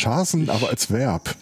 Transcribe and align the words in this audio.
Schasen, 0.00 0.50
aber 0.50 0.68
als 0.70 0.90
Verb. 0.90 1.34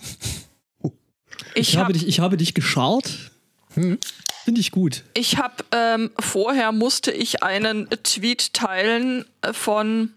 Ich, 1.55 1.71
Ich, 1.71 1.77
hab, 1.77 1.85
habe, 1.85 1.93
dich, 1.93 2.07
ich 2.07 2.21
habe 2.21 2.37
dich 2.37 2.55
geschart. 2.55 3.31
Hm. 3.75 3.99
Finde 4.45 4.61
ich 4.61 4.71
gut. 4.71 5.05
ich 5.13 5.37
hab, 5.37 5.65
ähm, 5.73 6.11
vorher 6.19 6.73
musste 6.73 7.11
ich 7.13 7.43
einen 7.43 7.87
Tweet 8.03 8.55
teilen 8.55 9.27
äh, 9.43 9.53
von 9.53 10.15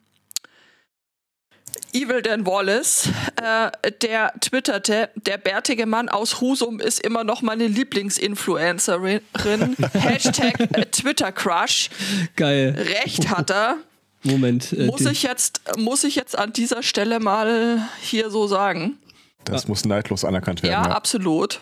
Evil 1.93 2.21
Dan 2.21 2.46
Wallace, 2.46 3.09
äh, 3.42 3.92
der 4.01 4.33
twitterte, 4.40 5.10
der 5.15 5.37
bärtige 5.37 5.85
Mann 5.85 6.08
aus 6.08 6.39
Husum 6.39 6.79
ist 6.79 7.01
immer 7.01 7.23
noch 7.23 7.42
meine 7.42 7.67
Lieblingsinfluencerin. 7.67 9.21
Hashtag 9.94 10.60
äh, 10.60 10.85
Twitter 10.85 11.31
Crush. 11.31 11.89
Geil. 12.35 12.76
Recht 12.78 13.29
hat 13.29 13.51
er. 13.51 13.78
Moment. 14.24 14.74
Äh, 14.74 14.85
Muss 14.85 15.06
ich 15.06 15.24
jetzt, 15.24 15.62
muss 15.78 16.03
ich 16.03 16.16
jetzt 16.16 16.38
an 16.38 16.53
dieser 16.53 16.84
Stelle 16.84 17.20
mal 17.20 17.88
hier 18.02 18.30
so 18.30 18.48
sagen. 18.48 18.98
Das 19.45 19.67
muss 19.67 19.85
neidlos 19.85 20.23
anerkannt 20.23 20.61
werden. 20.63 20.73
Ja, 20.73 20.89
Ja, 20.89 20.95
absolut. 20.95 21.61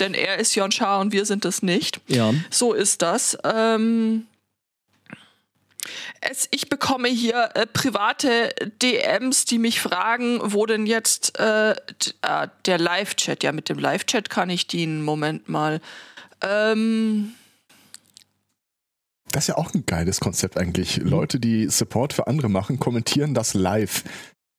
Denn 0.00 0.14
er 0.14 0.38
ist 0.38 0.54
Jon 0.54 0.72
Scha 0.72 1.00
und 1.00 1.12
wir 1.12 1.26
sind 1.26 1.44
es 1.44 1.62
nicht. 1.62 2.00
Ja. 2.06 2.32
So 2.50 2.72
ist 2.72 3.02
das. 3.02 3.36
Ähm, 3.44 4.26
es, 6.20 6.48
ich 6.50 6.68
bekomme 6.68 7.08
hier 7.08 7.50
äh, 7.54 7.66
private 7.66 8.54
DMs, 8.82 9.44
die 9.44 9.58
mich 9.58 9.80
fragen, 9.80 10.40
wo 10.42 10.66
denn 10.66 10.86
jetzt 10.86 11.38
äh, 11.38 11.72
äh, 11.72 11.76
der 12.66 12.78
Live-Chat, 12.78 13.42
ja, 13.42 13.52
mit 13.52 13.68
dem 13.68 13.78
Live-Chat 13.78 14.30
kann 14.30 14.50
ich 14.50 14.66
dienen. 14.66 15.02
Moment 15.02 15.48
mal. 15.48 15.80
Ähm, 16.40 17.34
Das 19.32 19.44
ist 19.44 19.48
ja 19.48 19.56
auch 19.58 19.74
ein 19.74 19.84
geiles 19.86 20.20
Konzept 20.20 20.56
eigentlich. 20.56 20.96
Leute, 20.98 21.38
die 21.38 21.68
Support 21.68 22.12
für 22.12 22.26
andere 22.26 22.48
machen, 22.48 22.78
kommentieren 22.78 23.34
das 23.34 23.54
live. 23.54 24.04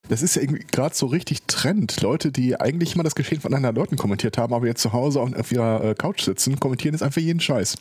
Das 0.08 0.22
ist 0.22 0.36
ja 0.36 0.42
irgendwie 0.42 0.66
gerade 0.72 0.96
so 0.96 1.08
richtig 1.08 1.44
Trend. 1.48 2.02
Leute, 2.02 2.32
die 2.32 2.60
eigentlich 2.60 2.96
immer 2.96 3.04
das 3.04 3.16
Geschehen 3.16 3.42
von 3.42 3.54
anderen 3.54 3.76
Leuten 3.76 3.98
kommentiert 3.98 4.38
haben, 4.38 4.54
aber 4.54 4.68
jetzt 4.68 4.82
zu 4.82 4.94
Hause 4.94 5.20
auf, 5.22 5.52
ihrer 5.52 5.84
äh, 5.84 5.96
Couch 5.96 6.22
sitzen, 6.24 6.60
kommentieren 6.60 6.94
jetzt 6.94 7.04
einfach 7.04 7.22
jeden 7.22 7.40
Scheiß. 7.40 7.76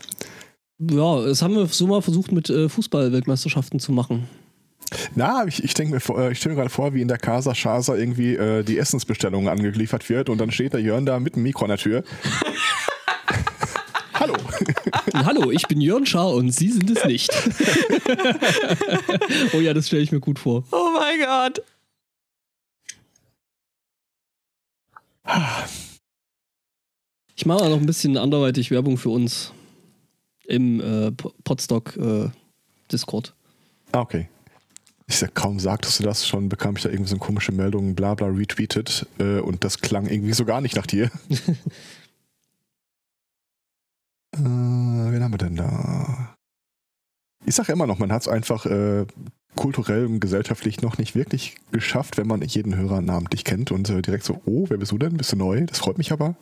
Ja, 0.91 1.23
das 1.23 1.43
haben 1.43 1.55
wir 1.55 1.67
so 1.67 1.87
mal 1.87 2.03
versucht 2.03 2.33
mit 2.33 2.51
äh, 2.51 2.69
Fußball-Weltmeisterschaften 2.69 3.81
zu 3.81 3.93
machen. 3.93 4.29
Na, 5.15 5.45
ich, 5.47 5.63
ich 5.65 5.75
denke 5.75 5.95
mir, 5.95 6.01
vor- 6.01 6.19
äh, 6.21 6.33
ich 6.33 6.39
stelle 6.39 6.55
mir 6.55 6.61
gerade 6.63 6.71
vor, 6.73 6.95
wie 6.95 7.03
in 7.03 7.09
der 7.09 7.19
Casa 7.19 7.55
Schasa 7.55 7.95
irgendwie 7.97 8.35
äh, 8.37 8.63
die 8.63 8.79
Essensbestellung 8.79 9.49
angeliefert 9.49 10.09
wird 10.09 10.29
und 10.31 10.39
dann 10.39 10.51
steht 10.51 10.73
der 10.73 10.81
Jörn 10.81 11.05
da 11.07 11.21
mit 11.21 11.37
dem 11.37 11.43
Mikro 11.43 11.65
an 11.65 11.71
der 11.71 11.79
Tür. 11.79 12.05
Hallo. 15.15 15.51
Ich 15.51 15.67
bin 15.69 15.81
Jörn 15.81 16.07
Schaar 16.07 16.31
und 16.33 16.51
Sie 16.51 16.71
sind 16.71 16.91
es 16.91 17.05
nicht. 17.05 17.31
oh 19.55 19.61
ja, 19.61 19.75
das 19.75 19.87
stelle 19.89 20.03
ich 20.03 20.13
mir 20.13 20.21
gut 20.21 20.39
vor. 20.39 20.65
oh 20.71 20.91
mein 20.99 21.19
Gott. 21.21 21.63
Ich 27.37 27.47
mache 27.47 27.63
auch 27.65 27.69
noch 27.69 27.79
ein 27.79 27.87
bisschen 27.87 28.17
anderweitig 28.17 28.71
Werbung 28.71 28.99
für 28.99 29.11
uns 29.11 29.53
im 30.47 30.81
äh, 30.81 31.13
Po- 31.13 31.35
Podstock 31.45 31.97
äh, 31.97 32.29
Discord. 32.91 33.35
Ah, 33.93 34.01
okay. 34.01 34.29
Ich 35.07 35.17
sag, 35.19 35.35
kaum 35.35 35.59
sagtest 35.59 36.01
du 36.01 36.05
das, 36.05 36.27
schon 36.27 36.49
bekam 36.49 36.77
ich 36.77 36.83
da 36.83 36.91
irgendwie 36.91 37.09
so 37.09 37.15
eine 37.17 37.21
komische 37.25 37.53
Meldung, 37.53 37.95
bla 37.95 38.15
bla 38.15 38.27
retweetet 38.29 39.07
äh, 39.19 39.39
und 39.41 39.65
das 39.65 39.79
klang 39.79 40.07
irgendwie 40.07 40.33
so 40.35 40.45
gar 40.45 40.61
nicht 40.61 40.77
nach 40.77 40.87
dir. 40.87 41.11
äh, 44.33 44.39
wen 44.39 45.23
haben 45.23 45.33
wir 45.33 45.39
denn 45.39 45.57
da? 45.57 46.35
Ich 47.45 47.55
sage 47.55 47.73
immer 47.73 47.87
noch, 47.87 47.99
man 47.99 48.13
hat 48.13 48.23
es 48.23 48.29
einfach 48.29 48.67
äh, 48.67 49.07
kulturell 49.57 50.07
und 50.07 50.21
gesellschaftlich 50.21 50.83
noch 50.83 50.99
nicht 50.99 51.15
wirklich 51.15 51.57
geschafft, 51.73 52.17
wenn 52.17 52.27
man 52.27 52.43
jeden 52.43 52.77
Hörer 52.77 53.01
namentlich 53.01 53.45
kennt 53.45 53.73
und 53.73 53.89
äh, 53.89 54.03
direkt 54.03 54.25
so, 54.25 54.41
oh, 54.45 54.67
wer 54.69 54.77
bist 54.77 54.93
du 54.93 54.99
denn? 54.99 55.17
Bist 55.17 55.33
du 55.33 55.37
neu? 55.37 55.65
Das 55.67 55.79
freut 55.79 55.99
mich 55.99 56.13
aber. 56.13 56.37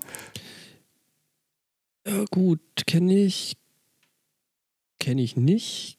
Ja, 2.06 2.24
gut, 2.30 2.60
kenne 2.86 3.14
ich. 3.14 3.56
Kenne 4.98 5.22
ich 5.22 5.36
nicht. 5.36 5.98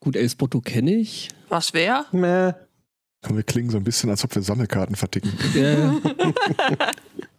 Gut, 0.00 0.16
El 0.16 0.28
Spotto 0.28 0.60
kenne 0.60 0.94
ich. 0.94 1.28
Was 1.48 1.74
wer? 1.74 2.06
Meh. 2.12 2.52
Komm, 3.22 3.36
wir 3.36 3.42
klingen 3.42 3.70
so 3.70 3.76
ein 3.76 3.84
bisschen, 3.84 4.08
als 4.08 4.24
ob 4.24 4.34
wir 4.34 4.42
Sammelkarten 4.42 4.96
verticken. 4.96 5.32
Äh, 5.54 5.90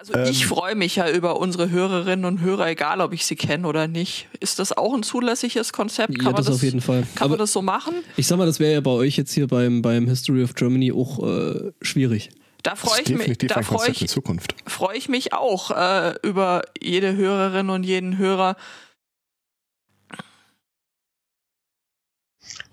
Also 0.00 0.14
Ähm. 0.14 0.30
ich 0.30 0.46
freue 0.46 0.74
mich 0.76 0.96
ja 0.96 1.10
über 1.10 1.38
unsere 1.38 1.68
Hörerinnen 1.68 2.24
und 2.24 2.40
Hörer, 2.40 2.68
egal 2.68 3.02
ob 3.02 3.12
ich 3.12 3.26
sie 3.26 3.36
kenne 3.36 3.68
oder 3.68 3.86
nicht. 3.86 4.28
Ist 4.40 4.58
das 4.58 4.72
auch 4.74 4.94
ein 4.94 5.02
zulässiges 5.02 5.74
Konzept? 5.74 6.14
Kann, 6.14 6.24
ja, 6.24 6.30
man, 6.30 6.36
das 6.36 6.46
das, 6.46 6.54
auf 6.54 6.62
jeden 6.62 6.80
Fall. 6.80 7.02
kann 7.02 7.24
Aber 7.24 7.28
man 7.32 7.38
das 7.40 7.52
so 7.52 7.60
machen? 7.60 7.94
ich 8.16 8.26
sag 8.26 8.38
mal, 8.38 8.46
das 8.46 8.58
wäre 8.60 8.72
ja 8.72 8.80
bei 8.80 8.92
euch 8.92 9.18
jetzt 9.18 9.34
hier 9.34 9.46
beim, 9.46 9.82
beim 9.82 10.08
History 10.08 10.42
of 10.42 10.54
Germany 10.54 10.90
auch 10.90 11.22
äh, 11.22 11.72
schwierig. 11.82 12.30
Da 12.62 12.70
Das 12.70 12.80
freue 12.80 13.00
ist 13.00 13.00
ich 13.00 13.08
mich, 13.10 13.18
definitiv 13.18 13.48
da 13.50 13.56
ein 13.56 13.64
freue 13.64 13.76
Konzept 13.76 14.00
in 14.00 14.04
ich, 14.06 14.10
Zukunft. 14.10 14.54
freu 14.64 14.94
ich 14.94 15.10
mich 15.10 15.34
auch 15.34 15.70
äh, 15.70 16.14
über 16.22 16.62
jede 16.80 17.14
Hörerin 17.14 17.68
und 17.68 17.84
jeden 17.84 18.16
Hörer. 18.16 18.56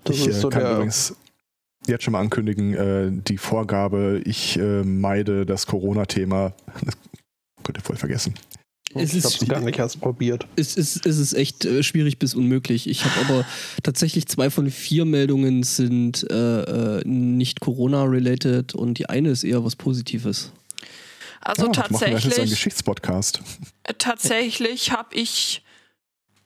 Das 0.04 0.16
ich 0.16 0.28
ist 0.28 0.40
so 0.40 0.48
kann 0.48 0.62
der. 0.62 0.72
übrigens 0.76 1.14
jetzt 1.86 2.04
schon 2.04 2.12
mal 2.12 2.20
ankündigen, 2.20 2.74
äh, 2.74 3.10
die 3.10 3.38
Vorgabe, 3.38 4.20
ich 4.24 4.58
äh, 4.58 4.82
meide 4.82 5.46
das 5.46 5.66
Corona-Thema. 5.66 6.52
Das 6.84 6.97
vergessen. 7.98 8.34
Es 8.94 9.10
ich 9.12 9.18
ist- 9.18 9.24
hab's 9.40 9.46
gar 9.46 9.60
nicht 9.60 9.78
erst 9.78 10.00
probiert. 10.00 10.46
Es 10.56 10.76
ist, 10.76 11.04
es 11.04 11.18
ist 11.18 11.34
echt 11.34 11.66
äh, 11.66 11.82
schwierig 11.82 12.18
bis 12.18 12.34
unmöglich. 12.34 12.88
Ich 12.88 13.04
habe 13.04 13.20
aber 13.20 13.46
tatsächlich 13.82 14.26
zwei 14.28 14.48
von 14.48 14.70
vier 14.70 15.04
Meldungen 15.04 15.62
sind 15.62 16.24
äh, 16.30 16.62
äh, 17.00 17.02
nicht 17.06 17.60
Corona-related 17.60 18.74
und 18.74 18.94
die 18.98 19.08
eine 19.08 19.28
ist 19.30 19.44
eher 19.44 19.62
was 19.64 19.76
Positives. 19.76 20.52
Also 21.40 21.66
Ah, 21.66 21.68
das 21.68 21.90
machen 21.90 22.00
wir 22.00 22.08
jetzt 22.08 22.14
einen 22.14 22.22
tatsächlich, 22.22 22.50
Geschichtspodcast. 22.50 23.40
tatsächlich 23.98 24.90
habe 24.92 25.14
ich 25.14 25.62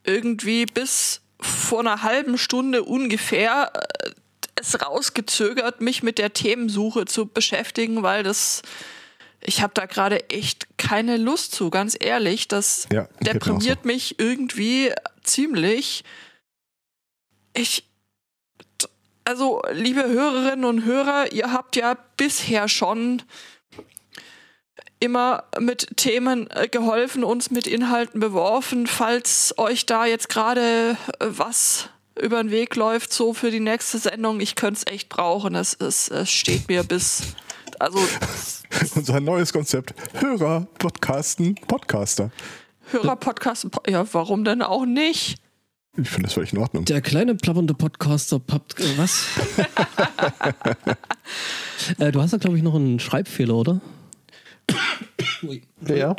irgendwie 0.04 0.66
bis 0.66 1.20
vor 1.40 1.80
einer 1.80 2.02
halben 2.02 2.38
Stunde 2.38 2.82
ungefähr 2.82 3.70
äh, 3.74 4.10
es 4.56 4.80
rausgezögert, 4.80 5.80
mich 5.80 6.02
mit 6.02 6.18
der 6.18 6.32
Themensuche 6.32 7.04
zu 7.04 7.26
beschäftigen, 7.26 8.02
weil 8.02 8.22
das 8.22 8.62
ich 9.44 9.62
habe 9.62 9.72
da 9.74 9.86
gerade 9.86 10.30
echt 10.30 10.66
keine 10.78 11.16
Lust 11.16 11.52
zu, 11.54 11.70
ganz 11.70 11.96
ehrlich. 11.98 12.48
Das 12.48 12.88
Ja, 12.92 13.08
deprimiert 13.20 13.84
mich 13.84 14.18
irgendwie 14.18 14.92
ziemlich. 15.22 16.04
Ich. 17.54 17.88
Also, 19.24 19.62
liebe 19.72 20.02
Hörerinnen 20.02 20.64
und 20.64 20.84
Hörer, 20.84 21.32
ihr 21.32 21.52
habt 21.52 21.76
ja 21.76 21.96
bisher 22.16 22.68
schon 22.68 23.22
immer 24.98 25.44
mit 25.58 25.96
Themen 25.96 26.48
äh, 26.50 26.68
geholfen, 26.68 27.24
uns 27.24 27.50
mit 27.50 27.66
Inhalten 27.66 28.20
beworfen. 28.20 28.86
Falls 28.86 29.54
euch 29.58 29.86
da 29.86 30.06
jetzt 30.06 30.28
gerade 30.28 30.96
äh, 31.18 31.26
was 31.26 31.88
über 32.20 32.42
den 32.42 32.50
Weg 32.50 32.76
läuft, 32.76 33.12
so 33.12 33.32
für 33.32 33.50
die 33.50 33.60
nächste 33.60 33.98
Sendung, 33.98 34.40
ich 34.40 34.54
könnte 34.54 34.82
es 34.84 34.92
echt 34.92 35.08
brauchen. 35.08 35.54
Es, 35.54 35.74
es, 35.74 36.08
es 36.08 36.30
steht 36.30 36.68
mir 36.68 36.84
bis. 36.84 37.34
Also, 37.82 37.98
so. 37.98 38.94
Unser 38.94 39.18
neues 39.18 39.52
Konzept. 39.52 39.92
Hörer, 40.14 40.68
Podcasten, 40.78 41.56
Podcaster. 41.56 42.30
Hörer-Podcast, 42.92 43.66
ja, 43.88 44.06
warum 44.14 44.44
denn 44.44 44.62
auch 44.62 44.86
nicht? 44.86 45.40
Ich 45.96 46.08
finde 46.08 46.28
das 46.28 46.34
völlig 46.34 46.52
in 46.52 46.60
Ordnung. 46.60 46.84
Der 46.84 47.00
kleine 47.00 47.34
plappernde 47.34 47.74
Podcaster 47.74 48.38
pappt. 48.38 48.78
Äh, 48.78 48.98
was? 48.98 49.26
äh, 51.98 52.12
du 52.12 52.22
hast 52.22 52.34
da, 52.34 52.36
glaube 52.36 52.56
ich, 52.56 52.62
noch 52.62 52.76
einen 52.76 53.00
Schreibfehler, 53.00 53.56
oder? 53.56 53.80
Ui. 55.42 55.60
Wer? 55.80 56.14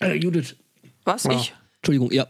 Äh, 0.00 0.14
Judith. 0.14 0.56
Was? 1.04 1.22
Ja. 1.22 1.34
Ich, 1.34 1.54
Entschuldigung, 1.76 2.10
ja. 2.10 2.26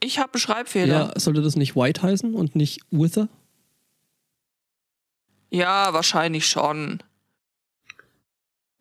ich 0.00 0.18
habe 0.18 0.34
einen 0.34 0.40
Schreibfehler. 0.40 1.12
Ja, 1.14 1.20
sollte 1.20 1.42
das 1.42 1.54
nicht 1.54 1.76
White 1.76 2.02
heißen 2.02 2.34
und 2.34 2.56
nicht 2.56 2.80
Wither? 2.90 3.28
Ja, 5.50 5.92
wahrscheinlich 5.92 6.48
schon. 6.48 7.04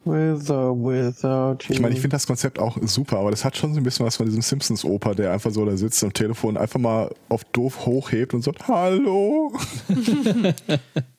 With 0.03 0.49
or 0.49 0.75
without 0.75 1.63
you. 1.67 1.75
Ich 1.75 1.79
meine, 1.79 1.93
ich 1.93 2.01
finde 2.01 2.15
das 2.15 2.25
Konzept 2.25 2.57
auch 2.57 2.77
super, 2.81 3.19
aber 3.19 3.29
das 3.29 3.45
hat 3.45 3.55
schon 3.55 3.73
so 3.73 3.79
ein 3.79 3.83
bisschen 3.83 4.05
was 4.05 4.15
von 4.15 4.25
diesem 4.25 4.41
Simpsons-Oper, 4.41 5.13
der 5.13 5.31
einfach 5.31 5.51
so 5.51 5.63
da 5.63 5.77
sitzt 5.77 6.03
am 6.03 6.11
Telefon, 6.11 6.57
einfach 6.57 6.79
mal 6.79 7.13
auf 7.29 7.43
doof 7.45 7.85
hochhebt 7.85 8.33
und 8.33 8.43
sagt, 8.43 8.67
hallo. 8.67 9.53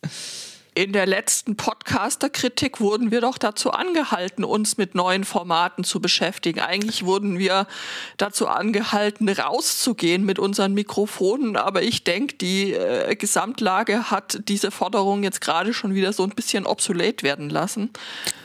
In 0.74 0.94
der 0.94 1.04
letzten 1.04 1.54
Podcaster-Kritik 1.56 2.80
wurden 2.80 3.10
wir 3.10 3.20
doch 3.20 3.36
dazu 3.36 3.72
angehalten, 3.72 4.42
uns 4.42 4.78
mit 4.78 4.94
neuen 4.94 5.24
Formaten 5.24 5.84
zu 5.84 6.00
beschäftigen. 6.00 6.60
Eigentlich 6.60 7.04
wurden 7.04 7.38
wir 7.38 7.66
dazu 8.16 8.48
angehalten, 8.48 9.28
rauszugehen 9.28 10.24
mit 10.24 10.38
unseren 10.38 10.72
Mikrofonen. 10.72 11.56
Aber 11.58 11.82
ich 11.82 12.04
denke, 12.04 12.36
die 12.36 12.72
äh, 12.72 13.14
Gesamtlage 13.16 14.10
hat 14.10 14.48
diese 14.48 14.70
Forderung 14.70 15.24
jetzt 15.24 15.42
gerade 15.42 15.74
schon 15.74 15.94
wieder 15.94 16.14
so 16.14 16.22
ein 16.22 16.30
bisschen 16.30 16.64
obsolet 16.64 17.22
werden 17.22 17.50
lassen. 17.50 17.90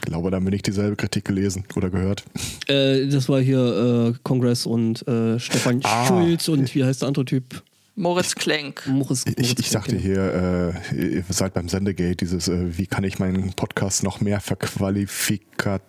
Ich 0.02 0.08
glaube, 0.12 0.30
da 0.30 0.36
haben 0.36 0.46
wir 0.46 0.52
nicht 0.52 0.68
dieselbe 0.68 0.98
Kritik 0.98 1.24
gelesen 1.24 1.64
oder 1.78 1.90
gehört. 1.90 2.26
Äh, 2.68 3.08
das 3.08 3.30
war 3.30 3.40
hier 3.40 4.14
äh, 4.14 4.20
Kongress 4.24 4.66
und 4.66 5.08
äh, 5.08 5.40
Stefan 5.40 5.80
Ah. 5.86 6.06
Schulz 6.06 6.50
und 6.50 6.76
wie 6.76 6.84
heißt 6.84 7.04
der 7.04 7.08
andere 7.08 7.24
Typ? 7.24 7.64
Moritz 7.98 8.36
Klenk. 8.36 8.86
Moritz, 8.86 9.24
Ich, 9.26 9.38
Moritz 9.38 9.60
ich 9.60 9.72
sagte 9.72 9.98
Klenk, 9.98 10.04
hier, 10.04 10.74
äh, 10.94 11.16
ihr 11.18 11.24
seid 11.30 11.56
beim 11.56 11.68
Sendegate, 11.68 12.16
dieses, 12.18 12.48
äh, 12.48 12.78
wie 12.78 12.86
kann 12.86 13.04
ich 13.04 13.18
meinen 13.18 13.54
Podcast 13.54 14.04
noch 14.04 14.22
mehr 14.22 14.40
verqualifikat 14.40 15.82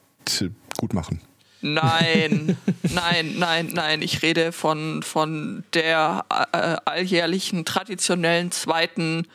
gut 0.78 0.94
machen? 0.94 1.20
Nein, 1.60 2.56
nein, 2.94 3.34
nein, 3.38 3.69
nein. 3.75 4.00
Ich 4.00 4.22
rede 4.22 4.52
von, 4.52 5.02
von 5.02 5.64
der 5.75 6.25
äh, 6.52 6.76
alljährlichen, 6.87 7.66
traditionellen 7.66 8.52
zweiten 8.52 9.26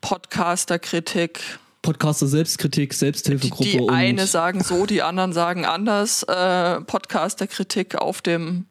Podcaster-Kritik. 0.00 1.58
Podcaster 1.82 2.26
Selbstkritik, 2.26 2.90
Die, 2.90 2.96
Selbsthilfegruppe 2.96 3.70
die 3.70 3.80
und 3.80 3.90
eine 3.90 4.26
sagen 4.26 4.64
so, 4.64 4.86
die 4.86 5.02
anderen 5.02 5.34
sagen 5.34 5.66
anders. 5.66 6.22
Äh, 6.22 6.80
Podcaster-Kritik 6.80 7.96
auf 7.96 8.22
dem 8.22 8.64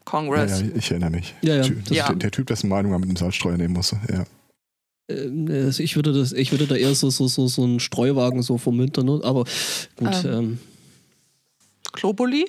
Ja, 0.00 0.04
Kongress. 0.04 0.60
ja, 0.60 0.66
ich 0.74 0.90
erinnere 0.90 1.10
mich. 1.10 1.34
Ja, 1.42 1.56
ja. 1.56 1.62
Ty- 1.62 1.76
Das 1.84 1.96
Ja. 1.96 2.02
ist 2.04 2.08
der, 2.08 2.16
der 2.16 2.30
Typ, 2.30 2.46
dessen 2.48 2.68
Meinung 2.68 2.90
man 2.92 3.00
mit 3.00 3.10
dem 3.10 3.16
Salzstreuer 3.16 3.56
nehmen 3.56 3.74
musste. 3.74 4.00
Ja. 4.10 4.24
Ähm, 5.08 5.46
also 5.50 5.82
ich 5.82 5.96
würde 5.96 6.12
das, 6.12 6.32
ich 6.32 6.50
würde 6.52 6.66
da 6.66 6.74
eher 6.76 6.94
so, 6.94 7.10
so, 7.10 7.28
so, 7.28 7.46
so 7.48 7.62
einen 7.64 7.80
Streuwagen 7.80 8.42
so 8.42 8.58
vermintern, 8.58 9.06
ne? 9.06 9.20
aber 9.22 9.44
gut. 9.96 10.24
Ähm. 10.24 10.58
Globuli? 11.92 12.46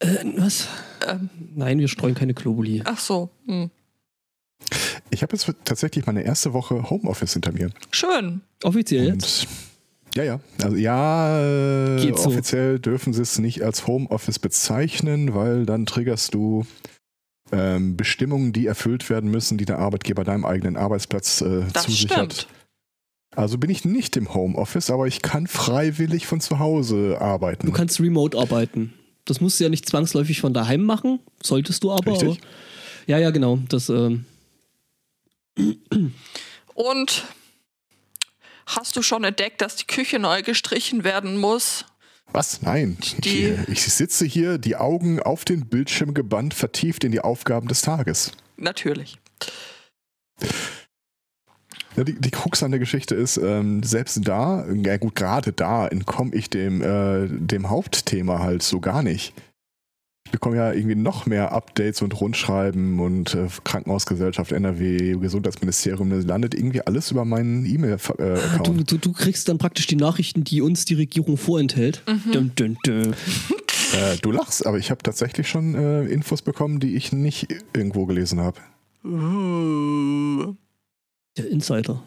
Äh, 0.00 0.24
was? 0.36 0.68
Ähm, 1.06 1.28
Nein, 1.54 1.78
wir 1.78 1.88
streuen 1.88 2.14
keine 2.14 2.34
Globuli. 2.34 2.82
ach 2.84 2.98
so. 2.98 3.30
Hm. 3.46 3.70
Ich 5.10 5.22
habe 5.22 5.34
jetzt 5.36 5.50
tatsächlich 5.64 6.04
meine 6.06 6.22
erste 6.22 6.52
Woche 6.52 6.90
Homeoffice 6.90 7.32
hinter 7.32 7.52
mir. 7.52 7.70
Schön. 7.90 8.42
Offiziell 8.62 9.06
jetzt? 9.14 9.46
Ja, 10.18 10.24
ja. 10.24 10.40
Also 10.60 10.76
ja, 10.76 11.40
äh, 11.96 12.16
so. 12.16 12.30
offiziell 12.30 12.80
dürfen 12.80 13.12
sie 13.12 13.22
es 13.22 13.38
nicht 13.38 13.62
als 13.62 13.86
Homeoffice 13.86 14.40
bezeichnen, 14.40 15.32
weil 15.32 15.64
dann 15.64 15.86
triggerst 15.86 16.34
du 16.34 16.66
ähm, 17.52 17.96
Bestimmungen, 17.96 18.52
die 18.52 18.66
erfüllt 18.66 19.10
werden 19.10 19.30
müssen, 19.30 19.58
die 19.58 19.64
der 19.64 19.78
Arbeitgeber 19.78 20.24
deinem 20.24 20.44
eigenen 20.44 20.76
Arbeitsplatz 20.76 21.40
äh, 21.40 21.62
Das 21.72 21.84
zusichert. 21.84 22.32
stimmt. 22.32 22.48
Also 23.36 23.58
bin 23.58 23.70
ich 23.70 23.84
nicht 23.84 24.16
im 24.16 24.34
Homeoffice, 24.34 24.90
aber 24.90 25.06
ich 25.06 25.22
kann 25.22 25.46
freiwillig 25.46 26.26
von 26.26 26.40
zu 26.40 26.58
Hause 26.58 27.18
arbeiten. 27.20 27.66
Du 27.66 27.72
kannst 27.72 28.00
remote 28.00 28.36
arbeiten. 28.36 28.94
Das 29.24 29.40
musst 29.40 29.60
du 29.60 29.64
ja 29.64 29.70
nicht 29.70 29.88
zwangsläufig 29.88 30.40
von 30.40 30.52
daheim 30.52 30.82
machen, 30.82 31.20
solltest 31.40 31.84
du 31.84 31.92
aber. 31.92 32.10
Richtig. 32.10 32.28
aber 32.28 32.38
ja, 33.06 33.18
ja, 33.18 33.30
genau. 33.30 33.60
Das, 33.68 33.88
ähm, 33.88 34.24
Und 36.74 37.24
hast 38.68 38.96
du 38.96 39.02
schon 39.02 39.24
entdeckt, 39.24 39.60
dass 39.60 39.76
die 39.76 39.86
Küche 39.86 40.18
neu 40.18 40.42
gestrichen 40.42 41.02
werden 41.04 41.36
muss? 41.36 41.84
Was? 42.32 42.60
Nein. 42.62 42.98
Die- 43.18 43.54
Ich, 43.66 43.68
ich 43.86 43.92
sitze 43.92 44.24
hier, 44.26 44.58
die 44.58 44.76
Augen 44.76 45.20
auf 45.20 45.44
den 45.44 45.66
Bildschirm 45.68 46.12
gebannt, 46.14 46.54
vertieft 46.54 47.04
in 47.04 47.12
die 47.12 47.20
Aufgaben 47.20 47.68
des 47.68 47.80
Tages. 47.82 48.32
Natürlich. 48.56 49.18
Ja, 51.96 52.04
die, 52.04 52.14
die 52.20 52.30
Krux 52.30 52.62
an 52.62 52.70
der 52.70 52.78
Geschichte 52.80 53.14
ist, 53.14 53.38
ähm, 53.38 53.82
selbst 53.82 54.20
da, 54.22 54.64
ja 54.70 54.96
gut, 54.98 55.14
gerade 55.16 55.52
da 55.52 55.88
entkomme 55.88 56.34
ich 56.34 56.48
dem, 56.50 56.80
äh, 56.82 57.26
dem 57.28 57.70
Hauptthema 57.70 58.38
halt 58.38 58.62
so 58.62 58.78
gar 58.80 59.02
nicht. 59.02 59.32
Ich 60.28 60.32
bekomme 60.32 60.56
ja 60.56 60.74
irgendwie 60.74 60.94
noch 60.94 61.24
mehr 61.24 61.52
Updates 61.52 62.02
und 62.02 62.20
Rundschreiben 62.20 63.00
und 63.00 63.34
äh, 63.34 63.48
Krankenhausgesellschaft, 63.64 64.52
NRW, 64.52 65.16
Gesundheitsministerium, 65.16 66.10
das 66.10 66.26
landet 66.26 66.54
irgendwie 66.54 66.82
alles 66.82 67.10
über 67.10 67.24
meinen 67.24 67.64
du, 67.64 67.70
E-Mail-Account. 67.70 68.90
du, 68.90 68.98
du 68.98 69.12
kriegst 69.14 69.48
dann 69.48 69.56
praktisch 69.56 69.86
die 69.86 69.96
Nachrichten, 69.96 70.44
die 70.44 70.60
uns 70.60 70.84
die 70.84 70.92
Regierung 70.92 71.38
vorenthält. 71.38 72.02
Dun, 72.30 72.52
dun, 72.54 72.76
dun. 72.84 73.14
Äh, 73.94 74.18
du 74.20 74.30
lachst, 74.30 74.66
aber 74.66 74.76
ich 74.76 74.90
habe 74.90 75.02
tatsächlich 75.02 75.48
schon 75.48 75.74
äh, 75.74 76.04
Infos 76.04 76.42
bekommen, 76.42 76.78
die 76.78 76.94
ich 76.94 77.10
nicht 77.10 77.48
irgendwo 77.72 78.04
gelesen 78.04 78.38
habe. 78.40 78.60
Uh. 79.02 80.54
Der 81.38 81.48
Insider. 81.48 82.02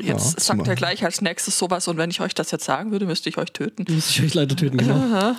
Jetzt 0.00 0.34
Ja, 0.34 0.40
sagt 0.40 0.66
er 0.66 0.76
gleich 0.76 1.04
als 1.04 1.20
nächstes 1.20 1.58
sowas 1.58 1.88
und 1.88 1.98
wenn 1.98 2.10
ich 2.10 2.22
euch 2.22 2.32
das 2.32 2.50
jetzt 2.52 2.64
sagen 2.64 2.90
würde, 2.90 3.04
müsste 3.04 3.28
ich 3.28 3.36
euch 3.36 3.52
töten. 3.52 3.84
Muss 3.92 4.08
ich 4.08 4.22
euch 4.22 4.32
leider 4.32 4.56
töten, 4.56 4.78
genau. 4.78 5.34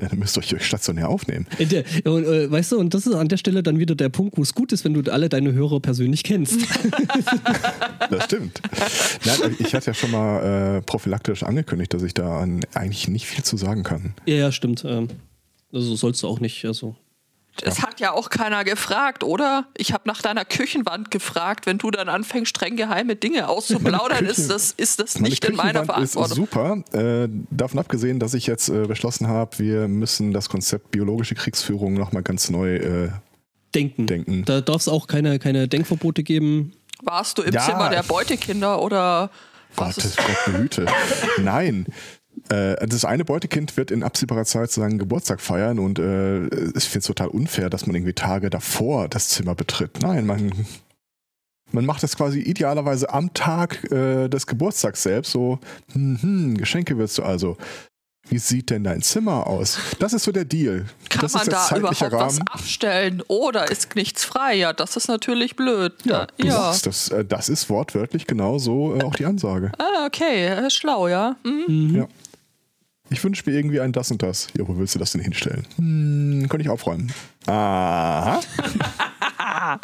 Dann 0.08 0.18
müsst 0.18 0.36
ihr 0.36 0.56
euch 0.56 0.64
stationär 0.64 1.08
aufnehmen. 1.08 1.46
Der, 1.58 1.84
und, 2.04 2.24
äh, 2.24 2.50
weißt 2.50 2.72
du, 2.72 2.78
und 2.78 2.94
das 2.94 3.06
ist 3.06 3.14
an 3.14 3.28
der 3.28 3.36
Stelle 3.36 3.62
dann 3.62 3.78
wieder 3.78 3.94
der 3.94 4.08
Punkt, 4.08 4.36
wo 4.36 4.42
es 4.42 4.54
gut 4.54 4.72
ist, 4.72 4.84
wenn 4.84 4.94
du 4.94 5.12
alle 5.12 5.28
deine 5.28 5.52
Hörer 5.52 5.80
persönlich 5.80 6.24
kennst. 6.24 6.60
Das 8.10 8.24
stimmt. 8.24 8.60
Nein, 9.24 9.56
ich 9.58 9.74
hatte 9.74 9.88
ja 9.88 9.94
schon 9.94 10.10
mal 10.10 10.78
äh, 10.78 10.82
prophylaktisch 10.82 11.42
angekündigt, 11.44 11.94
dass 11.94 12.02
ich 12.02 12.12
da 12.12 12.40
an, 12.40 12.60
eigentlich 12.74 13.06
nicht 13.06 13.26
viel 13.26 13.44
zu 13.44 13.56
sagen 13.56 13.84
kann. 13.84 14.14
ja, 14.26 14.34
ja, 14.34 14.52
stimmt. 14.52 14.84
Ähm, 14.84 15.08
also 15.72 15.94
sollst 15.94 16.22
du 16.22 16.28
auch 16.28 16.40
nicht. 16.40 16.64
Also. 16.64 16.96
Es 17.62 17.82
hat 17.82 18.00
ja 18.00 18.12
auch 18.12 18.30
keiner 18.30 18.64
gefragt, 18.64 19.24
oder? 19.24 19.66
Ich 19.76 19.92
habe 19.92 20.04
nach 20.06 20.22
deiner 20.22 20.44
Küchenwand 20.44 21.10
gefragt. 21.10 21.66
Wenn 21.66 21.78
du 21.78 21.90
dann 21.90 22.08
anfängst, 22.08 22.48
streng 22.50 22.76
geheime 22.76 23.16
Dinge 23.16 23.48
auszuplaudern, 23.48 24.24
ist 24.26 24.50
das, 24.50 24.72
ist 24.72 25.00
das 25.00 25.14
Meine 25.16 25.28
nicht 25.30 25.44
in 25.44 25.56
meiner 25.56 25.80
Küchenwand 25.80 26.04
ist 26.04 26.12
Verantwortung. 26.14 26.84
super. 26.92 27.24
Äh, 27.24 27.28
davon 27.50 27.78
abgesehen, 27.80 28.18
dass 28.20 28.34
ich 28.34 28.46
jetzt 28.46 28.68
äh, 28.68 28.86
beschlossen 28.86 29.26
habe, 29.28 29.58
wir 29.58 29.88
müssen 29.88 30.32
das 30.32 30.48
Konzept 30.48 30.90
biologische 30.90 31.34
Kriegsführung 31.34 31.94
nochmal 31.94 32.22
ganz 32.22 32.50
neu 32.50 32.76
äh, 32.76 33.10
Denken. 33.74 34.06
denken. 34.06 34.44
Da 34.46 34.60
darf 34.60 34.80
es 34.82 34.88
auch 34.88 35.06
keine, 35.06 35.38
keine 35.38 35.68
Denkverbote 35.68 36.22
geben. 36.22 36.72
Warst 37.02 37.38
du 37.38 37.42
im 37.42 37.52
Ja. 37.54 37.60
Zimmer 37.64 37.88
der 37.88 38.02
Beutekinder 38.02 38.82
oder 38.82 39.30
was 39.76 39.94
Gott, 39.96 40.04
ist 40.04 40.16
Gott 40.16 40.44
behüte. 40.46 40.86
Nein. 41.38 41.86
Äh, 42.48 42.86
das 42.86 43.04
eine 43.04 43.24
Beutekind 43.24 43.76
wird 43.76 43.90
in 43.90 44.02
absehbarer 44.02 44.44
Zeit 44.44 44.70
seinen 44.70 44.98
Geburtstag 44.98 45.40
feiern 45.40 45.78
und 45.78 45.98
äh, 45.98 46.46
ich 46.46 46.84
finde 46.84 46.98
es 47.00 47.06
total 47.06 47.28
unfair, 47.28 47.70
dass 47.70 47.86
man 47.86 47.94
irgendwie 47.94 48.14
Tage 48.14 48.50
davor 48.50 49.08
das 49.08 49.28
Zimmer 49.28 49.54
betritt. 49.54 49.98
Nein, 50.02 50.26
man, 50.26 50.52
man 51.72 51.86
macht 51.86 52.02
das 52.02 52.16
quasi 52.16 52.40
idealerweise 52.40 53.12
am 53.12 53.32
Tag 53.34 53.90
äh, 53.92 54.28
des 54.28 54.46
Geburtstags 54.46 55.02
selbst. 55.02 55.32
So, 55.32 55.58
hm, 55.92 56.18
hm, 56.20 56.56
Geschenke 56.56 56.98
willst 56.98 57.18
du 57.18 57.22
also. 57.22 57.56
Wie 58.28 58.38
sieht 58.38 58.70
denn 58.70 58.84
dein 58.84 59.02
Zimmer 59.02 59.48
aus? 59.48 59.78
Das 59.98 60.12
ist 60.12 60.22
so 60.22 60.30
der 60.30 60.44
Deal. 60.44 60.86
Kann 61.08 61.22
das 61.22 61.32
man 61.32 61.42
ist 61.42 61.46
der 61.50 61.58
da 61.58 61.64
zeitliche 61.64 62.06
überhaupt 62.06 62.12
was 62.12 62.36
Rahmen. 62.38 62.48
abstellen 62.48 63.22
oder 63.26 63.68
ist 63.70 63.96
nichts 63.96 64.24
frei? 64.24 64.54
Ja, 64.54 64.72
das 64.72 64.96
ist 64.96 65.08
natürlich 65.08 65.56
blöd. 65.56 65.94
Ja, 66.04 66.26
du 66.38 66.46
ja. 66.46 66.52
sagst, 66.52 66.86
das, 66.86 67.08
äh, 67.08 67.24
das 67.24 67.48
ist 67.48 67.68
wortwörtlich 67.68 68.28
genau 68.28 68.58
so 68.58 68.94
äh, 68.94 69.02
auch 69.02 69.16
die 69.16 69.24
Ansage. 69.24 69.72
Ah, 69.78 70.06
okay, 70.06 70.46
äh, 70.46 70.70
schlau, 70.70 71.08
ja. 71.08 71.36
Hm. 71.44 71.64
Mhm. 71.66 71.96
Ja. 71.96 72.08
Ich 73.10 73.22
wünsche 73.24 73.42
mir 73.44 73.56
irgendwie 73.56 73.80
ein 73.80 73.92
das 73.92 74.10
und 74.10 74.22
das. 74.22 74.48
Ja, 74.56 74.66
wo 74.66 74.76
willst 74.78 74.94
du 74.94 74.98
das 74.98 75.12
denn 75.12 75.20
hinstellen? 75.20 75.66
Hm, 75.76 76.48
könnte 76.48 76.62
ich 76.62 76.68
aufräumen. 76.70 77.12
Aha. 77.46 78.40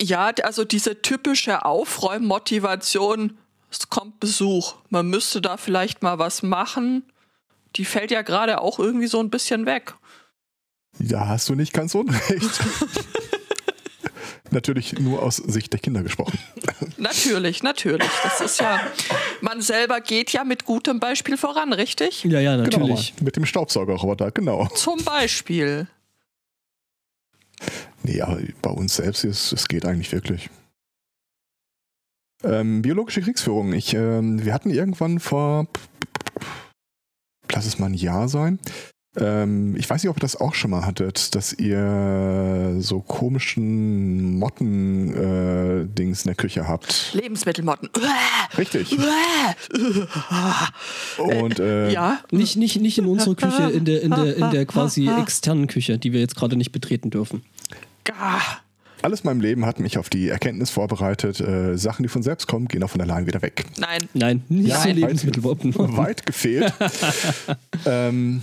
Ja, 0.00 0.30
also 0.44 0.64
diese 0.64 1.02
typische 1.02 1.64
Aufräummotivation, 1.64 3.38
es 3.70 3.88
kommt 3.88 4.20
Besuch. 4.20 4.76
Man 4.88 5.08
müsste 5.08 5.40
da 5.40 5.56
vielleicht 5.56 6.02
mal 6.02 6.18
was 6.18 6.42
machen. 6.42 7.04
Die 7.76 7.84
fällt 7.84 8.10
ja 8.10 8.22
gerade 8.22 8.60
auch 8.60 8.78
irgendwie 8.78 9.06
so 9.06 9.20
ein 9.20 9.30
bisschen 9.30 9.66
weg. 9.66 9.94
Da 10.98 11.26
hast 11.26 11.48
du 11.48 11.54
nicht 11.54 11.72
ganz 11.72 11.94
unrecht. 11.94 12.20
Natürlich 14.50 14.98
nur 14.98 15.22
aus 15.22 15.36
Sicht 15.36 15.72
der 15.72 15.80
Kinder 15.80 16.02
gesprochen. 16.02 16.38
Natürlich, 16.98 17.62
natürlich. 17.62 18.08
Das 18.22 18.40
ist 18.40 18.60
ja, 18.60 18.80
man 19.40 19.62
selber 19.62 20.00
geht 20.00 20.32
ja 20.32 20.44
mit 20.44 20.64
gutem 20.64 21.00
Beispiel 21.00 21.36
voran, 21.36 21.72
richtig? 21.72 22.24
Ja, 22.24 22.40
ja, 22.40 22.56
Genau, 22.56 22.78
natürlich. 22.78 23.14
mit 23.20 23.36
dem 23.36 23.46
Staubsaugerroboter, 23.46 24.30
genau. 24.30 24.66
Zum 24.74 25.02
Beispiel. 25.04 25.86
Nee, 28.02 28.20
aber 28.20 28.40
bei 28.60 28.70
uns 28.70 28.96
selbst 28.96 29.24
ist 29.24 29.52
es 29.52 29.68
geht 29.68 29.84
eigentlich 29.84 30.12
wirklich. 30.12 30.50
Ähm, 32.44 32.82
biologische 32.82 33.22
Kriegsführung. 33.22 33.72
Ich, 33.72 33.94
ähm, 33.94 34.44
wir 34.44 34.52
hatten 34.52 34.70
irgendwann 34.70 35.20
vor, 35.20 35.68
lass 37.52 37.66
es 37.66 37.78
mal 37.78 37.86
ein 37.86 37.94
Jahr 37.94 38.28
sein. 38.28 38.58
Ähm, 39.14 39.76
ich 39.76 39.90
weiß 39.90 40.02
nicht, 40.02 40.08
ob 40.10 40.16
ihr 40.16 40.20
das 40.20 40.36
auch 40.40 40.54
schon 40.54 40.70
mal 40.70 40.86
hattet, 40.86 41.34
dass 41.34 41.52
ihr 41.52 42.76
so 42.80 43.00
komischen 43.00 44.38
Motten-Dings 44.38 46.22
in 46.22 46.28
der 46.28 46.34
Küche 46.34 46.66
habt. 46.66 47.10
Lebensmittelmotten. 47.12 47.90
Richtig. 48.56 48.96
Und 51.18 51.58
äh, 51.60 51.90
Ja, 51.92 52.20
Nicht, 52.30 52.56
nicht, 52.56 52.80
nicht 52.80 52.96
in 52.98 53.04
unserer 53.06 53.34
Küche, 53.34 53.70
in 53.70 53.84
der, 53.84 54.00
in 54.02 54.10
der, 54.12 54.36
in 54.36 54.50
der 54.50 54.64
quasi 54.66 55.08
externen 55.20 55.66
Küche, 55.66 55.98
die 55.98 56.12
wir 56.12 56.20
jetzt 56.20 56.36
gerade 56.36 56.56
nicht 56.56 56.72
betreten 56.72 57.10
dürfen. 57.10 57.42
Ah, 58.18 58.40
alles 59.02 59.20
in 59.20 59.26
meinem 59.26 59.40
Leben 59.40 59.66
hat 59.66 59.78
mich 59.80 59.98
auf 59.98 60.08
die 60.08 60.28
Erkenntnis 60.28 60.70
vorbereitet, 60.70 61.40
äh, 61.40 61.76
Sachen, 61.76 62.02
die 62.04 62.08
von 62.08 62.22
selbst 62.22 62.46
kommen, 62.46 62.68
gehen 62.68 62.82
auch 62.84 62.90
von 62.90 63.00
allein 63.00 63.26
wieder 63.26 63.42
weg. 63.42 63.64
nein. 63.78 64.08
Nein, 64.14 64.42
nicht 64.48 64.68
Ja, 64.68 64.80
so 64.80 64.88
weit- 64.88 65.02
weit 65.96 66.24
gefehlt. 66.24 66.72
ähm, 67.86 68.42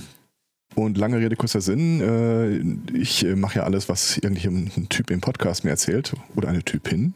und 0.76 0.98
lange 0.98 1.18
Rede, 1.18 1.36
kurzer 1.36 1.62
Sinn. 1.62 2.02
Äh, 2.02 2.98
ich 2.98 3.26
äh, 3.26 3.36
mache 3.36 3.60
ja 3.60 3.64
alles, 3.64 3.90
was 3.90 4.18
irgendein 4.18 4.88
Typ 4.90 5.12
im 5.12 5.22
Podcast 5.22 5.64
mir 5.64 5.72
erzählt 5.72 6.14
oder 6.36 6.50
eine 6.50 6.64
Typin. 6.64 7.14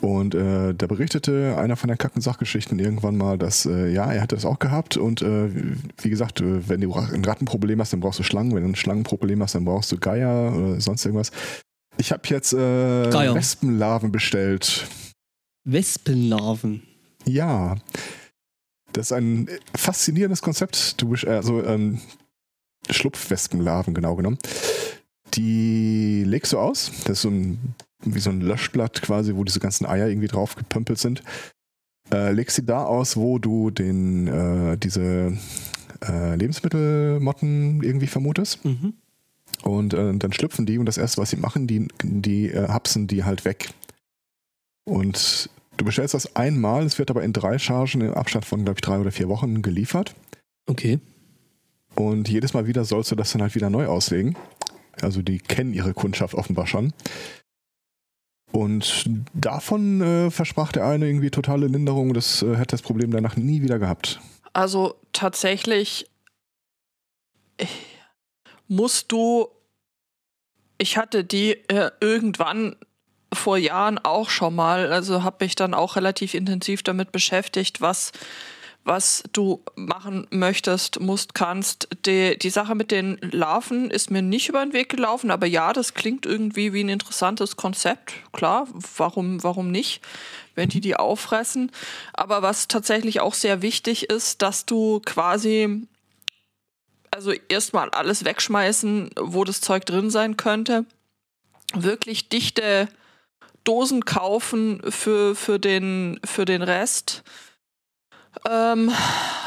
Und 0.00 0.34
äh, 0.36 0.74
da 0.74 0.86
berichtete 0.86 1.56
einer 1.58 1.74
von 1.76 1.88
der 1.88 1.96
kacken 1.96 2.22
Sachgeschichten 2.22 2.78
irgendwann 2.78 3.16
mal, 3.16 3.36
dass 3.36 3.66
äh, 3.66 3.88
ja, 3.88 4.12
er 4.12 4.22
hatte 4.22 4.36
das 4.36 4.44
auch 4.44 4.60
gehabt. 4.60 4.96
Und 4.96 5.22
äh, 5.22 5.50
wie 6.00 6.10
gesagt, 6.10 6.40
äh, 6.40 6.68
wenn 6.68 6.80
du 6.80 6.94
ein 6.94 7.24
Rattenproblem 7.24 7.80
hast, 7.80 7.92
dann 7.92 7.98
brauchst 8.00 8.20
du 8.20 8.22
Schlangen. 8.22 8.54
Wenn 8.54 8.62
du 8.62 8.68
ein 8.68 8.76
Schlangenproblem 8.76 9.42
hast, 9.42 9.56
dann 9.56 9.64
brauchst 9.64 9.90
du 9.90 9.98
Geier 9.98 10.54
oder 10.56 10.80
sonst 10.80 11.04
irgendwas. 11.04 11.32
Ich 11.96 12.12
habe 12.12 12.22
jetzt 12.28 12.52
äh. 12.52 13.12
Wespenlarven 13.34 14.12
bestellt. 14.12 14.86
Wespenlarven. 15.64 16.82
Ja. 17.24 17.76
Das 18.92 19.06
ist 19.06 19.12
ein 19.12 19.48
faszinierendes 19.74 20.42
Konzept. 20.42 21.02
Du, 21.02 21.08
best- 21.10 21.26
also 21.26 21.64
ähm, 21.64 21.98
Schlupfwespenlarven, 22.90 23.94
genau 23.94 24.16
genommen. 24.16 24.38
Die 25.34 26.24
legst 26.24 26.52
du 26.52 26.58
aus. 26.58 26.90
Das 27.04 27.18
ist 27.18 27.22
so 27.22 27.30
ein, 27.30 27.74
wie 28.04 28.20
so 28.20 28.30
ein 28.30 28.40
Löschblatt 28.40 29.02
quasi, 29.02 29.34
wo 29.34 29.44
diese 29.44 29.60
ganzen 29.60 29.86
Eier 29.86 30.08
irgendwie 30.08 30.28
drauf 30.28 30.54
gepömpelt 30.56 30.98
sind. 30.98 31.22
Äh, 32.10 32.32
legst 32.32 32.56
sie 32.56 32.64
da 32.64 32.84
aus, 32.84 33.16
wo 33.16 33.38
du 33.38 33.70
den, 33.70 34.28
äh, 34.28 34.78
diese 34.78 35.36
äh, 36.06 36.34
Lebensmittelmotten 36.36 37.82
irgendwie 37.82 38.06
vermutest. 38.06 38.64
Mhm. 38.64 38.94
Und 39.62 39.94
äh, 39.94 40.14
dann 40.14 40.32
schlüpfen 40.32 40.66
die 40.66 40.78
und 40.78 40.86
das 40.86 40.98
erste, 40.98 41.20
was 41.20 41.30
sie 41.30 41.36
machen, 41.36 41.66
die, 41.66 41.88
die 42.02 42.46
äh, 42.46 42.68
hapsen 42.68 43.06
die 43.06 43.24
halt 43.24 43.44
weg. 43.44 43.70
Und 44.84 45.50
du 45.76 45.84
bestellst 45.84 46.14
das 46.14 46.36
einmal, 46.36 46.84
es 46.84 46.98
wird 46.98 47.10
aber 47.10 47.22
in 47.22 47.32
drei 47.32 47.58
Chargen 47.58 48.00
im 48.00 48.14
Abstand 48.14 48.44
von, 48.44 48.64
glaube 48.64 48.78
ich, 48.78 48.82
drei 48.82 48.98
oder 48.98 49.10
vier 49.10 49.28
Wochen 49.28 49.60
geliefert. 49.60 50.14
Okay. 50.66 51.00
Und 51.98 52.28
jedes 52.28 52.54
Mal 52.54 52.68
wieder 52.68 52.84
sollst 52.84 53.10
du 53.10 53.16
das 53.16 53.32
dann 53.32 53.42
halt 53.42 53.56
wieder 53.56 53.70
neu 53.70 53.86
auslegen. 53.86 54.36
Also 55.02 55.20
die 55.20 55.38
kennen 55.38 55.74
ihre 55.74 55.94
Kundschaft 55.94 56.34
offenbar 56.34 56.68
schon. 56.68 56.92
Und 58.52 59.04
davon 59.34 60.00
äh, 60.00 60.30
versprach 60.30 60.70
der 60.70 60.86
eine 60.86 61.08
irgendwie 61.08 61.30
totale 61.30 61.66
Linderung. 61.66 62.14
Das 62.14 62.42
äh, 62.42 62.54
hätte 62.54 62.70
das 62.76 62.82
Problem 62.82 63.10
danach 63.10 63.36
nie 63.36 63.62
wieder 63.62 63.80
gehabt. 63.80 64.20
Also 64.52 64.94
tatsächlich 65.12 66.08
musst 68.68 69.10
du, 69.10 69.48
ich 70.78 70.96
hatte 70.98 71.24
die 71.24 71.52
äh, 71.68 71.90
irgendwann 72.00 72.76
vor 73.32 73.58
Jahren 73.58 73.98
auch 73.98 74.30
schon 74.30 74.54
mal, 74.54 74.92
also 74.92 75.24
habe 75.24 75.44
mich 75.44 75.56
dann 75.56 75.74
auch 75.74 75.96
relativ 75.96 76.34
intensiv 76.34 76.84
damit 76.84 77.10
beschäftigt, 77.10 77.80
was 77.80 78.12
was 78.88 79.22
du 79.32 79.62
machen 79.76 80.26
möchtest, 80.30 80.98
musst, 80.98 81.34
kannst. 81.34 81.88
Die, 82.06 82.38
die 82.38 82.50
Sache 82.50 82.74
mit 82.74 82.90
den 82.90 83.18
Larven 83.20 83.90
ist 83.90 84.10
mir 84.10 84.22
nicht 84.22 84.48
über 84.48 84.64
den 84.64 84.72
Weg 84.72 84.88
gelaufen, 84.88 85.30
aber 85.30 85.46
ja, 85.46 85.74
das 85.74 85.92
klingt 85.92 86.24
irgendwie 86.24 86.72
wie 86.72 86.82
ein 86.82 86.88
interessantes 86.88 87.56
Konzept. 87.56 88.14
Klar, 88.32 88.66
warum, 88.96 89.42
warum 89.44 89.70
nicht, 89.70 90.00
wenn 90.54 90.70
die 90.70 90.80
die 90.80 90.96
auffressen. 90.96 91.70
Aber 92.14 92.40
was 92.40 92.66
tatsächlich 92.66 93.20
auch 93.20 93.34
sehr 93.34 93.60
wichtig 93.60 94.08
ist, 94.08 94.40
dass 94.40 94.64
du 94.64 95.00
quasi, 95.04 95.86
also 97.10 97.32
erstmal 97.48 97.90
alles 97.90 98.24
wegschmeißen, 98.24 99.10
wo 99.20 99.44
das 99.44 99.60
Zeug 99.60 99.84
drin 99.84 100.10
sein 100.10 100.38
könnte, 100.38 100.86
wirklich 101.74 102.30
dichte 102.30 102.88
Dosen 103.64 104.06
kaufen 104.06 104.80
für, 104.88 105.34
für, 105.34 105.58
den, 105.58 106.20
für 106.24 106.46
den 106.46 106.62
Rest. 106.62 107.22
Ähm, 108.48 108.90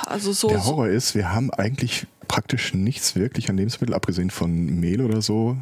also 0.06 0.34
so. 0.34 0.48
Der 0.50 0.66
Horror 0.66 0.88
ist, 0.88 1.16
wir 1.16 1.32
haben 1.32 1.52
eigentlich 1.52 2.08
praktisch 2.28 2.74
nichts 2.74 3.16
wirklich 3.16 3.50
an 3.50 3.58
Lebensmitteln, 3.58 3.96
abgesehen 3.96 4.30
von 4.30 4.66
Mehl 4.66 5.02
oder 5.02 5.22
so, 5.22 5.58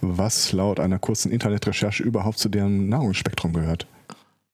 was 0.00 0.52
laut 0.52 0.80
einer 0.80 0.98
kurzen 0.98 1.30
Internetrecherche 1.30 2.02
überhaupt 2.02 2.38
zu 2.38 2.48
deren 2.48 2.88
Nahrungsspektrum 2.88 3.52
gehört. 3.52 3.86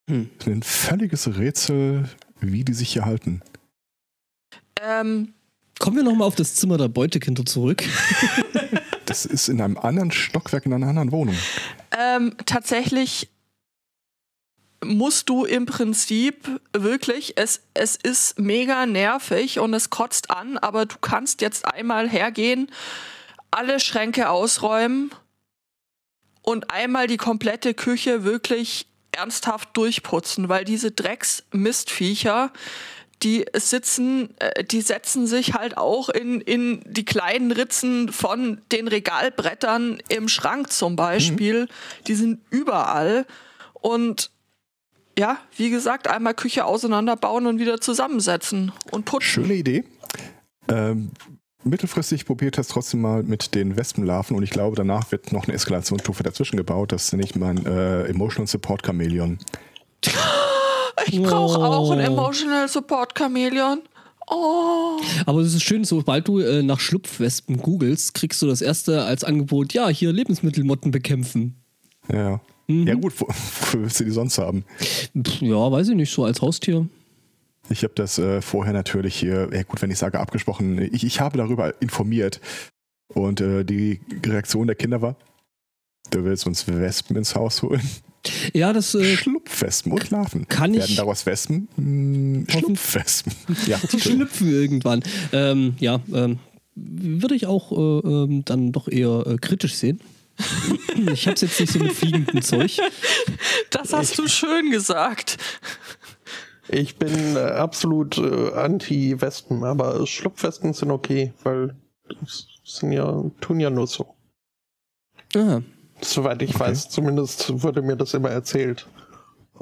Hm. 0.08 0.30
Ein 0.46 0.62
völliges 0.62 1.38
Rätsel, 1.38 2.08
wie 2.40 2.64
die 2.64 2.74
sich 2.74 2.92
hier 2.92 3.04
halten. 3.04 3.42
Ähm, 4.80 5.34
Kommen 5.78 5.96
wir 5.96 6.04
nochmal 6.04 6.28
auf 6.28 6.36
das 6.36 6.54
Zimmer 6.54 6.78
der 6.78 6.88
Beutekinder 6.88 7.44
zurück. 7.44 7.82
Das 9.04 9.26
ist 9.26 9.48
in 9.48 9.60
einem 9.60 9.76
anderen 9.76 10.12
Stockwerk, 10.12 10.64
in 10.64 10.72
einer 10.72 10.86
anderen 10.86 11.10
Wohnung. 11.10 11.34
ähm, 11.98 12.34
tatsächlich 12.46 13.28
musst 14.84 15.28
du 15.28 15.44
im 15.44 15.66
Prinzip 15.66 16.60
wirklich, 16.72 17.34
es, 17.36 17.62
es 17.74 17.96
ist 17.96 18.38
mega 18.38 18.86
nervig 18.86 19.58
und 19.58 19.74
es 19.74 19.90
kotzt 19.90 20.30
an, 20.30 20.58
aber 20.58 20.86
du 20.86 20.96
kannst 21.00 21.40
jetzt 21.40 21.66
einmal 21.66 22.08
hergehen, 22.08 22.70
alle 23.50 23.80
Schränke 23.80 24.30
ausräumen 24.30 25.10
und 26.42 26.70
einmal 26.70 27.06
die 27.06 27.16
komplette 27.16 27.74
Küche 27.74 28.24
wirklich 28.24 28.86
ernsthaft 29.12 29.76
durchputzen, 29.76 30.48
weil 30.48 30.64
diese 30.64 30.90
Drecksmistviecher, 30.90 32.50
die 33.22 33.44
sitzen, 33.54 34.34
äh, 34.40 34.64
die 34.64 34.80
setzen 34.80 35.26
sich 35.26 35.54
halt 35.54 35.76
auch 35.76 36.08
in, 36.08 36.40
in 36.40 36.82
die 36.86 37.04
kleinen 37.04 37.52
Ritzen 37.52 38.10
von 38.10 38.60
den 38.72 38.88
Regalbrettern 38.88 40.02
im 40.08 40.28
Schrank 40.28 40.72
zum 40.72 40.96
Beispiel. 40.96 41.68
Die 42.08 42.14
sind 42.14 42.40
überall. 42.50 43.26
Und 43.74 44.30
ja, 45.18 45.38
wie 45.56 45.70
gesagt, 45.70 46.08
einmal 46.08 46.34
Küche 46.34 46.64
auseinanderbauen 46.64 47.46
und 47.46 47.58
wieder 47.58 47.80
zusammensetzen 47.80 48.72
und 48.90 49.04
putzen. 49.04 49.22
Schöne 49.22 49.54
Idee. 49.54 49.84
Ähm, 50.68 51.10
mittelfristig 51.64 52.24
probiert 52.26 52.58
das 52.58 52.68
trotzdem 52.68 53.00
mal 53.00 53.22
mit 53.22 53.54
den 53.54 53.76
Wespenlarven 53.76 54.36
und 54.36 54.42
ich 54.42 54.50
glaube, 54.50 54.76
danach 54.76 55.12
wird 55.12 55.32
noch 55.32 55.44
eine 55.44 55.54
Eskalationsstufe 55.54 56.22
dazwischen 56.22 56.56
gebaut. 56.56 56.92
Das 56.92 57.12
nenne 57.12 57.24
ich 57.24 57.36
mein 57.36 57.64
äh, 57.66 58.04
Emotional 58.04 58.46
Support 58.46 58.82
Chameleon. 58.84 59.38
Ich 61.06 61.22
brauche 61.22 61.58
auch 61.58 61.90
ein 61.90 61.98
Oh. 62.00 62.02
Emotional 62.02 62.68
Support 62.68 63.14
Chameleon. 63.16 63.82
Oh. 64.28 65.00
Aber 65.26 65.40
es 65.40 65.54
ist 65.54 65.62
schön, 65.62 65.84
sobald 65.84 66.28
du 66.28 66.38
äh, 66.38 66.62
nach 66.62 66.80
Schlupfwespen 66.80 67.58
googelst, 67.58 68.14
kriegst 68.14 68.40
du 68.40 68.46
das 68.46 68.62
erste 68.62 69.02
als 69.04 69.24
Angebot, 69.24 69.72
ja, 69.72 69.88
hier 69.88 70.12
Lebensmittelmotten 70.12 70.90
bekämpfen. 70.90 71.56
Ja. 72.10 72.40
Mhm. 72.80 72.86
Ja 72.88 72.94
gut, 72.94 73.12
wo- 73.20 73.26
wofür 73.28 73.82
willst 73.82 74.00
du 74.00 74.04
die 74.04 74.10
sonst 74.10 74.38
haben? 74.38 74.64
Ja, 75.40 75.70
weiß 75.70 75.88
ich 75.90 75.96
nicht, 75.96 76.12
so 76.12 76.24
als 76.24 76.40
Haustier. 76.40 76.86
Ich 77.70 77.84
habe 77.84 77.94
das 77.94 78.18
äh, 78.18 78.42
vorher 78.42 78.72
natürlich 78.72 79.14
hier, 79.16 79.48
ja 79.52 79.62
gut, 79.62 79.80
wenn 79.82 79.90
ich 79.90 79.98
sage 79.98 80.18
abgesprochen, 80.18 80.78
ich, 80.92 81.04
ich 81.04 81.20
habe 81.20 81.38
darüber 81.38 81.80
informiert 81.80 82.40
und 83.14 83.40
äh, 83.40 83.64
die 83.64 84.00
Reaktion 84.26 84.66
der 84.66 84.76
Kinder 84.76 85.00
war, 85.00 85.16
du 86.10 86.24
willst 86.24 86.46
uns 86.46 86.66
Wespen 86.66 87.16
ins 87.16 87.34
Haus 87.36 87.62
holen? 87.62 87.80
Ja, 88.52 88.72
das 88.72 88.94
äh, 88.94 89.16
Schlupfwespen 89.16 89.92
und 89.92 90.10
Larven. 90.10 90.46
kann 90.48 90.72
Werden 90.74 90.86
ich. 90.90 90.96
daraus 90.96 91.24
Wespen? 91.26 91.68
Hm, 91.76 92.46
Schlupfwespen. 92.48 93.32
Ja, 93.66 93.78
Die 93.92 94.00
schlüpfen 94.00 94.48
irgendwann. 94.50 95.02
Ähm, 95.32 95.74
ja, 95.80 96.00
ähm, 96.12 96.38
würde 96.74 97.34
ich 97.34 97.46
auch 97.46 97.72
äh, 97.72 98.08
ähm, 98.08 98.44
dann 98.44 98.72
doch 98.72 98.88
eher 98.88 99.24
äh, 99.26 99.36
kritisch 99.38 99.74
sehen. 99.74 100.00
ich 101.12 101.28
hab's 101.28 101.42
jetzt 101.42 101.60
nicht 101.60 101.72
so 101.72 101.78
mit 101.78 101.92
fliegenden 101.92 102.42
Zeug. 102.42 102.78
Das 103.70 103.92
hast 103.92 104.18
du 104.18 104.28
schön 104.28 104.70
gesagt. 104.70 105.38
Ich 106.68 106.96
bin 106.96 107.36
äh, 107.36 107.40
absolut 107.40 108.18
äh, 108.18 108.52
anti-Wespen, 108.52 109.64
aber 109.64 110.06
Schlupfwespen 110.06 110.72
sind 110.72 110.90
okay, 110.90 111.32
weil 111.42 111.76
das 112.20 112.46
sind 112.64 112.92
ja, 112.92 113.24
tun 113.40 113.60
ja 113.60 113.70
nur 113.70 113.86
so. 113.86 114.14
Aha. 115.34 115.62
Soweit 116.00 116.42
ich 116.42 116.54
Okay. 116.54 116.60
weiß, 116.60 116.88
zumindest 116.88 117.62
wurde 117.62 117.82
mir 117.82 117.96
das 117.96 118.14
immer 118.14 118.30
erzählt. 118.30 118.86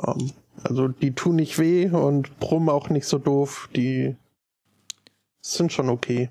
Ähm, 0.06 0.32
also 0.62 0.88
die 0.88 1.12
tun 1.12 1.36
nicht 1.36 1.58
weh 1.58 1.88
und 1.88 2.38
brummen 2.38 2.68
auch 2.68 2.90
nicht 2.90 3.06
so 3.06 3.18
doof. 3.18 3.68
Die 3.74 4.16
sind 5.40 5.72
schon 5.72 5.88
okay. 5.88 6.30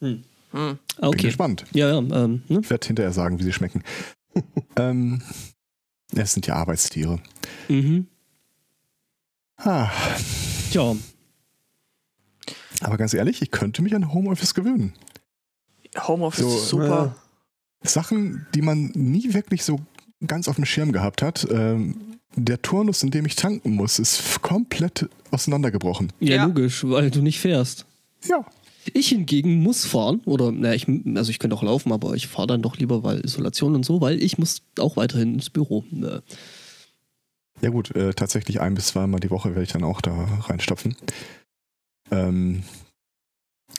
Hm. 0.00 0.24
Bin 0.54 0.78
Okay. 0.98 1.22
gespannt. 1.26 1.64
Ja, 1.72 1.88
ja, 1.88 1.98
ähm, 1.98 2.42
ne? 2.48 2.60
Ich 2.62 2.70
werde 2.70 2.86
hinterher 2.86 3.12
sagen, 3.12 3.38
wie 3.40 3.42
sie 3.42 3.52
schmecken. 3.52 3.82
ähm, 4.76 5.20
es 6.14 6.32
sind 6.32 6.46
ja 6.46 6.54
Arbeitstiere. 6.54 7.18
Mhm. 7.68 8.06
Ah, 9.56 9.90
Tja, 10.70 10.94
aber 12.80 12.96
ganz 12.96 13.14
ehrlich, 13.14 13.40
ich 13.40 13.50
könnte 13.50 13.82
mich 13.82 13.94
an 13.94 14.12
Homeoffice 14.12 14.54
gewöhnen. 14.54 14.92
Homeoffice 15.96 16.42
So, 16.44 16.56
ist 16.56 16.68
super. 16.68 17.16
Sachen, 17.82 18.46
die 18.54 18.62
man 18.62 18.86
nie 18.94 19.32
wirklich 19.32 19.62
so 19.64 19.80
ganz 20.26 20.48
auf 20.48 20.56
dem 20.56 20.64
Schirm 20.64 20.92
gehabt 20.92 21.22
hat. 21.22 21.46
Ähm, 21.50 22.18
der 22.34 22.60
Turnus, 22.62 23.02
in 23.04 23.10
dem 23.10 23.26
ich 23.26 23.36
tanken 23.36 23.70
muss, 23.76 23.98
ist 24.00 24.42
komplett 24.42 25.08
auseinandergebrochen. 25.30 26.12
ja, 26.20 26.36
Ja. 26.36 26.44
logisch, 26.46 26.82
weil 26.84 27.10
du 27.10 27.22
nicht 27.22 27.38
fährst. 27.40 27.86
Ja. 28.24 28.44
Ich 28.92 29.08
hingegen 29.08 29.62
muss 29.62 29.84
fahren 29.84 30.20
oder 30.24 30.52
na, 30.52 30.74
ich, 30.74 30.86
also 31.14 31.30
ich 31.30 31.38
könnte 31.38 31.56
auch 31.56 31.62
laufen, 31.62 31.92
aber 31.92 32.14
ich 32.14 32.26
fahre 32.26 32.48
dann 32.48 32.62
doch 32.62 32.76
lieber, 32.76 33.02
weil 33.02 33.24
Isolation 33.24 33.74
und 33.74 33.84
so, 33.84 34.00
weil 34.00 34.22
ich 34.22 34.38
muss 34.38 34.62
auch 34.78 34.96
weiterhin 34.96 35.34
ins 35.34 35.50
Büro. 35.50 35.84
Äh, 35.92 36.20
Ja 37.62 37.70
gut, 37.70 37.94
äh, 37.96 38.12
tatsächlich 38.12 38.60
ein 38.60 38.74
bis 38.74 38.88
zweimal 38.88 39.20
die 39.20 39.30
Woche 39.30 39.50
werde 39.50 39.62
ich 39.62 39.72
dann 39.72 39.84
auch 39.84 40.00
da 40.00 40.12
reinstopfen. 40.48 40.96
Ähm, 42.10 42.62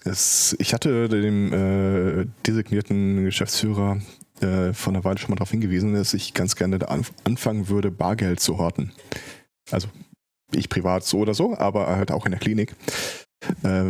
es, 0.04 0.56
ich 0.60 0.74
hatte 0.74 1.10
dem 1.10 1.54
äh, 1.54 2.26
designierten 2.46 3.24
Geschäftsführer 3.24 4.02
äh, 4.42 4.74
vor 4.74 4.94
einer 4.94 5.04
Weile 5.04 5.18
schon 5.18 5.30
mal 5.30 5.36
darauf 5.36 5.52
hingewiesen, 5.52 5.94
dass 5.94 6.14
ich 6.14 6.34
ganz 6.34 6.56
gerne 6.56 6.80
da 6.80 6.88
anf 6.88 7.14
anfangen 7.24 7.70
würde, 7.70 7.92
Bargeld 7.92 8.40
zu 8.40 8.58
horten. 8.58 8.92
Also 9.72 9.88
ich 10.52 10.70
privat 10.70 11.04
so 11.06 11.20
oder 11.20 11.34
so, 11.34 11.58
aber 11.58 11.88
halt 11.88 12.12
auch 12.12 12.26
in 12.26 12.32
der 12.32 12.40
Klinik. 12.40 12.76
Äh, 13.64 13.84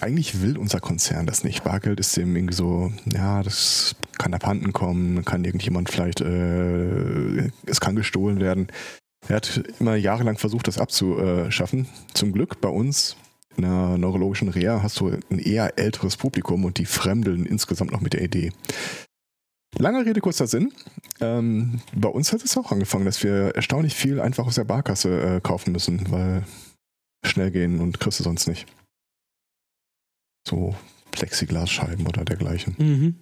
eigentlich 0.00 0.42
will 0.42 0.58
unser 0.58 0.80
Konzern 0.80 1.26
das 1.26 1.44
nicht. 1.44 1.64
Bargeld 1.64 2.00
ist 2.00 2.16
dem 2.16 2.36
irgendwie 2.36 2.54
so, 2.54 2.92
ja, 3.12 3.42
das 3.42 3.96
kann 4.18 4.34
abhanden 4.34 4.72
kommen, 4.72 5.24
kann 5.24 5.44
irgendjemand 5.44 5.90
vielleicht, 5.90 6.20
äh, 6.20 7.50
es 7.66 7.80
kann 7.80 7.96
gestohlen 7.96 8.40
werden. 8.40 8.68
Er 9.28 9.36
hat 9.36 9.64
immer 9.80 9.96
jahrelang 9.96 10.38
versucht, 10.38 10.68
das 10.68 10.78
abzuschaffen. 10.78 11.88
Zum 12.14 12.32
Glück 12.32 12.60
bei 12.60 12.68
uns 12.68 13.16
in 13.56 13.64
einer 13.64 13.96
neurologischen 13.96 14.48
Reha 14.48 14.82
hast 14.82 15.00
du 15.00 15.08
ein 15.30 15.38
eher 15.38 15.78
älteres 15.78 16.16
Publikum 16.16 16.64
und 16.64 16.78
die 16.78 16.84
fremdeln 16.84 17.46
insgesamt 17.46 17.90
noch 17.90 18.02
mit 18.02 18.12
der 18.12 18.22
Idee. 18.22 18.52
Lange 19.78 20.04
Rede, 20.06 20.20
kurzer 20.20 20.46
Sinn. 20.46 20.72
Ähm, 21.20 21.80
bei 21.94 22.08
uns 22.08 22.32
hat 22.32 22.42
es 22.42 22.56
auch 22.56 22.70
angefangen, 22.70 23.04
dass 23.04 23.22
wir 23.22 23.54
erstaunlich 23.54 23.94
viel 23.94 24.20
einfach 24.20 24.46
aus 24.46 24.54
der 24.54 24.64
Barkasse 24.64 25.36
äh, 25.36 25.40
kaufen 25.40 25.72
müssen, 25.72 26.10
weil 26.10 26.44
schnell 27.24 27.50
gehen 27.50 27.80
und 27.80 27.98
kriegst 27.98 28.20
du 28.20 28.24
sonst 28.24 28.46
nicht. 28.46 28.66
So 30.46 30.76
Plexiglasscheiben 31.10 32.06
oder 32.06 32.24
dergleichen. 32.24 32.74
Mhm. 32.78 33.16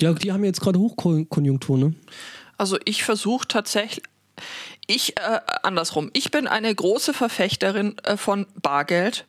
Ja, 0.00 0.12
die 0.12 0.32
haben 0.32 0.44
jetzt 0.44 0.60
gerade 0.60 0.78
Hochkonjunktur, 0.78 1.78
ne? 1.78 1.94
Also 2.56 2.78
ich 2.84 3.04
versuche 3.04 3.48
tatsächlich, 3.48 4.04
ich, 4.86 5.16
äh, 5.18 5.40
andersrum, 5.62 6.10
ich 6.12 6.30
bin 6.30 6.46
eine 6.46 6.74
große 6.74 7.14
Verfechterin 7.14 7.96
äh, 8.04 8.16
von 8.16 8.46
Bargeld, 8.60 9.26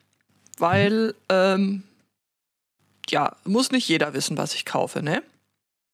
weil, 0.58 1.16
ähm, 1.30 1.84
ja, 3.10 3.36
muss 3.44 3.72
nicht 3.72 3.88
jeder 3.88 4.14
wissen, 4.14 4.38
was 4.38 4.54
ich 4.54 4.66
kaufe, 4.66 5.02
ne? 5.02 5.24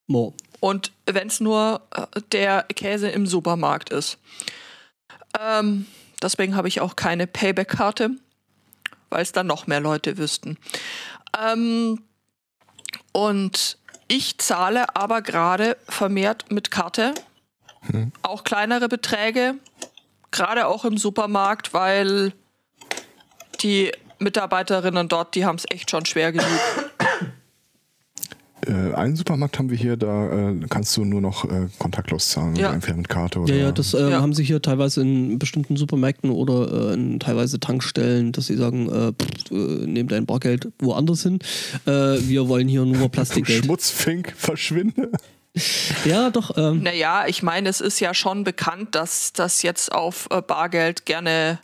Mo. 0.07 0.33
Und 0.59 0.91
wenn 1.05 1.27
es 1.27 1.39
nur 1.39 1.81
äh, 1.91 2.21
der 2.31 2.63
Käse 2.63 3.09
im 3.09 3.27
Supermarkt 3.27 3.89
ist. 3.89 4.17
Ähm, 5.39 5.85
deswegen 6.21 6.55
habe 6.55 6.67
ich 6.67 6.81
auch 6.81 6.95
keine 6.95 7.27
Payback-Karte, 7.27 8.11
weil 9.09 9.21
es 9.21 9.31
dann 9.31 9.47
noch 9.47 9.67
mehr 9.67 9.79
Leute 9.79 10.17
wüssten. 10.17 10.57
Ähm, 11.39 12.03
und 13.11 13.77
ich 14.07 14.37
zahle 14.37 14.95
aber 14.95 15.21
gerade 15.21 15.77
vermehrt 15.87 16.51
mit 16.51 16.71
Karte. 16.71 17.13
Hm. 17.81 18.11
Auch 18.21 18.43
kleinere 18.43 18.87
Beträge, 18.87 19.55
gerade 20.31 20.67
auch 20.67 20.85
im 20.85 20.97
Supermarkt, 20.97 21.73
weil 21.73 22.33
die 23.61 23.91
Mitarbeiterinnen 24.19 25.07
dort, 25.07 25.35
die 25.35 25.45
haben 25.45 25.55
es 25.55 25.65
echt 25.69 25.91
schon 25.91 26.05
schwer 26.05 26.31
genug. 26.31 26.59
Äh, 28.67 28.93
einen 28.93 29.15
Supermarkt 29.15 29.57
haben 29.59 29.69
wir 29.69 29.77
hier, 29.77 29.97
da 29.97 30.49
äh, 30.49 30.55
kannst 30.69 30.95
du 30.97 31.05
nur 31.05 31.21
noch 31.21 31.45
äh, 31.45 31.67
kontaktlos 31.79 32.29
zahlen, 32.29 32.55
Ja. 32.55 32.71
mit 32.73 33.09
Karte 33.09 33.39
oder. 33.39 33.53
Ja, 33.53 33.65
ja, 33.65 33.71
das 33.71 33.93
äh, 33.93 34.09
Ja. 34.11 34.21
haben 34.21 34.33
sie 34.33 34.43
hier 34.43 34.61
teilweise 34.61 35.01
in 35.01 35.37
bestimmten 35.39 35.75
Supermärkten 35.77 36.29
oder 36.29 36.91
äh, 36.91 36.93
in 36.93 37.19
teilweise 37.19 37.59
Tankstellen, 37.59 38.31
dass 38.31 38.47
sie 38.47 38.55
sagen, 38.57 38.89
äh, 38.89 39.11
pff, 39.13 39.51
äh, 39.51 39.85
nehmt 39.85 40.11
dein 40.11 40.25
Bargeld 40.25 40.69
woanders 40.79 41.23
hin. 41.23 41.39
Äh, 41.85 41.91
wir 42.27 42.47
wollen 42.49 42.67
hier 42.67 42.85
nur 42.85 43.09
Plastikgeld. 43.11 43.65
Schmutzfink, 43.65 44.33
verschwinde. 44.35 45.11
Ja, 46.03 46.31
doch. 46.31 46.57
Ähm, 46.57 46.83
Naja, 46.83 47.27
ich 47.27 47.41
meine, 47.41 47.69
es 47.69 47.79
ist 47.79 48.01
ja 48.01 48.13
schon 48.13 48.43
bekannt, 48.43 48.93
dass 48.93 49.31
das 49.31 49.61
jetzt 49.61 49.89
auf 49.89 50.27
äh, 50.29 50.41
Bargeld 50.41 51.05
gerne 51.05 51.59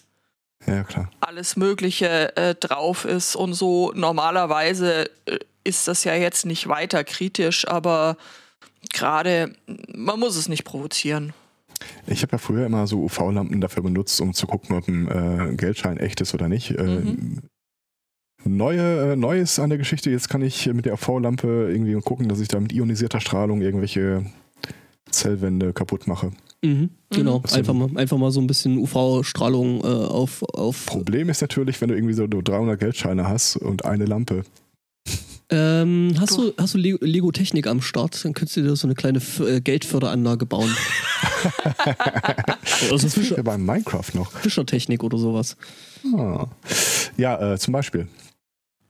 Ja, 0.65 0.85
klar. 0.85 1.11
alles 1.19 1.57
Mögliche 1.57 2.33
äh, 2.37 2.55
drauf 2.55 3.03
ist 3.03 3.35
und 3.35 3.53
so. 3.53 3.91
Normalerweise 3.93 5.09
äh, 5.25 5.39
ist 5.63 5.87
das 5.87 6.03
ja 6.03 6.15
jetzt 6.15 6.45
nicht 6.45 6.67
weiter 6.67 7.03
kritisch, 7.03 7.67
aber 7.67 8.17
gerade, 8.93 9.53
man 9.93 10.19
muss 10.19 10.35
es 10.35 10.49
nicht 10.49 10.63
provozieren. 10.63 11.33
Ich 12.05 12.21
habe 12.21 12.33
ja 12.33 12.37
früher 12.37 12.65
immer 12.65 12.85
so 12.87 13.01
UV-Lampen 13.03 13.59
dafür 13.61 13.83
benutzt, 13.83 14.21
um 14.21 14.33
zu 14.33 14.45
gucken, 14.45 14.75
ob 14.75 14.87
ein 14.87 15.07
äh, 15.07 15.55
Geldschein 15.55 15.97
echt 15.97 16.21
ist 16.21 16.33
oder 16.33 16.47
nicht. 16.47 16.71
Äh, 16.71 16.83
Mhm. 16.83 17.41
Neue, 18.43 19.11
äh, 19.11 19.15
Neues 19.15 19.59
an 19.59 19.69
der 19.69 19.77
Geschichte, 19.77 20.09
jetzt 20.09 20.27
kann 20.27 20.41
ich 20.41 20.65
mit 20.65 20.85
der 20.85 20.93
UV-Lampe 20.93 21.69
irgendwie 21.71 21.93
gucken, 22.01 22.27
dass 22.27 22.39
ich 22.39 22.47
da 22.47 22.59
mit 22.59 22.73
ionisierter 22.73 23.19
Strahlung 23.21 23.61
irgendwelche 23.61 24.25
Zellwände 25.11 25.73
kaputt 25.73 26.07
mache. 26.07 26.31
mhm, 26.63 26.89
genau. 27.11 27.43
So. 27.45 27.55
Einfach, 27.55 27.73
mal, 27.73 27.89
einfach 27.95 28.17
mal 28.17 28.31
so 28.31 28.41
ein 28.41 28.47
bisschen 28.47 28.77
UV-Strahlung 28.77 29.81
äh, 29.81 29.87
auf. 29.87 30.41
auf 30.55 30.87
Problem 30.87 31.29
ist 31.29 31.41
natürlich, 31.41 31.79
wenn 31.81 31.89
du 31.89 31.95
irgendwie 31.95 32.13
so 32.13 32.25
300 32.25 32.79
Geldscheine 32.79 33.27
hast 33.27 33.57
und 33.57 33.85
eine 33.85 34.05
Lampe. 34.05 34.43
Ähm, 35.51 36.13
hast 36.19 36.37
du, 36.37 36.53
hast 36.57 36.73
du 36.73 36.77
Le- 36.77 36.97
Lego-Technik 37.01 37.67
am 37.67 37.81
Start? 37.81 38.23
Dann 38.25 38.33
könntest 38.33 38.57
du 38.57 38.61
dir 38.61 38.75
so 38.75 38.87
eine 38.87 38.95
kleine 38.95 39.17
F 39.19 39.39
äh, 39.41 39.61
Geldförderanlage 39.61 40.45
bauen. 40.45 40.69
also 42.89 42.97
Das 42.97 43.17
ist 43.17 43.31
ja 43.31 43.41
beim 43.43 43.65
Minecraft 43.65 44.05
noch. 44.13 44.31
Fischertechnik 44.31 45.03
oder 45.03 45.17
sowas. 45.17 45.57
Ah. 46.15 46.47
Ja, 47.17 47.53
äh, 47.53 47.57
zum 47.57 47.73
Beispiel. 47.73 48.07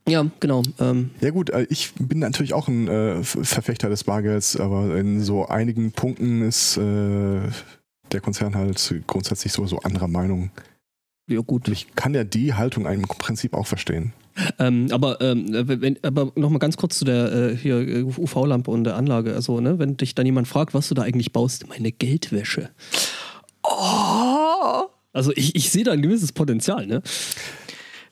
Ja, 0.08 0.26
genau. 0.39 0.63
Ähm, 0.80 1.12
Ja 1.21 1.30
gut, 1.32 1.50
äh, 1.52 1.67
ich 1.69 1.93
bin 2.00 2.19
natürlich 2.19 2.54
auch 2.54 2.67
ein 2.67 2.88
äh, 2.88 3.24
Verfechter 3.24 3.89
des 3.89 4.04
Bargelds, 4.04 4.56
aber 4.60 4.95
in 4.97 5.21
so 5.21 5.47
einigen 5.47 5.91
Punkten 5.91 6.41
ist 6.41 6.78
der 6.78 8.19
Konzern 8.21 8.56
halt 8.56 8.93
grundsätzlich 9.08 9.54
sowieso 9.54 9.80
anderer 9.80 10.08
Meinung. 10.08 10.52
ja, 11.30 11.39
gut. 11.41 11.67
Und 11.67 11.74
ich 11.74 11.95
kann 11.95 12.13
ja 12.13 12.24
die 12.24 12.54
Haltung 12.54 12.86
im 12.86 13.04
Prinzip 13.04 13.54
auch 13.54 13.67
verstehen. 13.67 14.13
Ähm, 14.60 14.88
aber 14.91 15.20
ähm, 15.22 15.46
wenn, 15.52 15.98
aber 16.04 16.32
noch 16.36 16.50
mal 16.50 16.60
ganz 16.60 16.78
kurz 16.78 16.98
zu 16.98 17.06
der 17.06 17.32
äh, 17.32 17.56
hier 17.56 17.78
äh, 17.80 18.04
UV-Lampe 18.04 18.72
und 18.72 18.84
der 18.84 18.96
Anlage. 18.96 19.34
Also, 19.34 19.60
ne, 19.60 19.80
wenn 19.80 19.98
dich 19.98 20.15
dann 20.15 20.26
jemand 20.26 20.48
fragt, 20.48 20.74
was 20.74 20.88
du 20.88 20.96
da 20.96 21.02
eigentlich 21.02 21.34
baust, 21.34 21.67
meine 21.67 21.91
Geldwäsche. 21.91 22.70
Oh! 23.63 24.88
Also 25.13 25.32
ich, 25.36 25.56
ich 25.56 25.70
sehe 25.72 25.84
da 25.84 25.91
ein 25.91 26.02
gewisses 26.02 26.32
Potenzial, 26.32 26.88
ne? 26.88 27.02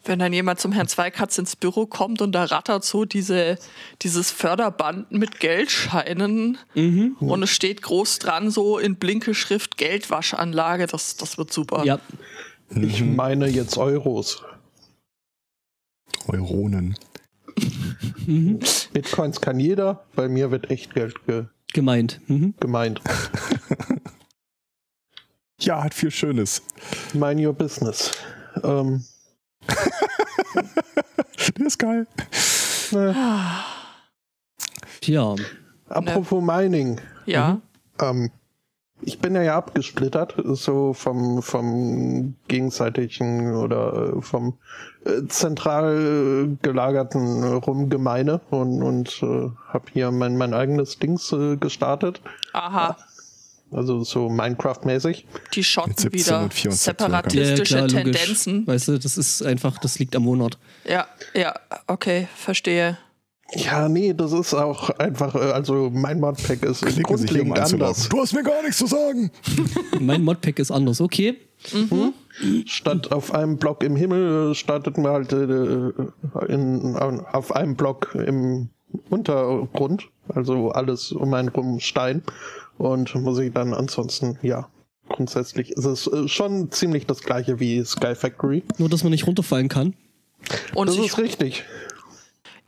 Wenn 0.05 0.19
dann 0.19 0.32
jemand 0.34 0.60
zum 0.60 0.71
Herrn 0.71 0.88
Zweikatz 0.88 1.38
ins 1.38 1.55
Büro 1.55 1.86
kommt 1.86 2.21
und 2.21 2.32
da 2.32 2.45
rattert 2.45 2.86
so 2.86 3.05
diese, 3.05 3.58
dieses 4.01 4.32
Förderband 4.32 5.12
mit 5.12 5.39
Geldscheinen 5.39 6.58
Mhm. 6.73 7.15
und 7.19 7.43
es 7.43 7.49
steht 7.49 7.82
groß 7.82 8.19
dran, 8.19 8.49
so 8.49 8.77
in 8.79 8.95
blinke 8.95 9.34
Schrift 9.34 9.77
Geldwaschanlage, 9.77 10.88
das, 10.88 11.17
das 11.17 11.38
wird 11.38 11.51
super. 11.51 11.84
Ja. 11.86 11.99
Ich 12.69 13.03
meine 13.03 13.47
jetzt 13.47 13.77
Euros. 13.77 14.41
Euronen. 16.29 16.95
Mhm. 18.25 18.59
Bitcoins 18.93 19.41
kann 19.41 19.59
jeder, 19.59 20.05
bei 20.15 20.27
mir 20.29 20.51
wird 20.51 20.69
Echtgeld 20.69 21.25
ge 21.25 21.45
Gemeint. 21.73 22.19
Mhm. 22.27 22.53
gemeint. 22.59 23.01
Ja, 25.61 25.83
hat 25.83 25.93
viel 25.93 26.09
Schönes. 26.09 26.61
Mind 27.13 27.41
your 27.41 27.51
business. 27.51 28.13
Ähm, 28.63 29.03
Der 31.57 31.65
ist 31.65 31.77
geil. 31.77 32.07
Tja. 35.01 35.35
apropos 35.89 36.41
Mining. 36.41 37.01
Ja. 37.25 37.59
Ähm, 38.01 38.31
ich 39.01 39.19
bin 39.19 39.35
ja, 39.35 39.41
ja 39.43 39.57
abgesplittert, 39.57 40.35
so 40.43 40.93
vom, 40.93 41.41
vom 41.41 42.35
gegenseitigen 42.47 43.55
oder 43.55 44.13
äh, 44.17 44.21
vom 44.21 44.57
äh, 45.05 45.25
zentral 45.27 46.47
äh, 46.51 46.57
gelagerten 46.62 47.43
Rumgemeine 47.43 48.41
und, 48.49 48.83
und 48.83 49.23
äh, 49.23 49.49
habe 49.69 49.85
hier 49.93 50.12
mein, 50.12 50.38
mein 50.38 50.53
eigenes 50.53 50.99
Dings 50.99 51.31
äh, 51.31 51.55
gestartet. 51.57 52.21
Aha, 52.53 52.97
Also 53.71 54.03
so 54.03 54.29
Minecraft-mäßig. 54.29 55.25
die 55.53 55.63
Schotten 55.63 55.89
Mit 55.91 55.99
17 55.99 56.19
wieder 56.19 56.43
und 56.43 56.53
64 56.53 56.81
separatistische 56.85 57.77
Ja, 57.77 57.88
klar, 57.88 58.03
logisch. 58.03 58.17
Tendenzen. 58.21 58.67
Weißt 58.67 58.88
du, 58.89 58.97
das 58.97 59.17
ist 59.17 59.43
einfach, 59.43 59.77
das 59.77 59.99
liegt 59.99 60.15
am 60.15 60.23
Monat. 60.23 60.57
Ja, 60.85 61.07
ja, 61.33 61.53
okay, 61.88 62.27
verstehe. 62.35 62.97
Ja, 63.53 63.89
nee, 63.89 64.13
das 64.13 64.31
ist 64.31 64.53
auch 64.53 64.89
einfach, 64.91 65.35
äh, 65.35 65.39
also 65.51 65.89
mein 65.91 66.19
Modpack 66.19 66.63
ist 66.63 66.81
Klicken 66.81 67.05
um 67.05 67.15
grundlegend 67.15 67.57
einzuloggen. 67.57 67.88
anders. 67.88 68.09
Du 68.09 68.19
hast 68.19 68.33
mir 68.33 68.43
gar 68.43 68.62
nichts 68.62 68.77
zu 68.77 68.88
sagen. 68.88 69.31
mein 69.99 70.23
Modpack 70.23 70.59
ist 70.59 70.71
anders, 70.71 71.01
okay. 71.01 71.35
Statt 72.65 73.12
auf 73.12 73.33
einem 73.33 73.57
Block 73.57 73.83
im 73.83 73.95
Himmel 73.95 74.51
äh, 74.51 74.55
startet 74.55 74.97
man 74.97 75.12
halt 75.12 75.33
äh, 75.33 75.91
in, 76.47 76.95
auf 76.95 77.55
einem 77.55 77.75
Block 77.75 78.15
im 78.15 78.69
Untergrund, 79.09 80.07
also 80.29 80.71
alles 80.71 81.12
um 81.12 81.33
einen 81.33 81.49
rum 81.49 81.79
Stein 81.79 82.23
und 82.77 83.13
muss 83.15 83.39
ich 83.39 83.51
dann 83.51 83.73
ansonsten, 83.73 84.38
ja, 84.41 84.69
grundsätzlich 85.09 85.71
ist 85.71 85.85
es 85.85 86.07
äh, 86.07 86.27
schon 86.27 86.71
ziemlich 86.71 87.05
das 87.05 87.21
gleiche 87.21 87.59
wie 87.59 87.83
Sky 87.83 88.15
Factory. 88.15 88.63
Nur, 88.77 88.89
dass 88.89 89.03
man 89.03 89.12
nicht 89.12 89.27
runterfallen 89.27 89.67
kann. 89.67 89.95
Und 90.73 90.88
Das 90.88 90.97
ist 90.97 91.17
richtig. 91.17 91.65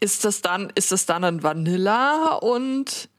Ist 0.02 0.26
das 0.26 0.42
dann, 0.42 0.72
ist 0.76 0.92
das 0.92 1.06
dann 1.06 1.24
ein 1.24 1.44
Vanilla 1.44 2.36
und 2.36 3.10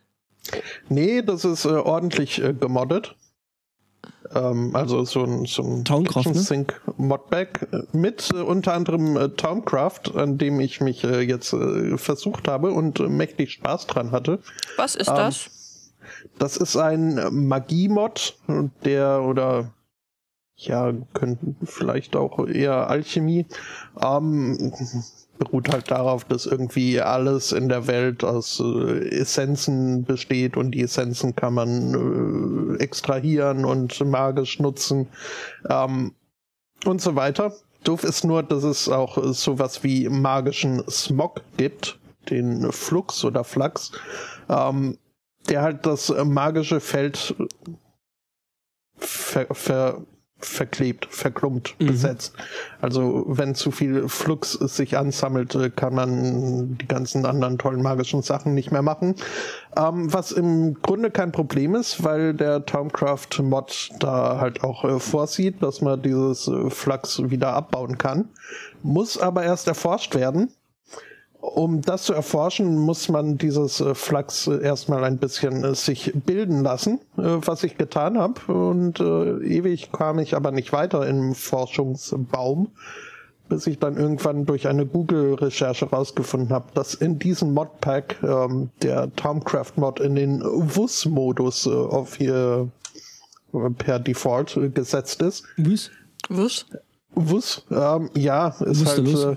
Nee, 0.89 1.23
das 1.23 1.45
ist 1.45 1.65
äh, 1.65 1.69
ordentlich 1.69 2.43
äh, 2.43 2.53
gemoddet. 2.53 3.15
Ähm, 4.35 4.75
also 4.75 5.05
so 5.05 5.23
ein, 5.23 5.45
so 5.47 5.63
ein 5.63 5.85
Towncraft, 5.85 6.27
ne? 6.27 6.35
Sync 6.35 6.81
Modpack 6.97 7.69
äh, 7.73 7.97
mit 7.97 8.31
äh, 8.35 8.39
unter 8.39 8.75
anderem 8.75 9.17
äh, 9.17 9.29
Towncraft, 9.29 10.17
an 10.17 10.39
dem 10.39 10.59
ich 10.61 10.81
mich 10.81 11.05
äh, 11.05 11.21
jetzt 11.21 11.53
äh, 11.53 11.97
versucht 11.97 12.49
habe 12.49 12.73
und 12.73 12.99
äh, 13.01 13.09
mächtig 13.09 13.53
Spaß 13.53 13.87
dran 13.87 14.11
hatte. 14.11 14.41
was 14.77 14.97
ist 14.97 15.09
Ähm, 15.09 15.17
das? 15.17 15.51
Das 16.39 16.57
ist 16.57 16.77
ein 16.77 17.21
Magie-Mod, 17.31 18.37
der 18.85 19.23
oder 19.23 19.73
ja, 20.57 20.93
könnten 21.15 21.57
vielleicht 21.65 22.17
auch 22.17 22.47
eher 22.47 22.89
Alchemie, 22.89 23.47
ähm, 24.01 24.73
beruht 25.45 25.73
halt 25.73 25.91
darauf, 25.91 26.25
dass 26.25 26.47
irgendwie 26.47 27.01
alles 27.01 27.53
in 27.53 27.69
der 27.69 27.87
Welt 27.87 28.23
aus 28.23 28.61
äh, 28.61 29.09
Essenzen 29.09 30.05
besteht 30.05 30.57
und 30.57 30.71
die 30.73 30.83
Essenzen 30.83 31.35
kann 31.35 31.55
man 31.55 32.77
äh, 32.79 32.83
extrahieren 32.83 33.65
und 33.65 33.99
magisch 34.05 34.61
nutzen 34.61 35.09
ähm, 35.69 36.15
und 36.85 37.01
so 37.01 37.17
weiter. 37.17 37.53
Doof 37.85 38.05
ist 38.05 38.25
nur, 38.25 38.45
dass 38.45 38.63
es 38.63 38.89
auch 38.89 39.19
sowas 39.33 39.83
wie 39.83 40.09
magischen 40.09 40.85
Smog 40.89 41.43
gibt, 41.57 41.99
den 42.31 42.71
Flux 42.71 43.25
oder 43.25 43.43
Flux, 43.43 43.91
ähm, 44.49 44.99
der 45.49 45.63
halt 45.63 45.85
das 45.87 46.15
magische 46.25 46.79
Feld 46.79 47.35
ver, 48.97 49.47
ver, 49.51 50.03
verklebt, 50.45 51.07
verklumpt, 51.11 51.75
mhm. 51.79 51.87
besetzt. 51.87 52.35
Also 52.81 53.25
wenn 53.27 53.55
zu 53.55 53.71
viel 53.71 54.09
Flux 54.09 54.53
sich 54.53 54.97
ansammelt, 54.97 55.55
äh, 55.55 55.71
kann 55.71 55.95
man 55.95 56.79
die 56.79 56.89
ganzen 56.89 57.25
anderen 57.27 57.59
tollen 57.59 57.83
magischen 57.83 58.23
Sachen 58.23 58.55
nicht 58.55 58.73
mehr 58.73 58.83
machen. 58.83 59.15
Ähm, 59.77 60.13
was 60.13 60.33
im 60.33 60.75
Grunde 60.83 61.11
kein 61.11 61.33
Problem 61.33 61.75
ist, 61.75 62.05
weil 62.05 62.35
der 62.35 62.65
Tomcraft-Mod 62.67 63.91
da 63.99 64.39
halt 64.41 64.63
auch 64.63 64.85
äh, 64.85 64.99
vorsieht, 64.99 65.63
dass 65.63 65.81
man 65.81 66.03
dieses 66.03 66.49
äh, 66.49 66.71
Flux 66.71 67.31
wieder 67.31 67.55
abbauen 67.55 67.99
kann. 67.99 68.29
Muss 68.83 69.19
aber 69.19 69.45
erst 69.45 69.69
erforscht 69.69 70.15
werden 70.15 70.53
um 71.43 71.83
das 71.83 72.05
zu 72.05 72.15
erforschen, 72.15 72.79
muss 72.79 73.09
man 73.09 73.37
dieses 73.37 73.81
äh, 73.81 73.97
Flux 73.97 74.47
äh, 74.47 74.63
erstmal 74.63 75.03
ein 75.03 75.19
bisschen 75.19 75.65
äh, 75.65 75.75
sich 75.75 76.13
bilden 76.25 76.63
lassen, 76.63 77.01
was 77.17 77.65
ich 77.65 77.77
getan 77.77 78.17
habe. 78.17 78.41
Und 78.53 79.01
ewig 79.01 79.91
kam 79.91 80.21
ich 80.21 80.35
aber 80.35 80.53
nicht 80.53 80.73
weiter 80.73 81.07
im 81.07 81.35
Forschungsbaum, 81.35 82.69
bis 83.49 83.67
ich 83.67 83.81
dann 83.81 83.97
irgendwann 83.97 84.47
durch 84.47 84.69
eine 84.69 84.87
Google-Recherche 84.87 85.87
rausgefunden 85.87 86.51
habe, 86.51 86.67
dass 86.75 86.95
in 86.95 87.19
diesem 87.19 87.53
Modpack 87.55 88.17
ähm, 88.23 88.71
der 88.81 89.15
Tomcraft-Mod 89.17 89.99
in 90.01 90.15
den 90.15 90.43
WUS-Modus 90.43 91.67
auf 91.67 92.15
hier 92.15 92.69
per 93.79 93.99
Default 93.99 94.59
gesetzt 94.75 95.21
ist. 95.23 95.45
WUS? 95.57 95.91
WUS? 96.29 96.67
WUS, 97.15 97.67
ähm, 97.71 98.11
ja, 98.15 98.49
ist 98.61 98.87
halt 98.87 99.09
äh, 99.09 99.37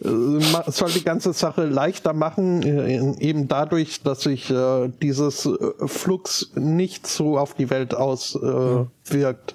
soll 0.00 0.90
die 0.90 1.04
ganze 1.04 1.32
Sache 1.32 1.64
leichter 1.64 2.12
machen, 2.12 2.62
äh, 2.62 3.16
eben 3.20 3.48
dadurch, 3.48 4.02
dass 4.02 4.22
sich 4.22 4.50
äh, 4.50 4.90
dieses 5.02 5.48
Flux 5.86 6.50
nicht 6.54 7.06
so 7.06 7.38
auf 7.38 7.54
die 7.54 7.70
Welt 7.70 7.94
auswirkt, 7.94 9.54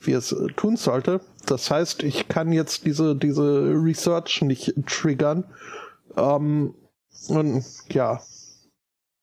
wie 0.00 0.12
es 0.12 0.34
tun 0.56 0.76
sollte. 0.76 1.20
Das 1.46 1.70
heißt, 1.70 2.02
ich 2.02 2.28
kann 2.28 2.52
jetzt 2.52 2.86
diese, 2.86 3.16
diese 3.16 3.72
Research 3.74 4.42
nicht 4.42 4.74
triggern. 4.86 5.44
Ähm, 6.16 6.74
und 7.28 7.64
ja, 7.90 8.20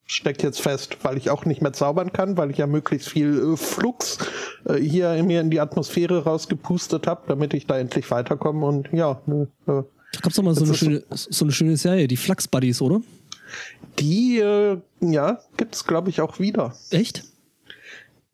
steckt 0.05 0.41
jetzt 0.41 0.61
fest, 0.61 0.97
weil 1.03 1.17
ich 1.17 1.29
auch 1.29 1.45
nicht 1.45 1.61
mehr 1.61 1.73
zaubern 1.73 2.11
kann, 2.11 2.35
weil 2.37 2.49
ich 2.49 2.57
ja 2.57 2.67
möglichst 2.67 3.09
viel 3.09 3.55
Flux 3.57 4.17
äh, 4.65 4.75
hier 4.75 5.21
mir 5.23 5.41
in 5.41 5.51
die 5.51 5.59
Atmosphäre 5.59 6.23
rausgepustet 6.23 7.05
habe, 7.07 7.23
damit 7.27 7.53
ich 7.53 7.67
da 7.67 7.77
endlich 7.77 8.09
weiterkomme 8.09 8.65
und 8.65 8.89
ja, 8.91 9.21
äh, 9.67 9.83
da 10.19 10.23
gab 10.23 10.31
es 10.31 10.35
doch 10.35 10.43
mal 10.43 10.53
so 10.53 10.65
eine, 10.65 10.73
schöne, 10.73 11.03
so 11.11 11.45
eine 11.45 11.53
schöne 11.53 11.77
Serie, 11.77 12.05
die 12.05 12.17
Flux 12.17 12.45
Buddies, 12.45 12.81
oder? 12.81 12.99
Die, 13.99 14.39
äh, 14.39 14.77
ja, 14.99 15.39
gibt 15.55 15.75
es, 15.75 15.85
glaube 15.85 16.09
ich, 16.09 16.19
auch 16.19 16.39
wieder. 16.39 16.75
Echt? 16.89 17.23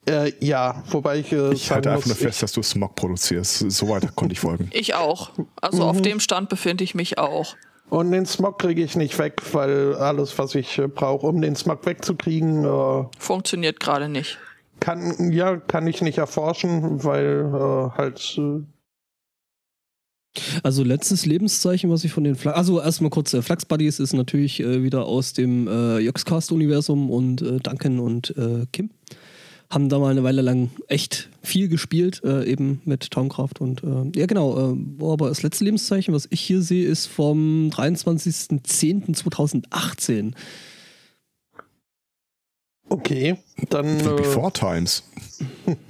Äh, 0.10 0.34
ja, 0.39 0.84
wobei 0.89 1.19
ich. 1.19 1.32
Äh, 1.32 1.54
ich 1.54 1.69
halte 1.69 1.91
einfach 1.91 2.08
nur 2.08 2.15
fest, 2.15 2.41
dass 2.41 2.54
du 2.54 2.63
Smog 2.63 2.95
produzierst. 2.95 3.71
So 3.71 3.89
weit 3.89 4.15
konnte 4.15 4.34
ich 4.34 4.39
folgen. 4.39 4.69
Ich 4.74 4.95
auch. 4.95 5.30
Also 5.62 5.84
mhm. 5.84 5.89
auf 5.89 6.02
dem 6.02 6.19
Stand 6.19 6.50
befinde 6.50 6.84
ich 6.84 6.95
mich 6.95 7.19
auch. 7.19 7.56
Und 7.89 8.12
den 8.12 8.26
Smog 8.26 8.58
kriege 8.58 8.82
ich 8.82 8.95
nicht 8.95 9.19
weg, 9.19 9.39
weil 9.54 9.93
alles, 9.93 10.39
was 10.39 10.56
ich 10.56 10.80
äh, 10.80 10.88
brauche, 10.88 11.28
um 11.28 11.39
den 11.39 11.56
Smog 11.56 11.86
wegzukriegen, 11.86 12.65
äh, 12.65 13.04
funktioniert 13.19 13.80
gerade 13.80 14.10
nicht. 14.10 14.39
Kann 14.80 15.32
ja, 15.32 15.58
kann 15.58 15.86
ich 15.86 16.02
nicht 16.02 16.17
erforschen, 16.17 17.04
weil 17.04 17.45
äh, 17.45 17.98
halt 17.98 18.39
äh, 18.39 18.63
also 20.63 20.84
letztes 20.84 21.26
Lebenszeichen, 21.26 21.89
was 21.89 22.04
ich 22.04 22.12
von 22.12 22.24
den 22.24 22.36
Flux... 22.36 22.56
Also 22.56 22.80
erstmal 22.82 23.10
kurz, 23.10 23.34
äh, 23.34 23.41
Flux 23.41 23.65
Buddies 23.65 24.00
ist 24.00 24.13
natürlich 24.13 24.60
äh, 24.60 24.84
wieder 24.84 25.06
aus 25.06 25.34
dem 25.34 25.67
äh, 25.67 25.98
Joxcast-Universum 26.00 27.10
und 27.10 27.41
äh, 27.41 27.58
Duncan 27.60 28.00
und 28.00 28.38
äh, 28.38 28.67
Kim 28.71 28.91
haben 29.69 29.89
da 29.89 30.00
mal 30.00 30.12
eine 30.12 30.24
Weile 30.24 30.41
lang 30.41 30.69
echt 30.88 31.30
viel 31.41 31.67
gespielt, 31.67 32.21
äh, 32.24 32.45
eben 32.45 32.82
mit 32.86 33.12
Tomcraft 33.12 33.60
und 33.60 33.84
äh, 33.84 34.12
ja 34.15 34.26
genau, 34.26 34.74
äh, 34.74 34.78
aber 35.04 35.28
das 35.30 35.43
letzte 35.43 35.65
Lebenszeichen, 35.65 36.13
was 36.13 36.28
ich 36.30 36.41
hier 36.41 36.62
sehe, 36.62 36.88
ist 36.88 37.08
vom 37.08 37.71
23.10.2018. 37.74 40.34
Okay, 42.95 43.38
dann. 43.69 43.99
The 43.99 44.10
Before 44.10 44.51
Times. 44.51 45.03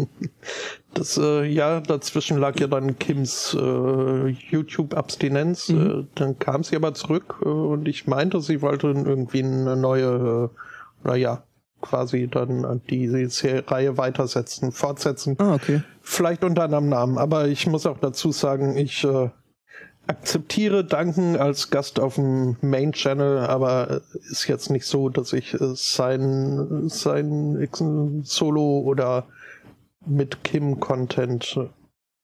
Das, 0.95 1.17
äh, 1.17 1.43
ja, 1.43 1.81
dazwischen 1.81 2.37
lag 2.37 2.57
ja 2.57 2.67
dann 2.67 2.97
Kims 2.97 3.53
äh, 3.53 4.27
YouTube-Abstinenz. 4.29 5.67
Mhm. 5.67 5.81
Äh, 5.81 6.05
dann 6.15 6.39
kam 6.39 6.63
sie 6.63 6.77
aber 6.77 6.93
zurück 6.93 7.35
äh, 7.41 7.49
und 7.49 7.85
ich 7.89 8.07
meinte, 8.07 8.39
sie 8.39 8.61
wollte 8.61 8.87
irgendwie 8.87 9.43
eine 9.43 9.75
neue, 9.75 10.49
äh, 11.03 11.07
naja, 11.07 11.43
quasi 11.81 12.29
dann 12.29 12.81
die, 12.89 13.07
die 13.07 13.47
Reihe 13.67 13.97
weitersetzen, 13.97 14.71
fortsetzen. 14.71 15.35
Ah, 15.37 15.55
okay. 15.55 15.83
Vielleicht 16.01 16.45
unter 16.45 16.63
einem 16.63 16.87
Namen, 16.87 17.17
aber 17.17 17.49
ich 17.49 17.67
muss 17.67 17.85
auch 17.85 17.97
dazu 17.99 18.31
sagen, 18.31 18.77
ich 18.77 19.03
äh, 19.03 19.29
akzeptiere 20.07 20.83
Duncan 20.83 21.35
als 21.35 21.69
Gast 21.69 21.99
auf 21.99 22.15
dem 22.15 22.57
Main 22.61 22.91
Channel, 22.91 23.39
aber 23.39 24.01
ist 24.29 24.47
jetzt 24.47 24.69
nicht 24.69 24.85
so, 24.85 25.09
dass 25.09 25.33
ich 25.33 25.53
äh, 25.53 25.75
sein, 25.75 26.89
sein 26.89 27.67
Solo 28.23 28.79
oder 28.79 29.27
mit 30.05 30.43
Kim-Content 30.43 31.59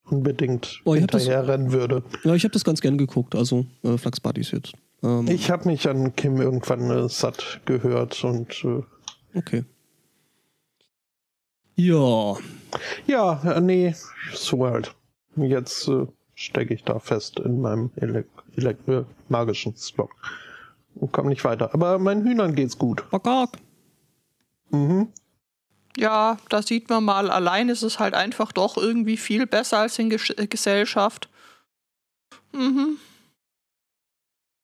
unbedingt 0.06 0.82
oh, 0.86 0.96
hinterherrennen 0.96 1.72
würde. 1.72 2.04
Ja, 2.24 2.36
ich 2.36 2.44
habe 2.44 2.54
das 2.54 2.64
ganz 2.64 2.82
gern 2.82 2.98
geguckt, 2.98 3.36
also 3.36 3.66
äh, 3.84 3.98
Buddies 4.22 4.52
jetzt. 4.52 4.74
Ähm, 5.04 5.28
ich 5.28 5.50
habe 5.50 5.68
mich 5.68 5.88
an 5.88 6.16
Kim 6.16 6.40
irgendwann 6.40 6.92
äh, 6.92 7.10
satt 7.10 7.62
gehört 7.66 8.24
und 8.24 8.64
äh, 8.64 8.84
Okay. 9.34 9.64
Ja. 11.76 12.36
Ja, 13.08 13.42
äh, 13.44 13.62
nee, 13.62 13.96
so 14.34 14.66
halt. 14.66 14.94
Jetzt 15.36 15.88
äh, 15.88 16.06
stecke 16.46 16.74
ich 16.74 16.84
da 16.84 17.00
fest 17.00 17.40
in 17.40 17.62
meinem 17.62 17.92
Elek 17.96 18.28
Elek 18.56 18.78
äh, 18.88 19.04
magischen 19.30 19.76
Slot 19.76 20.10
und 20.96 21.12
komme 21.12 21.30
nicht 21.30 21.44
weiter. 21.44 21.74
Aber 21.74 22.00
meinen 22.00 22.24
Hühnern 22.24 22.56
geht's 22.56 22.78
gut. 22.78 23.04
Mhm. 24.70 25.10
Ja, 25.98 26.38
da 26.50 26.62
sieht 26.62 26.90
man 26.90 27.04
mal, 27.04 27.30
allein 27.30 27.70
ist 27.70 27.84
es 27.84 28.00
halt 28.00 28.14
einfach 28.14 28.52
doch 28.52 28.78
irgendwie 28.78 29.18
viel 29.18 29.46
besser 29.46 29.80
als 29.80 30.00
in 30.00 30.10
Ges 30.10 30.34
Gesellschaft. 30.50 31.30
Mhm. 32.54 32.98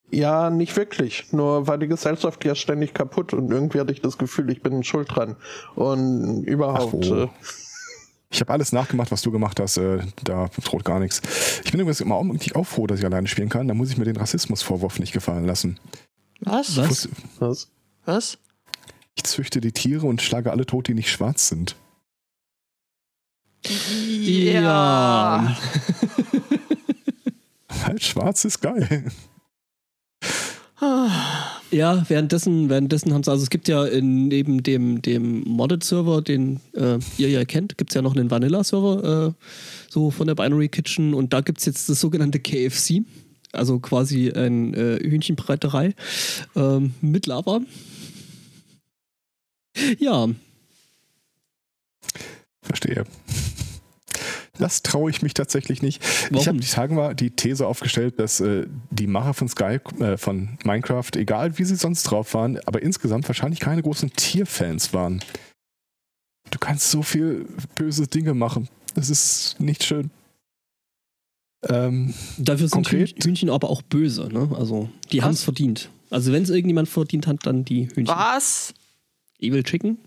Ja, 0.10 0.50
nicht 0.50 0.76
wirklich. 0.78 1.34
Nur 1.34 1.68
war 1.68 1.78
die 1.78 1.88
Gesellschaft 1.88 2.46
ja 2.46 2.56
ständig 2.56 2.94
kaputt 2.94 3.34
und 3.34 3.52
irgendwie 3.52 3.80
hatte 3.80 3.92
ich 3.92 4.02
das 4.02 4.18
Gefühl, 4.18 4.50
ich 4.50 4.62
bin 4.62 4.84
schuld 4.84 5.14
dran. 5.14 5.36
Und 5.76 6.44
überhaupt. 6.44 7.06
Ach, 7.06 7.12
oh. 7.12 7.24
äh, 7.24 7.28
ich 8.30 8.42
habe 8.42 8.52
alles 8.52 8.72
nachgemacht, 8.72 9.12
was 9.12 9.22
du 9.22 9.32
gemacht 9.32 9.60
hast. 9.60 9.78
Äh, 9.78 10.00
da 10.24 10.50
droht 10.64 10.84
gar 10.84 11.00
nichts. 11.00 11.22
Ich 11.64 11.72
bin 11.72 11.80
übrigens 11.80 12.02
immer 12.02 12.16
auch 12.16 12.64
froh, 12.66 12.88
dass 12.88 13.00
ich 13.00 13.06
alleine 13.06 13.28
spielen 13.28 13.50
kann. 13.50 13.68
Da 13.68 13.74
muss 13.74 13.90
ich 13.90 13.98
mir 13.98 14.06
den 14.06 14.18
Rassismusvorwurf 14.18 15.00
nicht 15.00 15.14
gefallen 15.14 15.46
lassen. 15.46 15.80
Was? 16.42 16.78
Was? 16.78 17.10
Was? 17.40 17.72
Was? 18.06 18.38
Ich 19.16 19.24
züchte 19.24 19.62
die 19.62 19.72
Tiere 19.72 20.06
und 20.06 20.22
schlage 20.22 20.52
alle 20.52 20.66
tot, 20.66 20.88
die 20.88 20.94
nicht 20.94 21.10
schwarz 21.10 21.48
sind. 21.48 21.76
Ja. 23.66 25.58
halt 27.84 28.04
schwarz 28.04 28.46
ist 28.46 28.62
geil. 28.62 29.12
Ja, 31.70 32.06
währenddessen, 32.08 32.70
währenddessen 32.70 33.14
haben 33.14 33.24
sie, 33.24 33.32
also 33.32 33.44
es 33.44 33.50
gibt 33.50 33.68
ja 33.68 33.86
in, 33.86 34.30
neben 34.30 34.64
dem, 34.64 35.02
dem 35.02 35.42
Modded-Server, 35.42 36.22
den 36.22 36.62
äh, 36.74 36.98
ihr 37.18 37.30
ja 37.30 37.44
kennt, 37.44 37.78
gibt 37.78 37.92
es 37.92 37.96
ja 37.96 38.02
noch 38.02 38.16
einen 38.16 38.32
Vanilla-Server, 38.32 39.36
äh, 39.36 39.44
so 39.90 40.10
von 40.10 40.28
der 40.28 40.36
Binary 40.36 40.70
Kitchen 40.70 41.14
und 41.14 41.34
da 41.34 41.42
gibt 41.42 41.60
es 41.60 41.66
jetzt 41.66 41.90
das 41.90 42.00
sogenannte 42.00 42.40
KFC, 42.40 43.02
also 43.52 43.80
quasi 43.80 44.32
ein 44.32 44.74
äh, 44.76 45.00
Hühnchenbreiterei 45.02 45.94
ähm, 46.56 46.94
mit 47.02 47.26
Lava. 47.26 47.60
Ja. 50.00 50.28
Verstehe. 52.62 53.04
Das 54.60 54.82
traue 54.84 55.10
ich 55.10 55.22
mich 55.22 55.34
tatsächlich 55.34 55.82
nicht. 55.82 56.04
Warum? 56.30 56.42
Ich 56.42 56.48
habe 56.48 56.58
die 56.60 56.68
Tage 56.68 56.94
mal 56.94 57.16
die 57.16 57.32
These 57.32 57.68
aufgestellt, 57.68 58.20
dass 58.20 58.40
äh, 58.40 58.66
die 58.90 59.08
Macher 59.08 59.34
von 59.34 59.48
Sky, 59.48 59.80
äh, 60.00 60.18
von 60.18 60.58
Minecraft, 60.64 61.12
egal 61.16 61.58
wie 61.58 61.64
sie 61.64 61.76
sonst 61.76 62.04
drauf 62.04 62.34
waren, 62.34 62.60
aber 62.66 62.82
insgesamt 62.82 63.28
wahrscheinlich 63.28 63.60
keine 63.60 63.82
großen 63.82 64.12
Tierfans 64.14 64.94
waren. 64.94 65.22
Du 66.50 66.60
kannst 66.60 66.92
so 66.92 67.02
viel 67.02 67.46
böse 67.76 68.08
Dinge 68.08 68.34
machen. 68.34 68.70
Das 68.96 69.10
ist 69.10 69.60
nicht 69.60 69.84
schön. 69.84 70.12
Ähm, 71.70 72.14
Dafür 72.38 72.68
sind 72.68 72.72
Konkret? 72.72 73.10
Hühnchen, 73.10 73.24
Hühnchen 73.24 73.50
aber 73.50 73.70
auch 73.70 73.82
böse, 73.82 74.30
ne? 74.32 74.50
Also, 74.58 74.90
die 75.12 75.22
haben 75.22 75.34
es 75.34 75.44
verdient. 75.44 75.90
Also, 76.10 76.32
wenn 76.32 76.44
es 76.44 76.50
irgendjemand 76.50 76.88
verdient 76.88 77.28
hat, 77.28 77.46
dann 77.46 77.66
die 77.66 77.90
Hühnchen. 77.90 78.08
Was? 78.08 78.74
Evil 79.40 79.64
Chicken? 79.64 79.98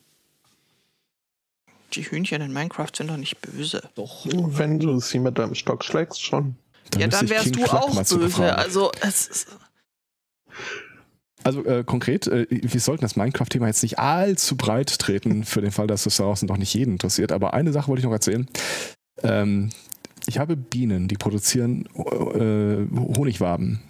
Die 1.92 2.02
Hühnchen 2.02 2.40
in 2.42 2.52
Minecraft 2.52 2.88
sind 2.94 3.10
doch 3.10 3.16
nicht 3.16 3.40
böse. 3.40 3.82
Doch. 3.94 4.26
Wenn 4.26 4.78
du 4.78 5.00
sie 5.00 5.18
mit 5.18 5.38
deinem 5.38 5.54
Stock 5.54 5.84
schlägst, 5.84 6.22
schon. 6.22 6.56
ja, 6.94 7.06
müsste 7.06 7.20
dann 7.26 7.30
wärst 7.30 7.52
King 7.52 7.64
du 7.64 7.72
auch 7.72 7.94
böse. 7.96 8.18
befragen. 8.18 8.56
Also, 8.56 8.92
es 9.00 9.26
ist, 9.26 9.46
Also 11.42 11.64
äh, 11.64 11.84
konkret, 11.84 12.26
äh, 12.26 12.46
wir 12.50 12.80
sollten 12.80 13.02
das 13.02 13.16
Minecraft-Thema 13.16 13.66
jetzt 13.66 13.82
nicht 13.82 13.98
allzu 13.98 14.56
breit 14.56 14.98
treten, 14.98 15.44
für 15.44 15.60
den 15.60 15.70
Fall, 15.72 15.86
dass 15.86 16.06
es 16.06 16.16
draußen 16.16 16.46
noch 16.46 16.56
nicht 16.56 16.74
jeden 16.74 16.92
interessiert. 16.92 17.32
Aber 17.32 17.54
eine 17.54 17.72
Sache 17.72 17.88
wollte 17.88 18.00
ich 18.00 18.04
noch 18.04 18.12
erzählen. 18.12 18.46
Ähm, 19.22 19.70
ich 20.26 20.38
habe 20.38 20.56
Bienen, 20.56 21.08
die 21.08 21.16
produzieren 21.16 21.86
äh, 21.96 22.86
Honigwaben. 23.16 23.80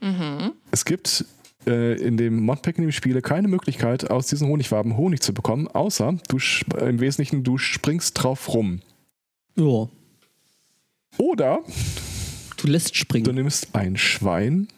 mhm. 0.00 0.52
Es 0.70 0.84
gibt 0.84 1.24
äh, 1.66 1.94
in 1.94 2.16
dem 2.16 2.42
Modpack 2.42 2.78
in 2.78 2.82
dem 2.82 2.92
Spiele 2.92 3.22
keine 3.22 3.48
Möglichkeit, 3.48 4.10
aus 4.10 4.26
diesen 4.26 4.48
Honigwaben 4.48 4.96
Honig 4.96 5.20
zu 5.20 5.34
bekommen, 5.34 5.68
außer 5.68 6.16
du 6.28 6.38
im 6.78 7.00
Wesentlichen, 7.00 7.44
du 7.44 7.58
springst 7.58 8.22
drauf 8.22 8.52
rum. 8.54 8.80
Ja. 9.56 9.88
Oder 11.18 11.60
Du 12.56 12.66
lässt 12.66 12.90
du 12.90 12.94
springen. 12.94 13.34
nimmst 13.34 13.74
ein 13.74 13.96
Schwein, 13.96 14.68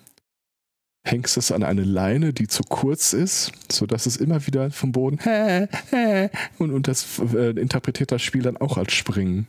hängst 1.04 1.36
es 1.36 1.52
an 1.52 1.62
eine 1.62 1.84
Leine, 1.84 2.32
die 2.32 2.46
zu 2.48 2.62
kurz 2.62 3.12
ist, 3.12 3.52
sodass 3.70 4.06
es 4.06 4.16
immer 4.16 4.46
wieder 4.46 4.70
vom 4.70 4.92
Boden 4.92 5.18
und, 6.58 6.72
und 6.72 6.88
das 6.88 7.20
äh, 7.34 7.50
interpretiert 7.50 8.12
das 8.12 8.22
Spiel 8.22 8.42
dann 8.42 8.56
auch 8.56 8.76
als 8.76 8.92
Springen. 8.92 9.46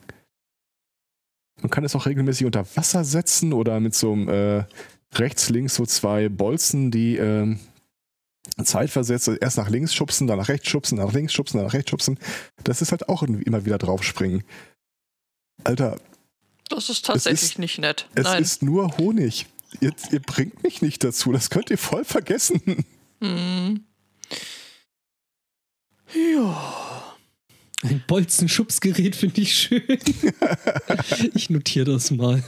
Man 1.61 1.69
kann 1.69 1.83
es 1.83 1.95
auch 1.95 2.05
regelmäßig 2.05 2.45
unter 2.45 2.65
Wasser 2.75 3.03
setzen 3.03 3.51
oder 3.51 3.79
mit 3.79 3.93
so 3.93 4.13
einem 4.13 4.29
äh, 4.29 4.63
rechts, 5.13 5.49
links 5.49 5.75
so 5.75 5.85
zwei 5.85 6.29
Bolzen, 6.29 6.91
die 6.91 7.17
ähm, 7.17 7.59
zeitversetzt 8.63 9.27
erst 9.27 9.57
nach 9.57 9.69
links 9.69 9.93
schubsen, 9.93 10.27
dann 10.27 10.37
nach 10.39 10.49
rechts 10.49 10.69
schubsen, 10.69 10.97
dann 10.97 11.07
nach 11.07 11.13
links 11.13 11.33
schubsen, 11.33 11.57
dann 11.57 11.67
nach 11.67 11.73
rechts 11.73 11.89
schubsen. 11.91 12.19
Das 12.63 12.81
ist 12.81 12.91
halt 12.91 13.09
auch 13.09 13.23
immer 13.23 13.65
wieder 13.65 13.77
draufspringen. 13.77 14.43
Alter, 15.63 15.99
Das 16.69 16.89
ist 16.89 17.05
tatsächlich 17.05 17.51
ist- 17.51 17.59
nicht 17.59 17.77
nett. 17.79 18.07
es 18.15 18.23
Nein. 18.23 18.41
ist 18.43 18.63
nur 18.63 18.97
Honig. 18.97 19.45
Ihr, 19.81 19.93
ihr 20.11 20.19
bringt 20.19 20.63
mich 20.63 20.81
nicht 20.81 21.03
dazu. 21.03 21.31
Das 21.31 21.49
könnt 21.51 21.69
ihr 21.69 21.77
voll 21.77 22.03
vergessen. 22.05 22.85
Hm. 23.21 23.83
Ja. 26.13 27.15
Ein 27.83 28.03
Bolzenschubsgerät 28.07 29.15
finde 29.15 29.41
ich 29.41 29.53
schön. 29.55 29.83
ich 31.35 31.49
notiere 31.49 31.93
das 31.93 32.11
mal. 32.11 32.43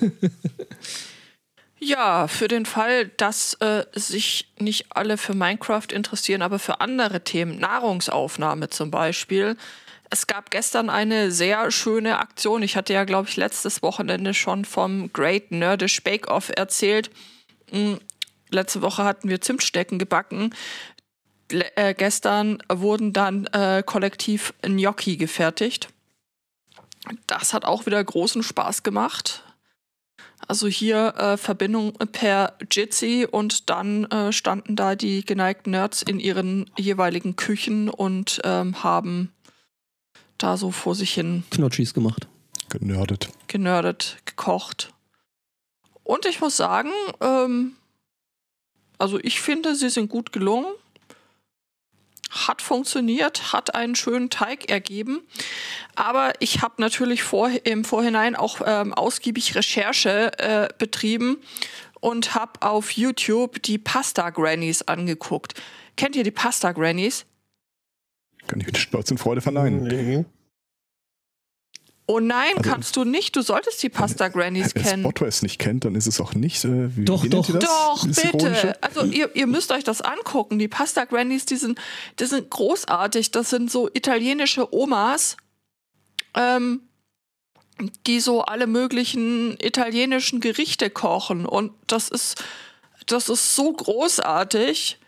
Ja, 1.83 2.27
für 2.27 2.47
den 2.47 2.65
Fall, 2.65 3.07
dass 3.17 3.55
äh, 3.55 3.85
sich 3.93 4.51
nicht 4.59 4.95
alle 4.95 5.17
für 5.17 5.33
Minecraft 5.33 5.87
interessieren, 5.91 6.43
aber 6.43 6.59
für 6.59 6.79
andere 6.79 7.23
Themen, 7.23 7.57
Nahrungsaufnahme 7.59 8.69
zum 8.69 8.91
Beispiel. 8.91 9.57
Es 10.11 10.27
gab 10.27 10.51
gestern 10.51 10.89
eine 10.89 11.31
sehr 11.31 11.71
schöne 11.71 12.19
Aktion. 12.19 12.61
Ich 12.61 12.75
hatte 12.75 12.93
ja, 12.93 13.03
glaube 13.05 13.29
ich, 13.29 13.35
letztes 13.35 13.81
Wochenende 13.81 14.33
schon 14.33 14.65
vom 14.65 15.11
Great 15.11 15.51
Nerdish 15.51 16.03
Bake 16.03 16.27
Off 16.27 16.51
erzählt. 16.55 17.09
Mm, 17.71 17.95
Letzte 18.51 18.81
Woche 18.81 19.03
hatten 19.03 19.29
wir 19.29 19.41
Zimtstecken 19.41 19.97
gebacken. 19.97 20.53
Le 21.49 21.65
äh, 21.77 21.93
gestern 21.93 22.61
wurden 22.69 23.13
dann 23.13 23.45
äh, 23.47 23.81
kollektiv 23.85 24.53
Gnocchi 24.61 25.17
gefertigt. 25.17 25.89
Das 27.27 27.53
hat 27.53 27.65
auch 27.65 27.85
wieder 27.85 28.03
großen 28.03 28.43
Spaß 28.43 28.83
gemacht. 28.83 29.43
Also 30.51 30.67
hier 30.67 31.15
äh, 31.15 31.37
Verbindung 31.37 31.93
per 31.93 32.57
Jitsi 32.69 33.25
und 33.25 33.69
dann 33.69 34.03
äh, 34.11 34.33
standen 34.33 34.75
da 34.75 34.97
die 34.97 35.23
geneigten 35.23 35.71
Nerds 35.71 36.01
in 36.01 36.19
ihren 36.19 36.69
jeweiligen 36.77 37.37
Küchen 37.37 37.87
und 37.87 38.41
ähm, 38.43 38.83
haben 38.83 39.31
da 40.37 40.57
so 40.57 40.71
vor 40.71 40.93
sich 40.93 41.13
hin 41.13 41.45
Knotschis 41.51 41.93
gemacht. 41.93 42.27
Genördet. 42.67 43.29
genördet, 43.47 44.17
gekocht. 44.25 44.91
Und 46.03 46.25
ich 46.25 46.41
muss 46.41 46.57
sagen, 46.57 46.91
ähm, 47.21 47.77
also 48.97 49.19
ich 49.19 49.39
finde, 49.39 49.73
sie 49.77 49.89
sind 49.89 50.09
gut 50.09 50.33
gelungen. 50.33 50.73
Hat 52.31 52.61
funktioniert, 52.61 53.53
hat 53.53 53.75
einen 53.75 53.95
schönen 53.95 54.29
Teig 54.29 54.71
ergeben. 54.71 55.21
Aber 55.95 56.33
ich 56.39 56.61
habe 56.61 56.75
natürlich 56.77 57.23
vor, 57.23 57.49
im 57.65 57.83
Vorhinein 57.83 58.35
auch 58.35 58.61
ähm, 58.65 58.93
ausgiebig 58.93 59.53
Recherche 59.55 60.31
äh, 60.39 60.69
betrieben 60.77 61.37
und 61.99 62.33
habe 62.33 62.61
auf 62.61 62.91
YouTube 62.91 63.61
die 63.61 63.77
Pasta 63.77 64.29
Grannies 64.29 64.81
angeguckt. 64.83 65.53
Kennt 65.97 66.15
ihr 66.15 66.23
die 66.23 66.31
Pasta 66.31 66.71
Grannies? 66.71 67.25
Kann 68.47 68.59
ich 68.59 68.65
mit 68.65 68.77
Stolz 68.77 69.11
und 69.11 69.19
Freude 69.19 69.41
verneinen. 69.41 69.83
Nee. 69.83 70.25
Oh 72.11 72.19
nein, 72.19 72.57
Also- 72.57 72.69
kannst 72.69 72.95
du 72.97 73.03
nicht. 73.05 73.35
Du 73.35 73.41
solltest 73.41 73.81
die 73.83 73.89
Pasta 73.89 74.27
Grannies 74.27 74.75
Wenn 74.75 74.83
kennen. 74.83 75.03
Spotto 75.03 75.25
es 75.25 75.41
nicht 75.41 75.59
kennt, 75.59 75.85
dann 75.85 75.95
ist 75.95 76.07
es 76.07 76.19
auch 76.19 76.33
nicht. 76.33 76.63
Äh, 76.65 76.95
wie, 76.97 77.05
Doch, 77.05 77.23
wie 77.23 77.29
doch. 77.29 77.47
ihr 77.47 77.55
das? 77.59 77.69
Doch, 77.69 78.05
Das 78.07 78.23
Ironische? 78.23 78.67
bitte. 78.67 78.83
Also 78.83 79.03
ihr, 79.05 79.33
ihr 79.35 79.47
müsst 79.47 79.71
euch 79.71 79.83
das 79.83 80.01
angucken. 80.01 80.59
Die 80.59 80.67
Pasta 80.67 81.05
Grannies, 81.05 81.45
die 81.45 81.55
sind, 81.55 81.79
die 82.19 82.25
sind 82.25 82.49
großartig. 82.49 83.31
Das 83.31 83.49
sind 83.49 83.71
so 83.71 83.89
italienische 83.93 84.73
Omas, 84.73 85.37
ähm, 86.35 86.81
die 88.07 88.19
so 88.19 88.41
alle 88.41 88.67
möglichen 88.67 89.57
italienischen 89.61 90.39
Gerichte 90.41 90.89
kochen. 90.89 91.45
Und 91.45 91.71
das 91.87 92.09
ist, 92.09 92.43
das 93.07 93.29
ist 93.29 93.55
so 93.55 93.71
großartig. 93.73 94.99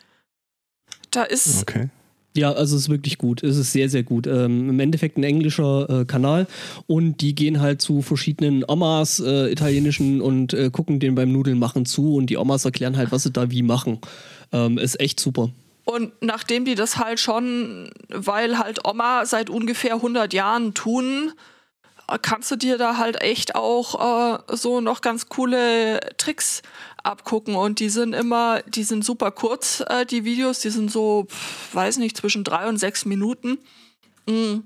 Da 1.11 1.23
ist, 1.23 1.61
Okay. 1.63 1.89
Ja, 2.35 2.51
also 2.51 2.75
es 2.75 2.83
ist 2.83 2.89
wirklich 2.89 3.17
gut. 3.17 3.43
Es 3.43 3.57
ist 3.57 3.71
sehr, 3.71 3.89
sehr 3.89 4.03
gut. 4.03 4.25
Ähm, 4.25 4.69
Im 4.69 4.79
Endeffekt 4.79 5.17
ein 5.17 5.23
englischer 5.23 6.01
äh, 6.01 6.05
Kanal 6.05 6.47
und 6.87 7.21
die 7.21 7.35
gehen 7.35 7.61
halt 7.61 7.81
zu 7.81 8.01
verschiedenen 8.01 8.65
Omas, 8.67 9.19
äh, 9.19 9.51
italienischen 9.51 10.19
und 10.21 10.53
äh, 10.53 10.71
gucken 10.71 10.99
denen 10.99 11.15
beim 11.15 11.31
Nudeln 11.31 11.59
machen 11.59 11.85
zu 11.85 12.15
und 12.15 12.27
die 12.27 12.37
Omas 12.37 12.65
erklären 12.65 12.97
halt, 12.97 13.11
was 13.11 13.23
sie 13.23 13.31
da 13.31 13.51
wie 13.51 13.61
machen. 13.61 13.99
Ähm, 14.51 14.77
ist 14.77 14.99
echt 14.99 15.19
super. 15.19 15.49
Und 15.85 16.13
nachdem 16.21 16.65
die 16.65 16.75
das 16.75 16.97
halt 16.97 17.19
schon, 17.19 17.91
weil 18.09 18.57
halt 18.57 18.87
Oma 18.87 19.25
seit 19.25 19.49
ungefähr 19.49 19.95
100 19.95 20.33
Jahren 20.33 20.73
tun, 20.73 21.33
kannst 22.21 22.51
du 22.51 22.55
dir 22.55 22.77
da 22.77 22.97
halt 22.97 23.21
echt 23.21 23.55
auch 23.55 24.39
äh, 24.49 24.55
so 24.55 24.81
noch 24.81 25.01
ganz 25.01 25.29
coole 25.29 25.99
Tricks 26.17 26.61
abgucken. 27.03 27.55
Und 27.55 27.79
die 27.79 27.89
sind 27.89 28.13
immer, 28.13 28.61
die 28.63 28.83
sind 28.83 29.05
super 29.05 29.31
kurz, 29.31 29.81
äh, 29.87 30.05
die 30.05 30.25
Videos. 30.25 30.59
Die 30.59 30.69
sind 30.69 30.91
so, 30.91 31.27
weiß 31.73 31.97
nicht, 31.97 32.17
zwischen 32.17 32.43
drei 32.43 32.67
und 32.67 32.77
sechs 32.77 33.05
Minuten. 33.05 33.59
Mm. 34.25 34.59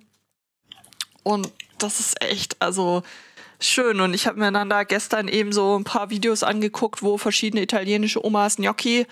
Und 1.24 1.52
das 1.80 2.00
ist 2.00 2.22
echt, 2.22 2.62
also 2.62 3.04
schön. 3.60 4.00
Und 4.00 4.14
ich 4.14 4.28
habe 4.28 4.40
mir 4.40 4.52
dann 4.52 4.70
da 4.70 4.84
gestern 4.84 5.28
eben 5.28 5.52
so 5.52 5.78
ein 5.78 5.84
paar 5.84 6.10
Videos 6.10 6.44
angeguckt, 6.44 7.02
wo 7.02 7.18
verschiedene 7.18 7.64
italienische 7.64 8.24
Omas 8.24 8.58
Gnocchi 8.58 9.06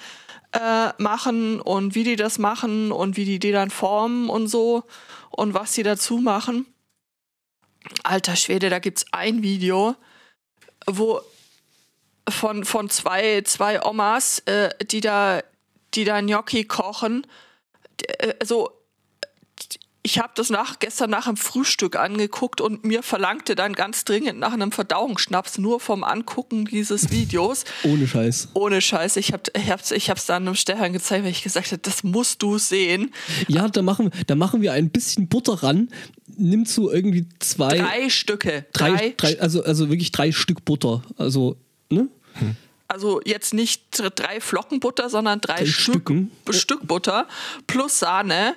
äh, 0.53 0.89
machen 0.97 1.59
und 1.59 1.95
wie 1.95 2.03
die 2.03 2.15
das 2.15 2.39
machen 2.39 2.91
und 2.91 3.17
wie 3.17 3.25
die 3.25 3.39
die 3.39 3.51
dann 3.51 3.69
formen 3.69 4.29
und 4.29 4.47
so 4.47 4.83
und 5.29 5.53
was 5.53 5.73
sie 5.73 5.83
dazu 5.83 6.17
machen. 6.17 6.65
Alter 8.03 8.35
Schwede, 8.35 8.69
da 8.69 8.79
gibt's 8.79 9.05
ein 9.11 9.43
Video, 9.43 9.95
wo 10.87 11.21
von, 12.29 12.65
von 12.65 12.89
zwei, 12.89 13.41
zwei 13.45 13.83
Omas, 13.83 14.39
äh, 14.45 14.69
die 14.85 15.01
da, 15.01 15.41
die 15.93 16.03
da 16.05 16.21
Gnocchi 16.21 16.63
kochen. 16.65 17.25
Äh, 18.19 18.33
Also, 18.39 18.71
ich 20.07 20.19
habe 20.19 20.33
das 20.35 20.51
nach, 20.51 20.77
gestern 20.77 21.09
nach 21.09 21.25
dem 21.25 21.35
Frühstück 21.35 21.95
angeguckt 21.95 22.61
und 22.61 22.83
mir 22.85 23.01
verlangte 23.01 23.55
dann 23.55 23.73
ganz 23.73 24.05
dringend 24.05 24.37
nach 24.39 24.53
einem 24.53 24.71
Verdauungsschnaps 24.71 25.57
nur 25.57 25.79
vom 25.79 26.03
Angucken 26.03 26.65
dieses 26.65 27.09
Videos. 27.11 27.63
Ohne 27.83 28.07
Scheiß. 28.07 28.49
Ohne 28.53 28.81
Scheiß, 28.81 29.17
ich 29.17 29.33
habe 29.33 29.41
ich 29.57 29.71
hab's, 29.71 29.89
ich 29.89 30.11
hab's 30.11 30.27
dann 30.27 30.45
einem 30.45 30.53
Stefan 30.53 30.93
gezeigt, 30.93 31.23
weil 31.23 31.31
ich 31.31 31.41
gesagt 31.41 31.71
habe, 31.71 31.79
das 31.79 32.03
musst 32.03 32.43
du 32.43 32.59
sehen. 32.59 33.15
Ja, 33.47 33.67
da 33.67 33.81
machen, 33.81 34.11
da 34.27 34.35
machen 34.35 34.61
wir 34.61 34.73
ein 34.73 34.91
bisschen 34.91 35.27
Butter 35.27 35.63
ran. 35.63 35.89
Nimm 36.37 36.67
zu 36.67 36.91
irgendwie 36.91 37.25
zwei, 37.39 37.75
Drei 37.79 38.09
Stücke. 38.09 38.65
drei, 38.73 38.91
Drei, 38.91 39.13
drei 39.17 39.39
also, 39.39 39.63
also 39.63 39.89
wirklich 39.89 40.11
drei 40.11 40.31
Stück 40.31 40.65
Butter. 40.65 41.01
Also, 41.17 41.57
ne? 41.89 42.09
Also 42.87 43.19
jetzt 43.25 43.53
nicht 43.53 43.81
drei 44.15 44.39
Flocken 44.39 44.79
Butter, 44.79 45.09
sondern 45.09 45.41
drei, 45.41 45.57
Drei 45.57 45.65
Stück. 45.65 46.11
Stück 46.51 46.87
Butter 46.87 47.27
plus 47.65 47.99
Sahne 47.99 48.55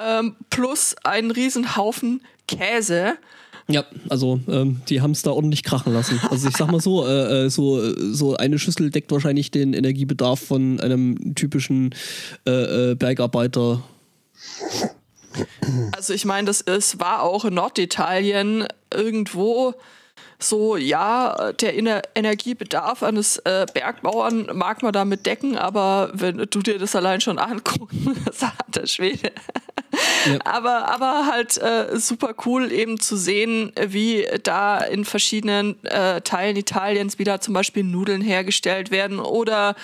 ähm, 0.00 0.36
plus 0.50 0.96
einen 1.04 1.30
riesen 1.30 1.76
Haufen 1.76 2.22
Käse. 2.48 3.16
Ja, 3.68 3.84
also 4.08 4.40
ähm, 4.48 4.80
die 4.88 5.00
haben 5.00 5.12
es 5.12 5.22
da 5.22 5.30
ordentlich 5.30 5.62
krachen 5.62 5.92
lassen. 5.92 6.20
Also 6.30 6.48
ich 6.48 6.56
sag 6.56 6.70
mal 6.72 6.80
so, 6.80 7.06
äh, 7.06 7.46
äh, 7.46 7.50
so, 7.50 7.80
äh, 7.80 7.94
so 8.12 8.36
eine 8.36 8.58
Schüssel 8.58 8.90
deckt 8.90 9.12
wahrscheinlich 9.12 9.52
den 9.52 9.72
Energiebedarf 9.72 10.40
von 10.40 10.80
einem 10.80 11.36
typischen 11.36 11.94
äh, 12.46 12.90
äh, 12.90 12.94
Bergarbeiter. 12.96 13.84
Also 15.92 16.12
ich 16.12 16.24
meine, 16.24 16.46
das 16.46 16.60
ist, 16.60 16.98
war 16.98 17.22
auch 17.22 17.44
in 17.44 17.54
Norditalien 17.54 18.66
irgendwo 18.92 19.74
so, 20.42 20.76
ja, 20.76 21.52
der 21.52 21.76
Ener 21.76 22.02
Energiebedarf 22.14 23.02
eines 23.02 23.38
äh, 23.38 23.66
Bergbauern 23.72 24.50
mag 24.54 24.82
man 24.82 24.92
damit 24.92 25.26
decken, 25.26 25.56
aber 25.56 26.10
wenn 26.12 26.38
du 26.38 26.60
dir 26.60 26.78
das 26.78 26.96
allein 26.96 27.20
schon 27.20 27.38
anguckst, 27.38 27.96
sagt 28.32 28.76
der 28.76 28.86
Schwede. 28.86 29.32
Ja. 30.26 30.38
Aber, 30.44 30.88
aber 30.88 31.26
halt 31.26 31.58
äh, 31.58 31.98
super 31.98 32.34
cool 32.46 32.70
eben 32.72 33.00
zu 33.00 33.16
sehen, 33.16 33.72
wie 33.76 34.26
da 34.42 34.78
in 34.78 35.04
verschiedenen 35.04 35.82
äh, 35.84 36.20
Teilen 36.20 36.56
Italiens 36.56 37.18
wieder 37.18 37.40
zum 37.40 37.54
Beispiel 37.54 37.84
Nudeln 37.84 38.20
hergestellt 38.20 38.90
werden 38.90 39.18
oder 39.18 39.74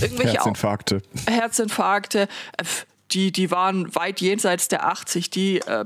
irgendwelche 0.00 0.34
Herzinfarkte. 0.34 1.02
Herzinfarkte. 1.28 2.22
Äh, 2.56 2.64
die, 3.12 3.30
die 3.30 3.50
waren 3.50 3.94
weit 3.94 4.20
jenseits 4.20 4.68
der 4.68 4.86
80. 4.86 5.30
Die 5.30 5.58
äh, 5.58 5.84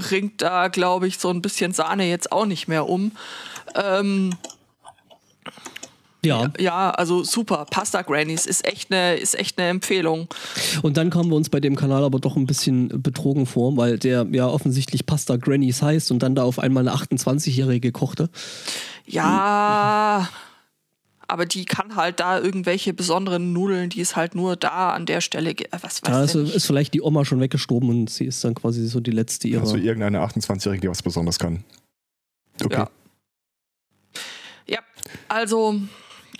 bringt 0.00 0.42
da, 0.42 0.68
glaube 0.68 1.06
ich, 1.06 1.18
so 1.18 1.30
ein 1.30 1.42
bisschen 1.42 1.72
Sahne 1.72 2.08
jetzt 2.08 2.32
auch 2.32 2.46
nicht 2.46 2.68
mehr 2.68 2.88
um. 2.88 3.12
Ähm, 3.74 4.34
ja. 6.24 6.50
Ja, 6.58 6.90
also 6.90 7.22
super. 7.22 7.66
Pasta 7.70 8.02
Grannies 8.02 8.44
ist 8.46 8.66
echt 8.66 8.92
eine 8.92 9.16
ist 9.16 9.38
echt 9.38 9.58
eine 9.58 9.68
Empfehlung. 9.68 10.28
Und 10.82 10.96
dann 10.96 11.10
kamen 11.10 11.30
wir 11.30 11.36
uns 11.36 11.48
bei 11.48 11.60
dem 11.60 11.76
Kanal 11.76 12.02
aber 12.04 12.18
doch 12.18 12.36
ein 12.36 12.46
bisschen 12.46 12.88
betrogen 13.02 13.46
vor, 13.46 13.76
weil 13.76 13.98
der 13.98 14.26
ja 14.32 14.48
offensichtlich 14.48 15.06
Pasta 15.06 15.36
Grannies 15.36 15.80
heißt 15.80 16.10
und 16.10 16.22
dann 16.22 16.34
da 16.34 16.42
auf 16.42 16.58
einmal 16.58 16.86
eine 16.86 16.96
28-jährige 16.96 17.92
kochte. 17.92 18.30
Ja. 19.06 20.28
Aber 21.28 21.44
die 21.44 21.66
kann 21.66 21.94
halt 21.94 22.20
da 22.20 22.38
irgendwelche 22.38 22.94
besonderen 22.94 23.52
Nudeln, 23.52 23.90
die 23.90 24.00
ist 24.00 24.16
halt 24.16 24.34
nur 24.34 24.56
da 24.56 24.92
an 24.92 25.04
der 25.04 25.20
Stelle. 25.20 25.54
Was 25.70 26.02
weiß 26.02 26.08
ja, 26.08 26.14
also 26.14 26.40
ist 26.40 26.66
vielleicht 26.66 26.94
die 26.94 27.02
Oma 27.02 27.24
schon 27.26 27.38
weggestorben 27.40 27.90
und 27.90 28.10
sie 28.10 28.24
ist 28.24 28.42
dann 28.44 28.54
quasi 28.54 28.86
so 28.86 29.00
die 29.00 29.10
letzte 29.10 29.46
ihrer. 29.46 29.60
Also 29.60 29.76
irgendeine 29.76 30.20
28-Jährige, 30.20 30.80
die 30.80 30.88
was 30.88 31.02
Besonderes 31.02 31.38
kann. 31.38 31.64
Okay. 32.64 32.78
Ja, 32.78 32.90
ja 34.66 34.78
also 35.28 35.78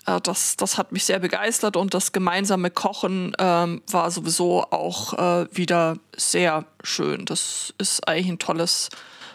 äh, 0.06 0.20
das, 0.22 0.56
das 0.56 0.78
hat 0.78 0.92
mich 0.92 1.04
sehr 1.04 1.18
begeistert 1.18 1.76
und 1.76 1.92
das 1.94 2.12
gemeinsame 2.12 2.70
Kochen 2.70 3.34
ähm, 3.38 3.82
war 3.90 4.10
sowieso 4.10 4.62
auch 4.70 5.12
äh, 5.14 5.46
wieder 5.54 5.98
sehr 6.16 6.64
schön. 6.82 7.26
Das 7.26 7.74
ist 7.78 8.08
eigentlich 8.08 8.28
ein 8.28 8.38
tolles 8.38 8.88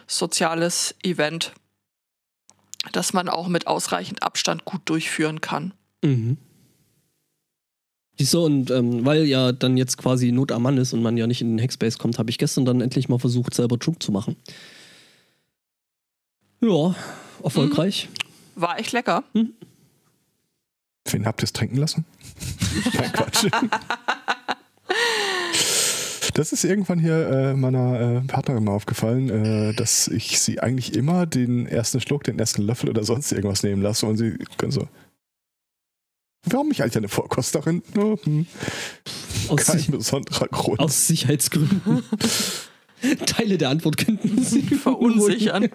soziales 0.07 0.95
Event, 1.03 1.53
das 2.91 3.13
man 3.13 3.29
auch 3.29 3.47
mit 3.47 3.67
ausreichend 3.67 4.23
Abstand 4.23 4.65
gut 4.65 4.81
durchführen 4.85 5.41
kann. 5.41 5.73
Mhm. 6.03 6.37
So, 8.19 8.45
und 8.45 8.69
ähm, 8.69 9.05
weil 9.05 9.25
ja 9.25 9.51
dann 9.51 9.75
jetzt 9.75 9.97
quasi 9.97 10.31
Not 10.31 10.51
am 10.51 10.61
Mann 10.61 10.77
ist 10.77 10.93
und 10.93 11.01
man 11.01 11.17
ja 11.17 11.25
nicht 11.25 11.41
in 11.41 11.57
den 11.57 11.63
Hackspace 11.63 11.97
kommt, 11.97 12.19
habe 12.19 12.29
ich 12.29 12.37
gestern 12.37 12.63
dann 12.63 12.79
endlich 12.79 13.09
mal 13.09 13.19
versucht, 13.19 13.53
selber 13.53 13.79
Trunk 13.79 14.03
zu 14.03 14.11
machen. 14.11 14.35
Ja, 16.61 16.95
erfolgreich. 17.43 18.09
Mhm. 18.55 18.61
War 18.61 18.79
echt 18.79 18.91
lecker. 18.91 19.23
Mhm. 19.33 19.53
Wen 21.05 21.25
habt 21.25 21.41
ihr 21.41 21.45
es 21.45 21.53
trinken 21.53 21.77
lassen? 21.77 22.05
Nein, 22.93 23.11
Quatsch. 23.11 23.47
Das 26.33 26.51
ist 26.51 26.63
irgendwann 26.63 26.99
hier 26.99 27.29
äh, 27.29 27.53
meiner 27.53 27.99
äh, 27.99 28.21
Partnerin 28.21 28.63
mal 28.63 28.71
aufgefallen, 28.73 29.29
äh, 29.29 29.73
dass 29.73 30.07
ich 30.07 30.39
sie 30.39 30.59
eigentlich 30.59 30.95
immer 30.95 31.25
den 31.25 31.67
ersten 31.67 32.01
Schluck, 32.01 32.23
den 32.23 32.39
ersten 32.39 32.63
Löffel 32.63 32.89
oder 32.89 33.03
sonst 33.03 33.31
irgendwas 33.31 33.63
nehmen 33.63 33.81
lasse 33.81 34.05
und 34.05 34.17
sie 34.17 34.37
können 34.57 34.71
so. 34.71 34.87
Warum 36.45 36.69
mich 36.69 36.81
eigentlich 36.81 36.97
eine 36.97 37.07
Vorkosterin? 37.07 37.83
Oh, 37.97 38.17
hm. 38.23 38.47
Kein 39.55 39.77
sich 39.77 39.89
besonderer 39.89 40.47
Grund. 40.47 40.79
Aus 40.79 41.07
Sicherheitsgründen. 41.07 42.03
Teile 43.25 43.57
der 43.57 43.69
Antwort 43.69 43.97
könnten 43.97 44.43
Sie 44.43 44.63
verunsichern. 44.63 45.69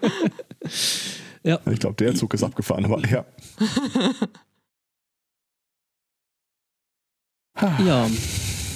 ja. 1.43 1.61
Ich 1.71 1.79
glaube, 1.79 1.97
der 1.97 2.15
Zug 2.15 2.35
ist 2.35 2.43
abgefahren, 2.43 2.85
aber 2.85 3.07
ja. 3.07 3.25
Ja. 7.85 8.09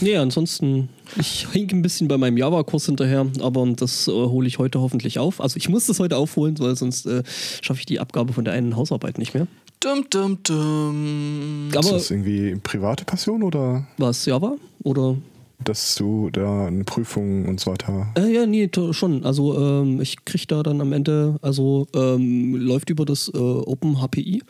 Nee, 0.01 0.17
ansonsten, 0.17 0.89
ich 1.17 1.47
hink 1.53 1.73
ein 1.73 1.83
bisschen 1.83 2.09
bei 2.09 2.19
meinem 2.19 2.37
Java-Kurs 2.37 2.87
hinterher, 2.87 3.27
aber 3.41 3.67
das 3.77 4.09
äh, 4.09 4.13
hole 4.13 4.47
ich 4.47 4.59
heute 4.59 4.81
hoffentlich 4.81 5.19
auf. 5.19 5.41
Also 5.41 5.57
ich 5.57 5.69
muss 5.69 5.87
das 5.87 6.01
heute 6.01 6.17
aufholen, 6.17 6.59
weil 6.59 6.77
sonst 6.77 7.07
äh, 7.07 7.23
schaffe 7.61 7.81
ich 7.81 7.87
die 7.87 8.01
Abgabe 8.01 8.33
von 8.33 8.45
der 8.45 8.55
einen 8.55 8.77
Hausarbeit 8.77 9.19
nicht 9.19 9.35
mehr. 9.35 9.47
Dum, 9.81 10.05
dum, 10.11 10.39
dum. 10.45 11.69
Aber, 11.73 11.81
ist 11.81 11.93
das 11.93 12.11
irgendwie 12.11 12.55
private 12.63 13.05
Passion 13.05 13.43
oder? 13.43 13.85
Was, 13.99 14.27
Java? 14.27 14.57
Oder? 14.85 15.17
Dass 15.59 15.97
du 15.97 16.31
da 16.31 16.67
eine 16.67 16.85
Prüfung 16.85 17.47
und 17.47 17.61
so 17.61 17.73
weiter. 17.73 18.09
Äh, 18.17 18.33
ja, 18.33 18.47
nee, 18.47 18.71
schon. 18.93 19.25
Also 19.25 19.59
ähm, 19.59 20.01
ich 20.01 20.25
kriege 20.25 20.47
da 20.47 20.63
dann 20.63 20.81
am 20.81 20.93
Ende, 20.93 21.37
also 21.43 21.87
ähm, 21.95 22.55
läuft 22.55 22.91
über 22.91 23.05
das 23.05 23.29
äh, 23.35 23.39
Open 23.39 24.01
HPI, 24.01 24.43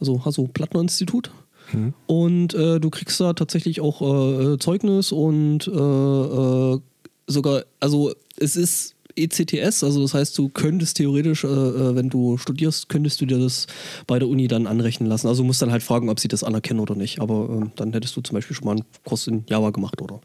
also 0.00 0.24
Hasso 0.24 0.48
Plattner 0.52 0.80
Institut. 0.80 1.30
Mhm. 1.74 1.94
Und 2.06 2.54
äh, 2.54 2.80
du 2.80 2.90
kriegst 2.90 3.20
da 3.20 3.32
tatsächlich 3.32 3.80
auch 3.80 4.00
äh, 4.00 4.58
Zeugnis 4.58 5.12
und 5.12 5.66
äh, 5.66 5.70
äh 5.70 6.80
sogar, 7.26 7.64
also 7.80 8.12
es 8.36 8.54
ist 8.54 8.94
ECTS, 9.16 9.84
also 9.84 10.02
das 10.02 10.14
heißt, 10.14 10.36
du 10.38 10.48
könntest 10.48 10.96
theoretisch, 10.96 11.44
äh, 11.44 11.48
äh, 11.48 11.94
wenn 11.94 12.10
du 12.10 12.36
studierst, 12.36 12.88
könntest 12.88 13.20
du 13.20 13.26
dir 13.26 13.38
das 13.38 13.66
bei 14.06 14.18
der 14.18 14.28
Uni 14.28 14.48
dann 14.48 14.66
anrechnen 14.66 15.08
lassen. 15.08 15.28
Also 15.28 15.42
du 15.42 15.46
musst 15.46 15.62
dann 15.62 15.70
halt 15.70 15.82
fragen, 15.82 16.08
ob 16.08 16.18
sie 16.18 16.28
das 16.28 16.42
anerkennen 16.42 16.80
oder 16.80 16.94
nicht. 16.94 17.20
Aber 17.20 17.48
ähm, 17.48 17.72
dann 17.76 17.92
hättest 17.92 18.16
du 18.16 18.20
zum 18.20 18.34
Beispiel 18.34 18.56
schon 18.56 18.66
mal 18.66 18.72
einen 18.72 18.84
Kurs 19.04 19.26
in 19.26 19.44
Java 19.48 19.70
gemacht 19.70 20.00
oder 20.02 20.20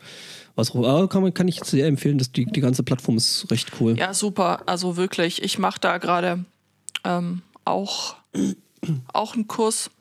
was 0.55 0.71
auch 0.71 0.75
immer. 0.75 1.07
Kann, 1.07 1.33
kann 1.33 1.47
ich 1.47 1.63
sehr 1.63 1.87
empfehlen, 1.87 2.17
dass 2.17 2.31
die, 2.31 2.45
die 2.45 2.61
ganze 2.61 2.83
Plattform 2.83 3.17
ist 3.17 3.45
recht 3.51 3.71
cool. 3.79 3.97
Ja, 3.97 4.13
super. 4.13 4.63
Also 4.65 4.97
wirklich, 4.97 5.43
ich 5.43 5.59
mache 5.59 5.79
da 5.79 5.97
gerade 5.99 6.45
ähm, 7.03 7.41
auch, 7.65 8.15
auch 9.13 9.35
einen 9.35 9.47
Kurs 9.47 9.91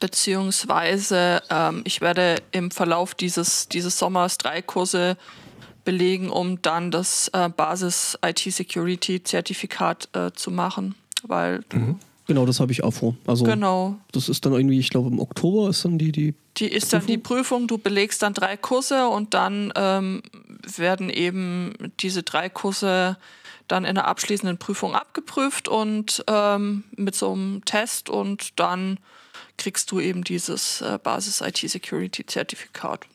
beziehungsweise 0.00 1.42
ähm, 1.50 1.82
ich 1.84 2.00
werde 2.00 2.36
im 2.52 2.70
Verlauf 2.70 3.14
dieses, 3.14 3.68
dieses 3.68 3.98
Sommers 3.98 4.38
drei 4.38 4.62
Kurse 4.62 5.16
belegen, 5.84 6.30
um 6.30 6.60
dann 6.62 6.90
das 6.90 7.28
äh, 7.28 7.48
Basis 7.48 8.18
IT 8.24 8.40
Security 8.40 9.22
Zertifikat 9.22 10.08
äh, 10.14 10.32
zu 10.32 10.50
machen, 10.50 10.94
weil 11.22 11.64
mhm. 11.72 11.98
Genau, 12.26 12.44
das 12.44 12.58
habe 12.58 12.72
ich 12.72 12.82
auch 12.82 12.92
vor. 12.92 13.14
Also 13.24 13.44
genau. 13.44 13.96
das 14.10 14.28
ist 14.28 14.44
dann 14.44 14.52
irgendwie, 14.52 14.80
ich 14.80 14.90
glaube 14.90 15.08
im 15.08 15.20
Oktober 15.20 15.68
ist 15.70 15.84
dann 15.84 15.96
die 15.96 16.10
die 16.10 16.34
Die 16.56 16.66
ist 16.66 16.90
Prüfung? 16.90 16.98
dann 16.98 17.06
die 17.06 17.18
Prüfung, 17.18 17.66
du 17.68 17.78
belegst 17.78 18.20
dann 18.22 18.34
drei 18.34 18.56
Kurse 18.56 19.06
und 19.06 19.32
dann 19.32 19.72
ähm, 19.76 20.22
werden 20.76 21.08
eben 21.08 21.74
diese 22.00 22.24
drei 22.24 22.48
Kurse 22.48 23.16
dann 23.68 23.84
in 23.84 23.94
der 23.94 24.08
abschließenden 24.08 24.58
Prüfung 24.58 24.96
abgeprüft 24.96 25.68
und 25.68 26.24
ähm, 26.26 26.82
mit 26.96 27.14
so 27.14 27.32
einem 27.32 27.64
Test 27.64 28.10
und 28.10 28.58
dann 28.58 28.98
kriegst 29.56 29.90
du 29.90 30.00
eben 30.00 30.24
dieses 30.24 30.80
äh, 30.80 30.98
Basis 31.02 31.40
IT 31.40 31.58
Security 31.58 32.24
Zertifikat. 32.26 33.06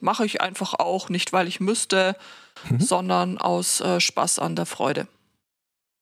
Mache 0.00 0.24
ich 0.24 0.40
einfach 0.40 0.74
auch, 0.74 1.08
nicht 1.08 1.32
weil 1.32 1.48
ich 1.48 1.60
müsste, 1.60 2.16
mhm. 2.68 2.80
sondern 2.80 3.38
aus 3.38 3.80
äh, 3.80 4.00
Spaß 4.00 4.38
an 4.38 4.56
der 4.56 4.66
Freude. 4.66 5.06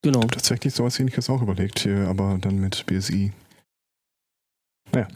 Genau. 0.03 0.21
Tatsächlich 0.21 0.75
sowas 0.75 0.99
ähnliches 1.01 1.29
auch 1.29 1.43
überlegt, 1.43 1.81
hier, 1.81 2.07
aber 2.09 2.39
dann 2.41 2.59
mit 2.59 2.87
BSI. 2.87 3.33
Naja. 4.93 5.09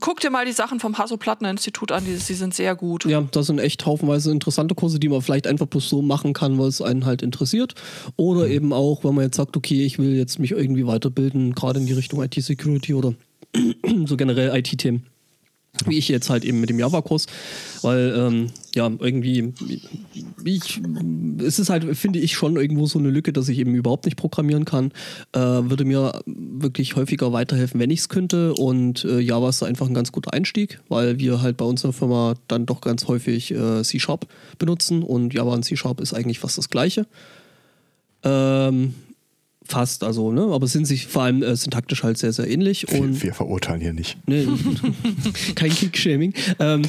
Guck 0.00 0.20
dir 0.20 0.30
mal 0.30 0.46
die 0.46 0.52
Sachen 0.52 0.80
vom 0.80 0.98
Hasso-Plattner-Institut 0.98 1.92
an, 1.92 2.04
die, 2.04 2.16
die, 2.16 2.34
sind 2.34 2.54
sehr 2.54 2.74
gut. 2.74 3.04
Ja, 3.04 3.20
das 3.20 3.46
sind 3.46 3.58
echt 3.58 3.86
haufenweise 3.86 4.32
interessante 4.32 4.74
Kurse, 4.74 4.98
die 4.98 5.08
man 5.08 5.22
vielleicht 5.22 5.46
einfach 5.46 5.66
bloß 5.66 5.88
so 5.88 6.02
machen 6.02 6.32
kann, 6.32 6.58
weil 6.58 6.68
es 6.68 6.80
einen 6.80 7.04
halt 7.04 7.22
interessiert. 7.22 7.74
Oder 8.16 8.46
mhm. 8.46 8.52
eben 8.52 8.72
auch, 8.72 9.04
wenn 9.04 9.14
man 9.14 9.24
jetzt 9.24 9.36
sagt, 9.36 9.56
okay, 9.56 9.84
ich 9.84 9.98
will 9.98 10.16
jetzt 10.16 10.38
mich 10.38 10.52
irgendwie 10.52 10.86
weiterbilden, 10.86 11.54
gerade 11.54 11.78
in 11.80 11.86
die 11.86 11.92
Richtung 11.92 12.22
IT-Security 12.22 12.94
oder 12.94 13.14
so 14.06 14.16
generell 14.16 14.56
IT-Themen. 14.56 15.06
Wie 15.86 15.98
ich 15.98 16.08
jetzt 16.08 16.30
halt 16.30 16.44
eben 16.44 16.60
mit 16.60 16.70
dem 16.70 16.78
Java-Kurs, 16.78 17.26
weil 17.82 18.14
ähm, 18.16 18.46
ja, 18.76 18.88
irgendwie, 18.96 19.52
ich, 20.44 20.80
es 21.44 21.58
ist 21.58 21.68
halt, 21.68 21.96
finde 21.96 22.20
ich, 22.20 22.34
schon 22.34 22.54
irgendwo 22.54 22.86
so 22.86 23.00
eine 23.00 23.10
Lücke, 23.10 23.32
dass 23.32 23.48
ich 23.48 23.58
eben 23.58 23.74
überhaupt 23.74 24.04
nicht 24.04 24.16
programmieren 24.16 24.64
kann. 24.64 24.92
Äh, 25.32 25.40
würde 25.40 25.84
mir 25.84 26.22
wirklich 26.26 26.94
häufiger 26.94 27.32
weiterhelfen, 27.32 27.80
wenn 27.80 27.90
ich 27.90 27.98
es 27.98 28.08
könnte. 28.08 28.54
Und 28.54 29.04
äh, 29.04 29.18
Java 29.18 29.48
ist 29.48 29.64
einfach 29.64 29.88
ein 29.88 29.94
ganz 29.94 30.12
guter 30.12 30.32
Einstieg, 30.32 30.78
weil 30.88 31.18
wir 31.18 31.42
halt 31.42 31.56
bei 31.56 31.64
unserer 31.64 31.92
Firma 31.92 32.34
dann 32.46 32.66
doch 32.66 32.80
ganz 32.80 33.08
häufig 33.08 33.50
äh, 33.50 33.82
C-Sharp 33.82 34.28
benutzen 34.58 35.02
und 35.02 35.34
Java 35.34 35.54
und 35.54 35.64
C-Sharp 35.64 36.00
ist 36.00 36.14
eigentlich 36.14 36.38
fast 36.38 36.56
das 36.56 36.70
Gleiche. 36.70 37.04
Ähm, 38.22 38.94
Fast, 39.66 40.04
also, 40.04 40.30
ne? 40.30 40.42
Aber 40.42 40.66
sind 40.66 40.84
sich 40.84 41.06
vor 41.06 41.22
allem 41.22 41.42
äh, 41.42 41.56
syntaktisch 41.56 42.02
halt 42.02 42.18
sehr, 42.18 42.34
sehr 42.34 42.46
ähnlich. 42.50 42.86
Und 42.92 43.14
wir, 43.14 43.22
wir 43.22 43.34
verurteilen 43.34 43.80
hier 43.80 43.94
nicht. 43.94 44.16
Ne, 44.28 44.46
kein 45.54 45.70
Kick-Shaming. 45.70 46.34
Ähm, 46.58 46.82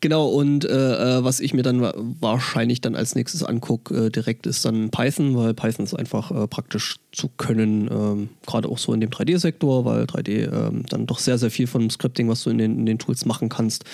genau, 0.00 0.26
und 0.28 0.64
äh, 0.64 1.18
äh, 1.18 1.24
was 1.24 1.38
ich 1.38 1.54
mir 1.54 1.62
dann 1.62 1.82
wahrscheinlich 2.20 2.80
dann 2.80 2.96
als 2.96 3.14
nächstes 3.14 3.44
angucke, 3.44 4.06
äh, 4.06 4.10
direkt 4.10 4.48
ist 4.48 4.64
dann 4.64 4.90
Python, 4.90 5.36
weil 5.36 5.54
Python 5.54 5.84
ist 5.84 5.94
einfach 5.94 6.32
äh, 6.32 6.48
praktisch 6.48 6.96
zu 7.12 7.28
können, 7.28 7.88
ähm, 7.92 8.28
gerade 8.44 8.68
auch 8.68 8.78
so 8.78 8.92
in 8.92 9.00
dem 9.00 9.10
3D-Sektor, 9.10 9.84
weil 9.84 10.02
3D 10.02 10.52
ähm, 10.52 10.84
dann 10.88 11.06
doch 11.06 11.20
sehr, 11.20 11.38
sehr 11.38 11.52
viel 11.52 11.68
von 11.68 11.82
dem 11.82 11.90
Scripting, 11.90 12.28
was 12.28 12.42
du 12.42 12.50
in 12.50 12.58
den, 12.58 12.76
in 12.80 12.86
den 12.86 12.98
Tools 12.98 13.24
machen 13.24 13.48
kannst, 13.48 13.84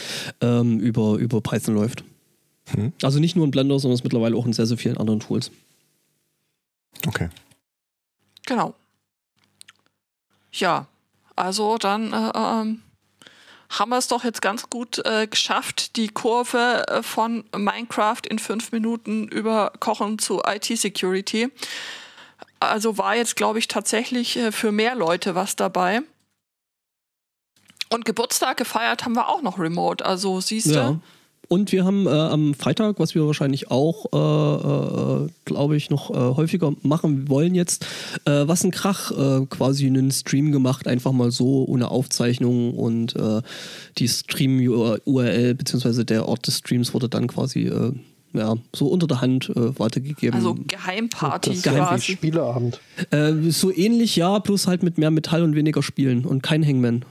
ähm, 0.40 0.80
über, 0.80 1.16
über 1.16 1.42
Python 1.42 1.74
läuft. 1.74 2.02
Hm. 2.74 2.92
Also 3.02 3.18
nicht 3.18 3.36
nur 3.36 3.44
in 3.44 3.50
Blender, 3.50 3.78
sondern 3.78 4.00
mittlerweile 4.02 4.36
auch 4.36 4.46
in 4.46 4.54
sehr, 4.54 4.66
sehr 4.66 4.78
vielen 4.78 4.96
anderen 4.96 5.20
Tools. 5.20 5.50
Okay. 7.06 7.28
Genau. 8.46 8.74
Ja, 10.52 10.86
also 11.36 11.78
dann 11.78 12.12
äh, 12.12 12.32
ähm, 12.34 12.82
haben 13.70 13.88
wir 13.88 13.98
es 13.98 14.08
doch 14.08 14.24
jetzt 14.24 14.42
ganz 14.42 14.68
gut 14.68 14.98
äh, 15.04 15.26
geschafft, 15.26 15.96
die 15.96 16.08
Kurve 16.08 16.84
äh, 16.88 17.02
von 17.02 17.44
Minecraft 17.56 18.20
in 18.28 18.38
fünf 18.38 18.72
Minuten 18.72 19.28
über 19.28 19.72
Kochen 19.80 20.18
zu 20.18 20.42
IT-Security. 20.44 21.48
Also 22.60 22.98
war 22.98 23.16
jetzt, 23.16 23.36
glaube 23.36 23.58
ich, 23.58 23.68
tatsächlich 23.68 24.36
äh, 24.36 24.52
für 24.52 24.72
mehr 24.72 24.94
Leute 24.94 25.34
was 25.34 25.56
dabei. 25.56 26.02
Und 27.88 28.04
Geburtstag 28.04 28.56
gefeiert 28.56 29.04
haben 29.04 29.14
wir 29.14 29.28
auch 29.28 29.42
noch 29.42 29.58
remote. 29.58 30.04
Also 30.04 30.40
siehst 30.40 30.68
du. 30.68 30.74
Ja. 30.74 31.00
Und 31.52 31.70
wir 31.70 31.84
haben 31.84 32.06
äh, 32.06 32.08
am 32.08 32.54
Freitag, 32.54 32.98
was 32.98 33.14
wir 33.14 33.26
wahrscheinlich 33.26 33.70
auch, 33.70 34.06
äh, 34.10 35.24
äh, 35.24 35.28
glaube 35.44 35.76
ich, 35.76 35.90
noch 35.90 36.08
äh, 36.08 36.14
häufiger 36.14 36.72
machen 36.80 37.28
wollen 37.28 37.54
jetzt, 37.54 37.84
äh, 38.24 38.48
was 38.48 38.64
ein 38.64 38.70
Krach, 38.70 39.10
äh, 39.10 39.44
quasi 39.50 39.86
einen 39.86 40.10
Stream 40.12 40.50
gemacht, 40.50 40.88
einfach 40.88 41.12
mal 41.12 41.30
so 41.30 41.66
ohne 41.66 41.90
Aufzeichnung 41.90 42.72
und 42.72 43.14
äh, 43.16 43.42
die 43.98 44.08
Stream-URL 44.08 45.54
beziehungsweise 45.54 46.06
der 46.06 46.26
Ort 46.26 46.46
des 46.46 46.56
Streams 46.56 46.94
wurde 46.94 47.10
dann 47.10 47.26
quasi 47.26 47.66
äh, 47.66 47.92
ja, 48.32 48.56
so 48.74 48.86
unter 48.86 49.06
der 49.06 49.20
Hand 49.20 49.50
äh, 49.50 49.78
weitergegeben. 49.78 50.34
Also 50.34 50.56
Geheimparty 50.66 51.50
quasi. 51.56 52.12
Spieleabend. 52.12 52.80
Äh, 53.10 53.34
so 53.50 53.70
ähnlich, 53.70 54.16
ja, 54.16 54.38
bloß 54.38 54.68
halt 54.68 54.82
mit 54.82 54.96
mehr 54.96 55.10
Metall 55.10 55.42
und 55.42 55.54
weniger 55.54 55.82
Spielen 55.82 56.24
und 56.24 56.42
kein 56.42 56.66
Hangman. 56.66 57.04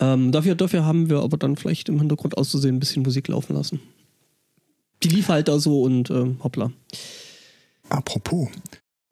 Ähm, 0.00 0.32
dafür, 0.32 0.54
dafür 0.54 0.84
haben 0.84 1.10
wir 1.10 1.20
aber 1.20 1.36
dann 1.36 1.56
vielleicht 1.56 1.88
im 1.88 1.98
Hintergrund 1.98 2.36
auszusehen 2.36 2.76
ein 2.76 2.80
bisschen 2.80 3.02
Musik 3.02 3.28
laufen 3.28 3.54
lassen. 3.54 3.80
Die 5.02 5.08
lief 5.08 5.28
halt 5.28 5.48
da 5.48 5.58
so 5.58 5.82
und 5.82 6.10
ähm, 6.10 6.38
hoppla. 6.42 6.72
Apropos, 7.88 8.48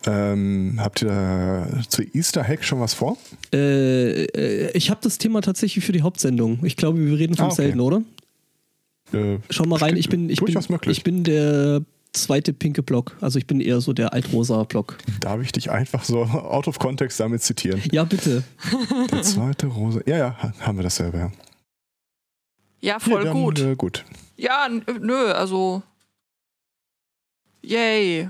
ähm, 0.07 0.79
habt 0.79 1.03
ihr 1.03 1.09
da 1.09 1.69
zu 1.89 2.03
Easter 2.03 2.43
Hack 2.47 2.65
schon 2.65 2.81
was 2.81 2.95
vor? 2.95 3.17
Äh, 3.53 4.25
äh, 4.25 4.71
ich 4.77 4.91
habe 4.91 5.01
das 5.03 5.19
Thema 5.19 5.41
tatsächlich 5.43 5.85
für 5.85 5.93
die 5.93 6.03
Hauptsendung. 6.03 6.61
Ich 6.65 6.77
glaube, 6.77 7.05
wir 7.05 7.19
reden 7.19 7.35
vom 7.35 7.47
Ah, 7.47 7.49
okay. 7.49 7.57
selben, 7.63 7.81
oder? 7.81 8.03
Äh, 9.13 9.39
Schau 9.51 9.65
mal 9.65 9.79
rein, 9.79 9.97
ich 9.97 10.09
bin, 10.09 10.31
ich 10.31 10.41
bin, 10.41 10.55
möglich. 10.69 10.99
ich 10.99 11.05
bin 11.05 11.25
der 11.25 11.83
zweite 12.23 12.53
pinke 12.53 12.83
Block. 12.83 13.17
Also 13.21 13.39
ich 13.39 13.47
bin 13.47 13.61
eher 13.61 13.81
so 13.81 13.93
der 13.93 14.13
altrosa 14.13 14.63
Block. 14.65 14.99
Darf 15.21 15.41
ich 15.43 15.53
dich 15.53 15.71
einfach 15.71 16.05
so 16.05 16.23
out 16.25 16.69
of 16.69 16.79
context 16.79 17.19
damit 17.21 17.43
zitieren? 17.43 17.83
Ja, 17.91 18.05
bitte. 18.05 18.45
Der 19.11 19.23
zweite 19.23 19.67
Rose. 19.67 20.03
Ja, 20.07 20.17
ja, 20.19 20.37
ha- 20.43 20.53
haben 20.61 20.79
wir 20.79 20.83
dasselbe. 20.85 21.19
Ja, 21.19 21.31
Ja, 22.81 22.99
voll 23.01 23.25
ja, 23.25 23.33
dann, 23.33 23.43
gut. 23.43 23.59
Äh, 23.61 23.75
gut. 23.77 24.05
Ja, 24.37 24.69
nö, 25.01 25.33
also. 25.33 25.83
Yay. 27.63 28.29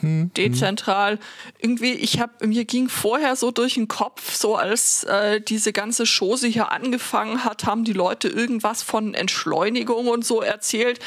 Hm, 0.00 0.22
hm. 0.22 0.34
dezentral. 0.34 1.20
Irgendwie, 1.60 1.92
ich 1.92 2.20
habe 2.20 2.46
mir 2.46 2.64
ging 2.64 2.88
vorher 2.88 3.36
so 3.36 3.52
durch 3.52 3.74
den 3.74 3.86
Kopf, 3.86 4.34
so 4.34 4.56
als 4.56 5.04
äh, 5.04 5.40
diese 5.40 5.72
ganze 5.72 6.04
Chose 6.04 6.48
hier 6.48 6.72
angefangen 6.72 7.44
hat, 7.44 7.64
haben 7.64 7.84
die 7.84 7.92
Leute 7.92 8.28
irgendwas 8.28 8.82
von 8.82 9.14
Entschleunigung 9.14 10.08
und 10.08 10.24
so 10.24 10.40
erzählt. 10.42 10.98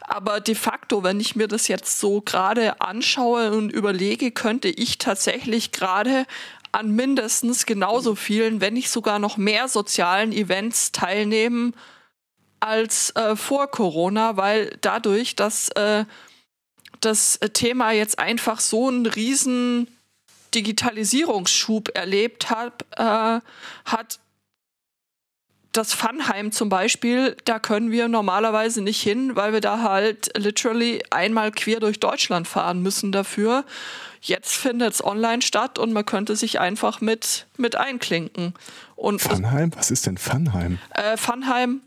Aber 0.00 0.40
de 0.40 0.54
facto, 0.54 1.02
wenn 1.02 1.18
ich 1.18 1.34
mir 1.34 1.48
das 1.48 1.66
jetzt 1.66 1.98
so 1.98 2.20
gerade 2.20 2.80
anschaue 2.80 3.50
und 3.50 3.72
überlege, 3.72 4.30
könnte 4.30 4.68
ich 4.68 4.98
tatsächlich 4.98 5.72
gerade 5.72 6.24
an 6.70 6.90
mindestens 6.90 7.66
genauso 7.66 8.14
vielen, 8.14 8.60
wenn 8.60 8.74
nicht 8.74 8.90
sogar 8.90 9.18
noch 9.18 9.36
mehr 9.38 9.66
sozialen 9.66 10.32
Events 10.32 10.92
teilnehmen 10.92 11.74
als 12.60 13.10
äh, 13.16 13.34
vor 13.34 13.68
Corona, 13.70 14.36
weil 14.36 14.76
dadurch, 14.82 15.36
dass 15.36 15.70
äh, 15.70 16.04
das 17.00 17.38
Thema 17.52 17.92
jetzt 17.92 18.18
einfach 18.18 18.60
so 18.60 18.88
einen 18.88 19.06
riesen 19.06 19.88
Digitalisierungsschub 20.54 21.96
erlebt 21.96 22.50
hat, 22.50 22.84
äh, 22.96 23.40
hat 23.84 24.18
das 25.72 25.92
Funheim 25.92 26.52
zum 26.52 26.68
Beispiel, 26.68 27.36
da 27.44 27.58
können 27.58 27.90
wir 27.90 28.08
normalerweise 28.08 28.80
nicht 28.80 29.02
hin, 29.02 29.36
weil 29.36 29.52
wir 29.52 29.60
da 29.60 29.82
halt 29.82 30.30
literally 30.36 31.02
einmal 31.10 31.50
quer 31.52 31.80
durch 31.80 32.00
Deutschland 32.00 32.48
fahren 32.48 32.80
müssen 32.80 33.12
dafür. 33.12 33.64
Jetzt 34.22 34.54
findet 34.54 34.94
es 34.94 35.04
online 35.04 35.42
statt 35.42 35.78
und 35.78 35.92
man 35.92 36.06
könnte 36.06 36.34
sich 36.34 36.58
einfach 36.58 37.00
mit, 37.00 37.46
mit 37.58 37.76
einklinken. 37.76 38.54
Und 38.96 39.20
Funheim? 39.20 39.70
Was 39.76 39.90
ist 39.90 40.06
denn 40.06 40.16
Funheim? 40.16 40.78
äh, 40.94 41.16
Funheim 41.16 41.82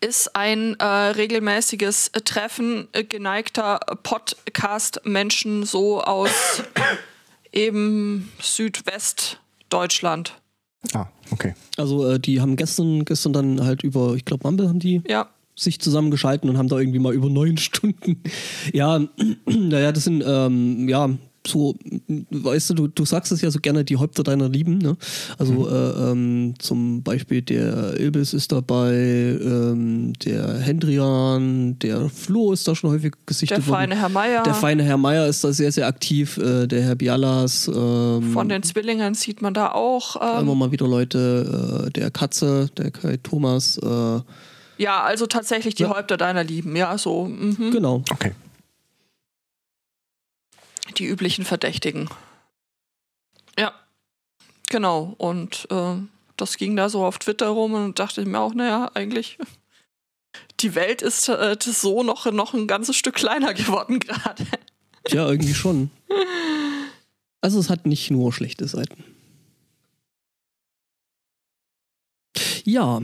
ist 0.00 0.34
ein 0.36 0.78
äh, 0.78 0.84
regelmäßiges 0.84 2.12
Treffen 2.24 2.88
äh, 2.92 3.04
geneigter 3.04 3.80
Podcast-Menschen 4.02 5.64
so 5.64 6.02
aus 6.02 6.62
eben 7.52 8.30
Südwestdeutschland. 8.40 10.34
Ah, 10.92 11.06
okay. 11.30 11.54
Also 11.76 12.08
äh, 12.08 12.20
die 12.20 12.40
haben 12.40 12.56
gestern, 12.56 13.04
gestern 13.04 13.32
dann 13.32 13.64
halt 13.64 13.82
über, 13.82 14.14
ich 14.14 14.24
glaube, 14.24 14.46
Mumble 14.46 14.68
haben 14.68 14.78
die 14.78 15.02
Ja, 15.08 15.28
sich 15.58 15.80
zusammengeschalten 15.80 16.48
und 16.48 16.56
haben 16.56 16.68
da 16.68 16.78
irgendwie 16.78 17.00
mal 17.00 17.12
über 17.12 17.28
neun 17.28 17.56
Stunden. 17.58 18.22
Ja, 18.72 19.00
naja, 19.46 19.92
das 19.92 20.04
sind, 20.04 20.22
ähm, 20.26 20.88
ja, 20.88 21.10
so, 21.48 21.74
weißt 22.30 22.70
du, 22.70 22.74
du, 22.74 22.88
du 22.88 23.04
sagst 23.04 23.32
es 23.32 23.40
ja 23.40 23.50
so 23.50 23.58
gerne, 23.60 23.84
die 23.84 23.96
Häupter 23.96 24.22
deiner 24.22 24.48
Lieben, 24.48 24.78
ne? 24.78 24.96
Also 25.38 25.68
äh, 25.68 26.10
ähm, 26.10 26.54
zum 26.58 27.02
Beispiel 27.02 27.42
der 27.42 27.98
Ilbis 27.98 28.34
ist 28.34 28.52
dabei, 28.52 28.92
ähm, 28.94 30.12
der 30.24 30.58
Hendrian, 30.58 31.78
der 31.78 32.08
Flo 32.08 32.52
ist 32.52 32.68
da 32.68 32.74
schon 32.74 32.90
häufig 32.90 33.14
gesichtet 33.26 33.58
der 33.58 33.64
feine 33.64 33.94
worden. 33.94 34.00
Herr 34.00 34.08
Meier. 34.08 34.42
Der 34.42 34.54
feine 34.54 34.82
Herr 34.82 34.96
Meier 34.96 35.26
ist 35.26 35.42
da 35.42 35.52
sehr, 35.52 35.72
sehr 35.72 35.86
aktiv, 35.86 36.36
äh, 36.38 36.66
der 36.66 36.82
Herr 36.82 36.94
Bialas. 36.94 37.68
Ähm, 37.68 38.32
Von 38.32 38.48
den 38.48 38.62
Zwillingen 38.62 39.14
sieht 39.14 39.42
man 39.42 39.54
da 39.54 39.72
auch. 39.72 40.16
immer 40.16 40.52
Ähm, 40.52 40.58
mal 40.58 40.70
wieder 40.72 40.86
Leute, 40.86 41.86
äh, 41.86 41.90
der 41.90 42.10
Katze, 42.10 42.68
der 42.76 42.90
Kai 42.90 43.16
Thomas, 43.16 43.78
äh, 43.78 44.20
ja, 44.78 45.02
also 45.02 45.26
tatsächlich 45.26 45.74
die 45.74 45.82
Ja. 45.82 45.90
Häupter 45.90 46.16
deiner 46.16 46.44
Lieben. 46.44 46.76
Ja, 46.76 46.96
so 46.96 47.24
mhm. 47.24 47.72
genau. 47.72 48.02
Okay. 48.10 48.32
Die 50.98 51.06
üblichen 51.06 51.44
Verdächtigen. 51.44 52.08
Ja, 53.58 53.72
genau. 54.68 55.14
Und 55.18 55.66
äh, 55.70 55.96
das 56.36 56.56
ging 56.56 56.76
da 56.76 56.88
so 56.88 57.04
auf 57.04 57.18
Twitter 57.18 57.48
rum 57.48 57.74
und 57.74 57.98
dachte 57.98 58.20
ich 58.20 58.26
mir 58.26 58.40
auch, 58.40 58.54
naja, 58.54 58.90
eigentlich. 58.94 59.38
Die 60.60 60.74
Welt 60.74 61.02
ist 61.02 61.28
äh, 61.28 61.56
so 61.60 62.02
noch, 62.02 62.30
noch 62.30 62.54
ein 62.54 62.66
ganzes 62.66 62.96
Stück 62.96 63.14
kleiner 63.14 63.54
geworden 63.54 64.00
gerade. 64.00 64.46
Ja, 65.08 65.28
irgendwie 65.28 65.54
schon. 65.54 65.90
Also 67.40 67.58
es 67.60 67.70
hat 67.70 67.86
nicht 67.86 68.10
nur 68.10 68.32
schlechte 68.32 68.66
Seiten. 68.66 69.04
Ja. 72.64 73.00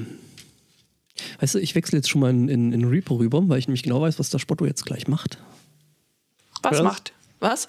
Weißt 1.41 1.55
du, 1.55 1.59
ich 1.59 1.75
wechsle 1.75 1.99
jetzt 1.99 2.11
schon 2.11 2.21
mal 2.21 2.31
in, 2.31 2.49
in, 2.49 2.73
in 2.73 2.85
Reaper 2.85 3.19
rüber, 3.19 3.49
weil 3.49 3.59
ich 3.59 3.69
nämlich 3.69 3.83
genau 3.83 4.01
weiß, 4.03 4.19
was 4.19 4.31
der 4.31 4.39
Spotto 4.39 4.67
jetzt 4.67 4.85
gleich 4.85 5.09
macht. 5.09 5.39
Was 6.63 6.79
Was? 6.79 6.83
macht? 6.83 7.14
Was? 7.45 7.67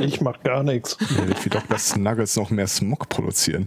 Ich 0.00 0.20
mach 0.20 0.40
gar 0.44 0.62
nichts. 0.62 0.96
Der 1.16 1.26
wird 1.26 1.44
wie 1.44 1.48
Dr. 1.48 1.76
Snuggles 1.76 2.36
noch 2.36 2.50
mehr 2.50 2.68
Smog 2.68 3.08
produzieren. 3.08 3.66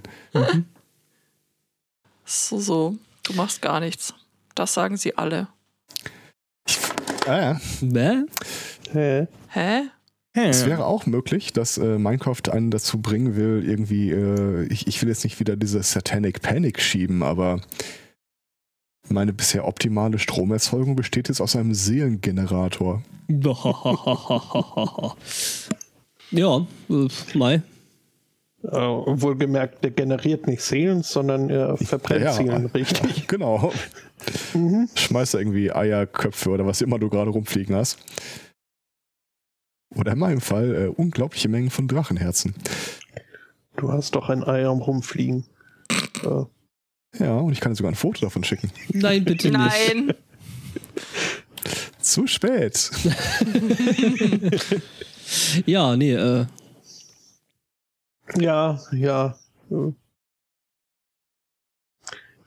So, 2.23 2.57
so. 2.57 2.95
Du 3.23 3.33
machst 3.33 3.61
gar 3.61 3.81
nichts. 3.81 4.13
Das 4.55 4.73
sagen 4.73 4.95
sie 4.95 5.17
alle. 5.17 5.49
Ah, 7.27 7.37
ja. 7.37 7.61
Bäh? 7.81 8.21
Hä? 8.93 9.27
Hä? 9.49 9.89
Es 10.33 10.65
wäre 10.65 10.85
auch 10.85 11.05
möglich, 11.05 11.51
dass 11.51 11.77
äh, 11.77 11.97
Minecraft 11.99 12.49
einen 12.49 12.71
dazu 12.71 13.01
bringen 13.01 13.35
will, 13.35 13.61
irgendwie, 13.67 14.09
äh, 14.09 14.63
ich, 14.71 14.87
ich 14.87 15.01
will 15.01 15.09
jetzt 15.09 15.25
nicht 15.25 15.41
wieder 15.41 15.57
diese 15.57 15.83
Satanic 15.83 16.41
Panic 16.41 16.81
schieben, 16.81 17.23
aber 17.23 17.59
meine 19.09 19.33
bisher 19.33 19.67
optimale 19.67 20.19
Stromerzeugung 20.19 20.95
besteht 20.95 21.27
jetzt 21.27 21.41
aus 21.41 21.55
einem 21.55 21.73
Seelengenerator. 21.73 23.03
ja, 26.31 26.67
äh, 26.89 27.07
Mai. 27.33 27.61
Äh, 28.63 28.69
wohlgemerkt, 28.71 29.83
der 29.83 29.91
generiert 29.91 30.47
nicht 30.47 30.61
Seelen, 30.61 31.03
sondern 31.03 31.49
er 31.49 31.75
verbrennt 31.77 32.23
Ja, 32.23 32.31
Seelen, 32.31 32.67
richtig. 32.67 33.27
Genau. 33.27 33.73
Mhm. 34.53 34.87
Schmeiß 34.95 35.31
da 35.31 35.39
irgendwie 35.39 35.71
Eierköpfe 35.71 36.49
oder 36.49 36.65
was 36.65 36.79
immer 36.81 36.97
du 36.97 37.09
gerade 37.09 37.31
rumfliegen 37.31 37.75
hast. 37.75 37.97
Oder 39.95 40.13
in 40.13 40.19
meinem 40.19 40.41
Fall 40.41 40.75
äh, 40.75 40.87
unglaubliche 40.87 41.49
Mengen 41.49 41.69
von 41.69 41.87
Drachenherzen. 41.87 42.55
Du 43.75 43.91
hast 43.91 44.15
doch 44.15 44.29
ein 44.29 44.43
Ei 44.43 44.65
am 44.65 44.79
Rumfliegen. 44.79 45.45
Äh, 46.23 46.45
Ja, 47.19 47.35
und 47.37 47.53
ich 47.53 47.59
kann 47.59 47.71
dir 47.71 47.75
sogar 47.75 47.91
ein 47.91 47.95
Foto 47.95 48.21
davon 48.21 48.43
schicken. 48.43 48.71
Nein, 48.89 49.23
bitte 49.23 49.49
nicht. 49.49 49.57
Nein. 49.57 50.13
Zu 51.99 52.27
spät. 52.27 52.91
Ja, 55.65 55.95
nee, 55.95 56.13
äh, 56.13 56.45
Ja, 58.37 58.79
ja. 58.91 59.35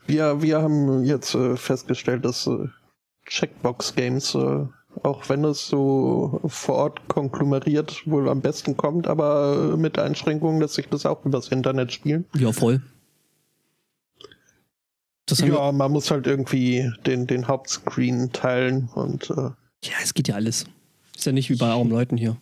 Wir, 0.05 0.41
wir 0.41 0.61
haben 0.61 1.03
jetzt 1.03 1.35
äh, 1.35 1.57
festgestellt, 1.57 2.23
dass 2.23 2.47
äh, 2.47 2.67
Checkbox-Games 3.25 4.35
äh, 4.35 4.65
auch 5.03 5.29
wenn 5.29 5.43
es 5.43 5.67
so 5.67 6.41
vor 6.47 6.75
Ort 6.75 7.07
konglomeriert 7.07 8.01
wohl 8.07 8.29
am 8.29 8.41
besten 8.41 8.75
kommt, 8.77 9.07
aber 9.07 9.77
mit 9.77 9.95
der 9.95 10.05
Einschränkung, 10.05 10.59
dass 10.59 10.73
sich 10.73 10.87
das 10.89 11.05
auch 11.05 11.23
übers 11.23 11.49
Internet 11.49 11.91
spielen. 11.91 12.25
Ja, 12.33 12.51
voll. 12.51 12.81
Das 15.27 15.39
ja, 15.39 15.71
man 15.73 15.91
muss 15.91 16.09
halt 16.09 16.25
irgendwie 16.25 16.89
den, 17.05 17.27
den 17.27 17.47
Hauptscreen 17.47 18.31
teilen 18.31 18.89
und. 18.95 19.29
Äh 19.29 19.51
ja, 19.83 19.93
es 20.01 20.13
geht 20.13 20.27
ja 20.29 20.35
alles. 20.35 20.65
Ist 21.15 21.25
ja 21.25 21.33
nicht 21.33 21.49
wie 21.49 21.57
bei 21.57 21.67
armen 21.67 21.89
Leuten 21.89 22.17
hier. 22.17 22.37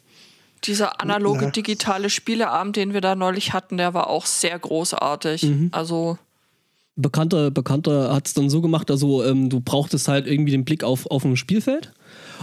Dieser 0.63 1.01
analoge 1.01 1.51
digitale 1.51 2.09
Spieleabend, 2.09 2.75
den 2.75 2.93
wir 2.93 3.01
da 3.01 3.15
neulich 3.15 3.53
hatten, 3.53 3.77
der 3.77 3.93
war 3.93 4.07
auch 4.07 4.25
sehr 4.25 4.57
großartig. 4.57 5.43
Mhm. 5.43 5.69
Also 5.71 6.17
Bekannter, 6.97 7.51
Bekannter 7.51 8.13
hat 8.13 8.27
es 8.27 8.33
dann 8.33 8.49
so 8.49 8.61
gemacht, 8.61 8.89
also 8.89 9.21
ähm, 9.25 9.49
du 9.49 9.59
brauchtest 9.59 10.07
halt 10.07 10.27
irgendwie 10.27 10.51
den 10.51 10.63
Blick 10.63 10.81
auf, 10.85 11.05
auf 11.11 11.25
ein 11.25 11.35
Spielfeld 11.35 11.91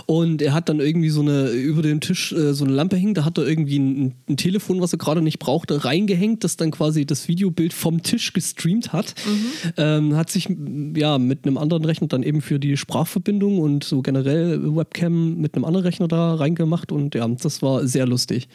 und 0.04 0.42
er 0.42 0.52
hat 0.52 0.68
dann 0.68 0.78
irgendwie 0.78 1.08
so 1.08 1.22
eine, 1.22 1.48
über 1.48 1.80
dem 1.80 2.00
Tisch 2.00 2.32
äh, 2.32 2.52
so 2.52 2.66
eine 2.66 2.74
Lampe 2.74 2.96
hängt, 2.96 3.16
da 3.16 3.24
hat 3.24 3.38
er 3.38 3.46
irgendwie 3.46 3.78
ein, 3.78 4.14
ein 4.28 4.36
Telefon, 4.36 4.82
was 4.82 4.92
er 4.92 4.98
gerade 4.98 5.22
nicht 5.22 5.38
brauchte, 5.38 5.86
reingehängt, 5.86 6.44
das 6.44 6.58
dann 6.58 6.70
quasi 6.70 7.06
das 7.06 7.28
Videobild 7.28 7.72
vom 7.72 8.02
Tisch 8.02 8.34
gestreamt 8.34 8.92
hat. 8.92 9.14
Mhm. 9.24 9.72
Ähm, 9.78 10.16
hat 10.16 10.28
sich 10.28 10.48
ja 10.96 11.16
mit 11.16 11.46
einem 11.46 11.56
anderen 11.56 11.86
Rechner 11.86 12.08
dann 12.08 12.22
eben 12.22 12.42
für 12.42 12.58
die 12.58 12.76
Sprachverbindung 12.76 13.58
und 13.58 13.84
so 13.84 14.02
generell 14.02 14.76
Webcam 14.76 15.36
mit 15.36 15.54
einem 15.54 15.64
anderen 15.64 15.86
Rechner 15.86 16.08
da 16.08 16.34
reingemacht 16.34 16.92
und 16.92 17.14
ja, 17.14 17.26
das 17.26 17.62
war 17.62 17.86
sehr 17.86 18.06
lustig. 18.06 18.48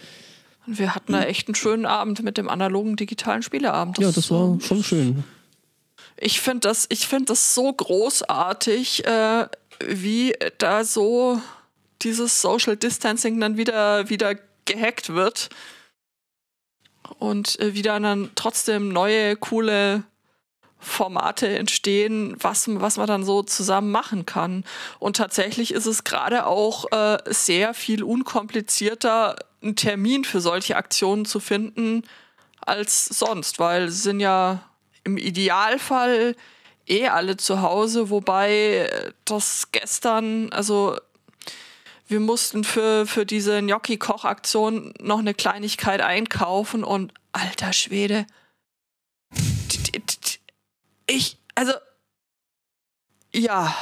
Wir 0.67 0.93
hatten 0.93 1.13
da 1.13 1.23
echt 1.23 1.47
einen 1.47 1.55
schönen 1.55 1.85
Abend 1.85 2.21
mit 2.23 2.37
dem 2.37 2.49
analogen 2.49 2.97
digitalen 2.97 3.41
Spieleabend. 3.41 3.97
Das 3.97 4.03
ja, 4.03 4.11
das 4.11 4.29
war 4.29 4.59
schon 4.59 4.83
schön. 4.83 5.23
Ich 6.17 6.41
finde 6.41 6.67
das, 6.67 6.87
find 6.91 7.29
das 7.29 7.53
so 7.53 7.71
großartig, 7.71 9.05
äh, 9.05 9.47
wie 9.79 10.33
da 10.57 10.83
so 10.83 11.41
dieses 12.01 12.41
Social 12.41 12.75
Distancing 12.75 13.39
dann 13.39 13.57
wieder, 13.57 14.09
wieder 14.09 14.35
gehackt 14.65 15.13
wird 15.13 15.49
und 17.19 17.59
äh, 17.59 17.73
wieder 17.73 17.99
dann 17.99 18.31
trotzdem 18.35 18.89
neue, 18.89 19.35
coole 19.35 20.03
Formate 20.79 21.47
entstehen, 21.57 22.35
was, 22.39 22.67
was 22.67 22.97
man 22.97 23.07
dann 23.07 23.23
so 23.23 23.41
zusammen 23.41 23.91
machen 23.91 24.25
kann. 24.25 24.63
Und 24.99 25.17
tatsächlich 25.17 25.73
ist 25.73 25.87
es 25.87 26.03
gerade 26.03 26.45
auch 26.45 26.91
äh, 26.91 27.17
sehr 27.25 27.73
viel 27.73 28.03
unkomplizierter, 28.03 29.35
einen 29.61 29.75
Termin 29.75 30.23
für 30.23 30.39
solche 30.39 30.75
Aktionen 30.75 31.25
zu 31.25 31.39
finden 31.39 32.03
als 32.61 33.05
sonst, 33.05 33.59
weil 33.59 33.85
es 33.85 34.03
sind 34.03 34.19
ja 34.19 34.61
im 35.07 35.17
Idealfall 35.17 36.35
eh 36.85 37.07
alle 37.07 37.37
zu 37.37 37.61
Hause, 37.61 38.09
wobei 38.09 38.89
das 39.25 39.71
gestern, 39.71 40.51
also 40.51 40.97
wir 42.07 42.19
mussten 42.19 42.63
für, 42.63 43.05
für 43.07 43.25
diese 43.25 43.61
Gnocchi-Koch-Aktion 43.61 44.93
noch 44.99 45.19
eine 45.19 45.33
Kleinigkeit 45.33 46.01
einkaufen 46.01 46.83
und 46.83 47.13
alter 47.31 47.73
Schwede. 47.73 48.27
Ich, 51.07 51.37
also, 51.55 51.73
ja. 53.33 53.75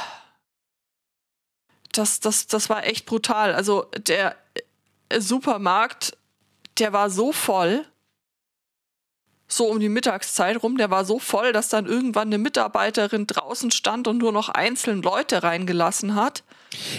Das, 1.92 2.20
das, 2.20 2.46
das 2.46 2.68
war 2.68 2.84
echt 2.84 3.06
brutal. 3.06 3.54
Also 3.54 3.90
der 3.96 4.36
Supermarkt, 5.16 6.16
der 6.78 6.92
war 6.92 7.10
so 7.10 7.32
voll 7.32 7.86
so 9.48 9.66
um 9.66 9.78
die 9.78 9.88
Mittagszeit 9.88 10.62
rum, 10.62 10.76
der 10.76 10.90
war 10.90 11.04
so 11.04 11.18
voll, 11.18 11.52
dass 11.52 11.68
dann 11.68 11.86
irgendwann 11.86 12.28
eine 12.28 12.38
Mitarbeiterin 12.38 13.26
draußen 13.26 13.70
stand 13.70 14.08
und 14.08 14.18
nur 14.18 14.32
noch 14.32 14.48
einzeln 14.48 15.02
Leute 15.02 15.42
reingelassen 15.42 16.14
hat. 16.14 16.42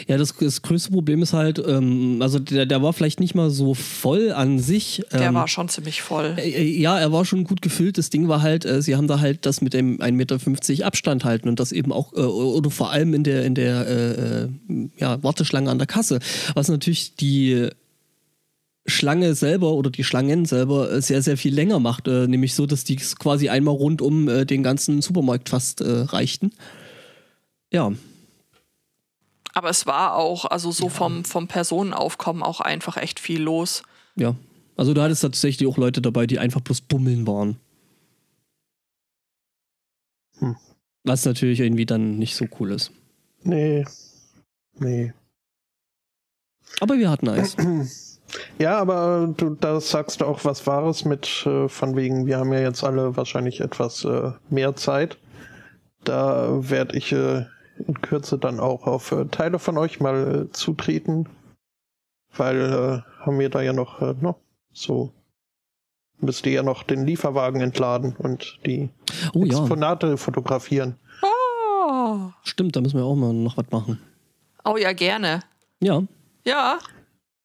Ja, 0.08 0.18
das, 0.18 0.34
das 0.36 0.62
größte 0.62 0.92
Problem 0.92 1.22
ist 1.22 1.34
halt, 1.34 1.60
ähm, 1.60 2.20
also 2.22 2.40
der, 2.40 2.66
der 2.66 2.82
war 2.82 2.94
vielleicht 2.94 3.20
nicht 3.20 3.36
mal 3.36 3.50
so 3.50 3.74
voll 3.74 4.32
an 4.32 4.60
sich. 4.60 5.04
Der 5.12 5.22
ähm, 5.22 5.36
war 5.36 5.48
schon 5.48 5.68
ziemlich 5.70 6.02
voll. 6.02 6.36
Äh, 6.38 6.50
äh, 6.50 6.80
ja, 6.80 6.98
er 6.98 7.12
war 7.12 7.26
schon 7.26 7.44
gut 7.44 7.62
gefüllt. 7.62 7.98
Das 7.98 8.10
Ding 8.10 8.28
war 8.28 8.42
halt, 8.42 8.66
äh, 8.66 8.82
sie 8.82 8.96
haben 8.96 9.08
da 9.08 9.20
halt 9.20 9.46
das 9.46 9.62
mit 9.62 9.74
dem 9.74 10.00
1,50 10.00 10.12
Meter 10.14 10.86
Abstand 10.86 11.26
halten 11.26 11.50
und 11.50 11.60
das 11.60 11.72
eben 11.72 11.92
auch, 11.92 12.14
äh, 12.14 12.22
oder 12.22 12.72
vor 12.72 12.92
allem 12.92 13.14
in 13.14 13.24
der, 13.24 13.46
in 13.46 13.56
der 13.56 13.88
äh, 13.88 14.44
äh, 14.44 14.50
ja, 14.98 15.22
Warteschlange 15.22 15.70
an 15.70 15.78
der 15.78 15.88
Kasse. 15.88 16.20
Was 16.54 16.70
natürlich 16.70 17.16
die 17.16 17.70
Schlange 18.88 19.36
selber 19.36 19.74
oder 19.74 19.90
die 19.90 20.04
Schlangen 20.04 20.46
selber 20.46 20.92
äh, 20.92 21.02
sehr, 21.02 21.22
sehr 21.22 21.38
viel 21.38 21.54
länger 21.54 21.80
macht. 21.80 22.08
Äh, 22.08 22.28
nämlich 22.28 22.56
so, 22.56 22.66
dass 22.66 22.84
die 22.84 22.96
quasi 22.96 23.50
einmal 23.50 23.76
rund 23.76 24.02
um 24.02 24.30
äh, 24.30 24.46
den 24.46 24.64
ganzen 24.64 25.02
Supermarkt 25.02 25.50
fast 25.50 25.82
äh, 25.82 26.02
reichten. 26.02 26.52
Ja. 27.72 27.92
Aber 29.54 29.70
es 29.70 29.86
war 29.86 30.16
auch, 30.16 30.46
also 30.46 30.72
so 30.72 30.86
ja. 30.86 30.90
vom, 30.90 31.26
vom 31.26 31.48
Personenaufkommen 31.48 32.44
auch 32.44 32.62
einfach 32.62 32.98
echt 32.98 33.20
viel 33.20 33.42
los. 33.42 33.84
Ja. 34.16 34.36
Also 34.78 34.94
du 34.94 35.02
hattest 35.02 35.24
tatsächlich 35.24 35.68
auch 35.68 35.78
Leute 35.78 36.02
dabei, 36.02 36.28
die 36.28 36.40
einfach 36.40 36.62
bloß 36.62 36.82
bummeln 36.82 37.28
waren. 37.28 37.58
Hm. 40.40 40.56
Was 41.04 41.26
natürlich 41.26 41.60
irgendwie 41.60 41.86
dann 41.86 42.20
nicht 42.20 42.36
so 42.36 42.46
cool 42.60 42.72
ist. 42.72 42.92
Nee. 43.44 43.86
Nee. 44.76 45.14
Aber 46.80 46.98
wir 46.98 47.10
hatten 47.10 47.30
Eis. 47.30 47.56
Ja, 48.60 48.78
aber 48.78 49.34
du 49.38 49.52
da 49.52 49.80
sagst 49.80 50.20
du 50.20 50.26
auch 50.26 50.44
was 50.44 50.68
Wahres 50.68 51.06
mit 51.06 51.46
äh, 51.46 51.70
von 51.70 51.96
wegen, 51.96 52.26
wir 52.26 52.38
haben 52.38 52.52
ja 52.52 52.60
jetzt 52.60 52.84
alle 52.84 53.16
wahrscheinlich 53.16 53.62
etwas 53.62 54.04
äh, 54.04 54.32
mehr 54.50 54.76
Zeit. 54.76 55.18
Da 56.04 56.70
werde 56.70 56.98
ich 56.98 57.12
äh, 57.14 57.46
in 57.86 58.02
Kürze 58.02 58.38
dann 58.38 58.60
auch 58.60 58.86
auf 58.86 59.12
äh, 59.12 59.26
Teile 59.26 59.60
von 59.60 59.78
euch 59.78 60.00
mal 60.00 60.48
äh, 60.48 60.52
zutreten, 60.52 61.30
weil 62.36 63.04
äh, 63.06 63.26
haben 63.26 63.40
wir 63.40 63.50
da 63.50 63.62
ja 63.62 63.74
noch, 63.74 64.02
äh, 64.02 64.14
noch 64.20 64.38
so 64.74 65.14
müsst 66.20 66.46
ihr 66.46 66.54
ja 66.54 66.64
noch 66.64 66.84
den 66.84 67.06
Lieferwagen 67.06 67.62
entladen 67.62 68.16
und 68.18 68.60
die 68.66 68.90
oh, 69.34 69.46
Exponate 69.46 70.08
ja. 70.08 70.18
fotografieren. 70.18 70.96
Oh. 71.22 72.30
Stimmt, 72.44 72.76
da 72.76 72.82
müssen 72.82 72.98
wir 72.98 73.06
auch 73.06 73.16
mal 73.16 73.34
noch 73.34 73.58
was 73.58 73.70
machen. 73.72 74.00
Oh 74.66 74.78
ja, 74.78 74.94
gerne. 74.94 75.42
Ja. 75.80 76.04
Ja. 76.48 76.80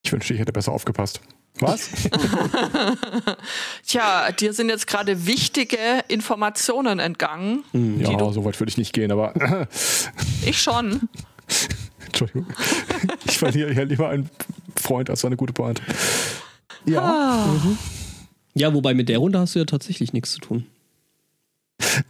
Ich 0.04 0.12
wünschte, 0.12 0.32
ich 0.32 0.40
hätte 0.40 0.52
besser 0.52 0.70
aufgepasst. 0.70 1.20
Was? 1.58 1.90
Tja, 3.86 4.30
dir 4.32 4.52
sind 4.52 4.68
jetzt 4.68 4.86
gerade 4.86 5.26
wichtige 5.26 5.76
Informationen 6.08 7.00
entgangen. 7.00 7.64
Hm, 7.72 8.00
ja, 8.00 8.32
so 8.32 8.44
weit 8.44 8.58
würde 8.60 8.70
ich 8.70 8.78
nicht 8.78 8.92
gehen, 8.92 9.10
aber. 9.10 9.68
ich 10.46 10.62
schon. 10.62 11.08
Entschuldigung. 12.06 12.46
Ich 13.24 13.38
verliere 13.38 13.72
ja 13.72 13.82
lieber 13.82 14.08
einen 14.08 14.30
Freund 14.76 15.10
als 15.10 15.24
eine 15.24 15.36
gute 15.36 15.52
Pointe. 15.52 15.82
Ja. 16.86 17.02
Ah. 17.02 17.46
Mhm. 17.46 17.78
Ja, 18.54 18.72
wobei 18.72 18.94
mit 18.94 19.08
der 19.08 19.18
Runde 19.18 19.38
hast 19.38 19.54
du 19.54 19.58
ja 19.58 19.64
tatsächlich 19.64 20.12
nichts 20.12 20.32
zu 20.32 20.40
tun. 20.40 20.66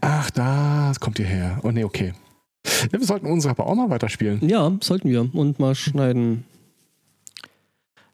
Ach, 0.02 0.30
das 0.30 1.00
kommt 1.00 1.18
ihr 1.18 1.26
her. 1.26 1.58
Oh 1.62 1.70
nee, 1.70 1.84
okay. 1.84 2.12
Ja, 2.92 2.98
wir 2.98 3.06
sollten 3.06 3.26
unsere 3.26 3.52
aber 3.52 3.66
auch 3.66 3.74
mal 3.74 3.90
weiterspielen. 3.90 4.46
Ja, 4.46 4.72
sollten 4.80 5.08
wir. 5.08 5.28
Und 5.34 5.58
mal 5.58 5.74
schneiden. 5.74 6.44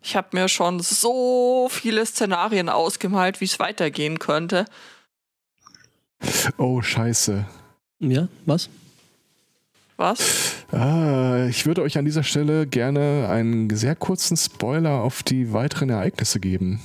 Ich 0.02 0.16
habe 0.16 0.28
mir 0.32 0.48
schon 0.48 0.80
so 0.80 1.68
viele 1.70 2.06
Szenarien 2.06 2.68
ausgemalt, 2.68 3.40
wie 3.40 3.46
es 3.46 3.58
weitergehen 3.58 4.18
könnte. 4.18 4.64
Oh, 6.56 6.82
scheiße. 6.82 7.44
Ja, 8.00 8.28
was? 8.46 8.68
Was? 9.96 10.54
Ah, 10.70 11.46
ich 11.48 11.66
würde 11.66 11.82
euch 11.82 11.98
an 11.98 12.04
dieser 12.04 12.22
Stelle 12.22 12.66
gerne 12.66 13.28
einen 13.28 13.68
sehr 13.74 13.96
kurzen 13.96 14.36
Spoiler 14.36 15.02
auf 15.02 15.22
die 15.24 15.52
weiteren 15.52 15.90
Ereignisse 15.90 16.38
geben. 16.38 16.80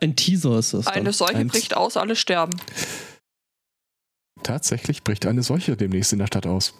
Ein 0.00 0.16
Teaser 0.16 0.58
ist 0.58 0.74
das. 0.74 0.88
Eine 0.88 1.12
Seuche 1.12 1.36
ein 1.36 1.46
bricht 1.46 1.76
aus, 1.76 1.96
alle 1.96 2.16
sterben. 2.16 2.60
Tatsächlich 4.42 5.04
bricht 5.04 5.26
eine 5.26 5.44
Seuche 5.44 5.76
demnächst 5.76 6.12
in 6.12 6.18
der 6.18 6.26
Stadt 6.26 6.46
aus. 6.46 6.74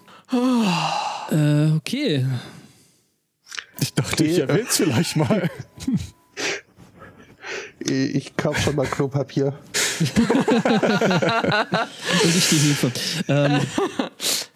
äh, 1.30 1.70
okay. 1.76 2.26
Ich 3.80 3.94
dachte, 3.94 4.24
ich 4.24 4.38
erwähn's 4.38 4.76
vielleicht 4.76 5.16
mal. 5.16 5.50
Ich 7.84 8.36
kaufe 8.36 8.60
schon 8.60 8.76
mal 8.76 8.86
Klopapier. 8.86 9.46
Und 9.98 10.06
ich 12.36 12.48
die 12.48 12.56
Hilfe. 12.56 12.92
Ähm. 13.26 13.60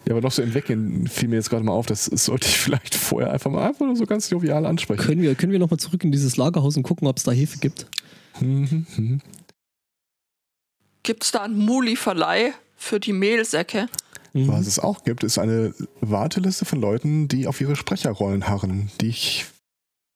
Ja, 0.05 0.13
aber 0.13 0.21
noch 0.21 0.31
so 0.31 0.41
im 0.41 0.53
Weggehen 0.53 1.07
fiel 1.07 1.27
mir 1.27 1.35
jetzt 1.35 1.49
gerade 1.49 1.65
mal 1.65 1.73
auf, 1.73 1.85
das 1.85 2.05
sollte 2.05 2.47
ich 2.47 2.57
vielleicht 2.57 2.95
vorher 2.95 3.33
einfach 3.33 3.51
mal 3.51 3.67
einfach 3.67 3.85
nur 3.85 3.97
so 3.97 4.05
ganz 4.05 4.29
jovial 4.29 4.65
ansprechen. 4.65 5.01
Können 5.01 5.21
wir, 5.21 5.35
können 5.35 5.51
wir 5.51 5.59
nochmal 5.59 5.79
zurück 5.79 6.03
in 6.05 6.13
dieses 6.13 6.37
Lagerhaus 6.37 6.77
und 6.77 6.83
gucken, 6.83 7.07
ob 7.07 7.17
es 7.17 7.23
da 7.23 7.31
Hilfe 7.31 7.57
gibt? 7.59 7.87
Mhm, 8.39 8.85
mhm. 8.95 9.21
Gibt 11.03 11.25
es 11.25 11.31
da 11.31 11.43
einen 11.43 11.57
Muli-Verleih 11.57 12.53
für 12.77 12.99
die 12.99 13.13
Mehlsäcke? 13.13 13.87
Mhm. 14.37 14.47
Was 14.49 14.67
es 14.67 14.79
auch 14.79 15.03
gibt, 15.03 15.23
ist 15.23 15.37
eine 15.37 15.73
Warteliste 16.01 16.65
von 16.65 16.79
Leuten, 16.79 17.27
die 17.27 17.47
auf 17.47 17.59
ihre 17.61 17.75
Sprecherrollen 17.75 18.47
harren, 18.47 18.91
die 19.01 19.09
ich, 19.09 19.45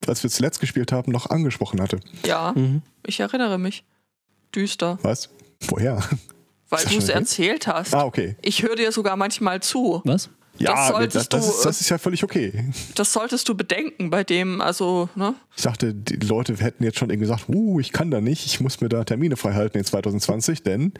als 0.07 0.23
wir 0.23 0.29
zuletzt 0.29 0.59
gespielt 0.59 0.91
haben, 0.91 1.11
noch 1.11 1.29
angesprochen 1.29 1.81
hatte. 1.81 1.99
Ja, 2.25 2.53
mhm. 2.55 2.81
ich 3.05 3.19
erinnere 3.19 3.57
mich. 3.57 3.83
Düster. 4.53 4.99
Was? 5.01 5.29
Woher? 5.67 6.03
Weil 6.69 6.85
du 6.85 6.97
es 6.97 7.09
erzählt 7.09 7.67
hast. 7.67 7.93
Ah, 7.93 8.05
okay. 8.05 8.35
Ich 8.41 8.63
höre 8.63 8.75
dir 8.75 8.91
sogar 8.91 9.15
manchmal 9.15 9.61
zu. 9.61 10.01
Was? 10.05 10.29
Ja, 10.57 10.71
Das 10.71 10.79
das, 10.79 10.87
solltest 10.89 11.33
das, 11.33 11.45
du, 11.45 11.51
ist, 11.51 11.65
das 11.65 11.81
ist 11.81 11.89
ja 11.89 11.97
völlig 11.97 12.23
okay. 12.23 12.69
Das 12.95 13.13
solltest 13.13 13.47
du 13.49 13.55
bedenken 13.55 14.09
bei 14.09 14.23
dem, 14.23 14.61
also, 14.61 15.09
ne? 15.15 15.33
Ich 15.55 15.63
dachte, 15.63 15.93
die 15.93 16.15
Leute 16.15 16.55
hätten 16.57 16.83
jetzt 16.83 16.99
schon 16.99 17.09
irgendwie 17.09 17.27
gesagt, 17.27 17.49
uh, 17.49 17.79
ich 17.79 17.91
kann 17.91 18.11
da 18.11 18.21
nicht, 18.21 18.45
ich 18.45 18.59
muss 18.59 18.81
mir 18.81 18.89
da 18.89 19.03
Termine 19.03 19.37
frei 19.37 19.53
halten 19.53 19.77
in 19.77 19.85
2020, 19.85 20.63
denn 20.63 20.93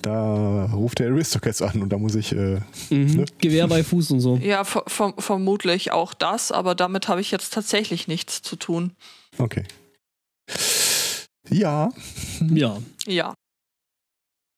da 0.00 0.64
ruft 0.72 0.98
der 0.98 1.08
Aristocats 1.10 1.60
an 1.62 1.82
und 1.82 1.90
da 1.90 1.98
muss 1.98 2.14
ich, 2.14 2.32
äh, 2.32 2.60
Mhm. 2.90 3.16
Ne? 3.16 3.24
Gewehr 3.38 3.68
bei 3.68 3.84
Fuß 3.84 4.10
und 4.12 4.20
so. 4.20 4.36
Ja, 4.36 4.64
ver 4.64 4.84
ver 4.86 5.14
vermutlich 5.18 5.92
auch 5.92 6.14
das, 6.14 6.50
aber 6.50 6.74
damit 6.74 7.08
habe 7.08 7.20
ich 7.20 7.30
jetzt 7.30 7.52
tatsächlich 7.52 8.08
nichts 8.08 8.42
zu 8.42 8.56
tun. 8.56 8.92
okay. 9.38 9.64
Ja, 11.50 11.90
Ja. 12.40 12.78
Ja. 13.06 13.34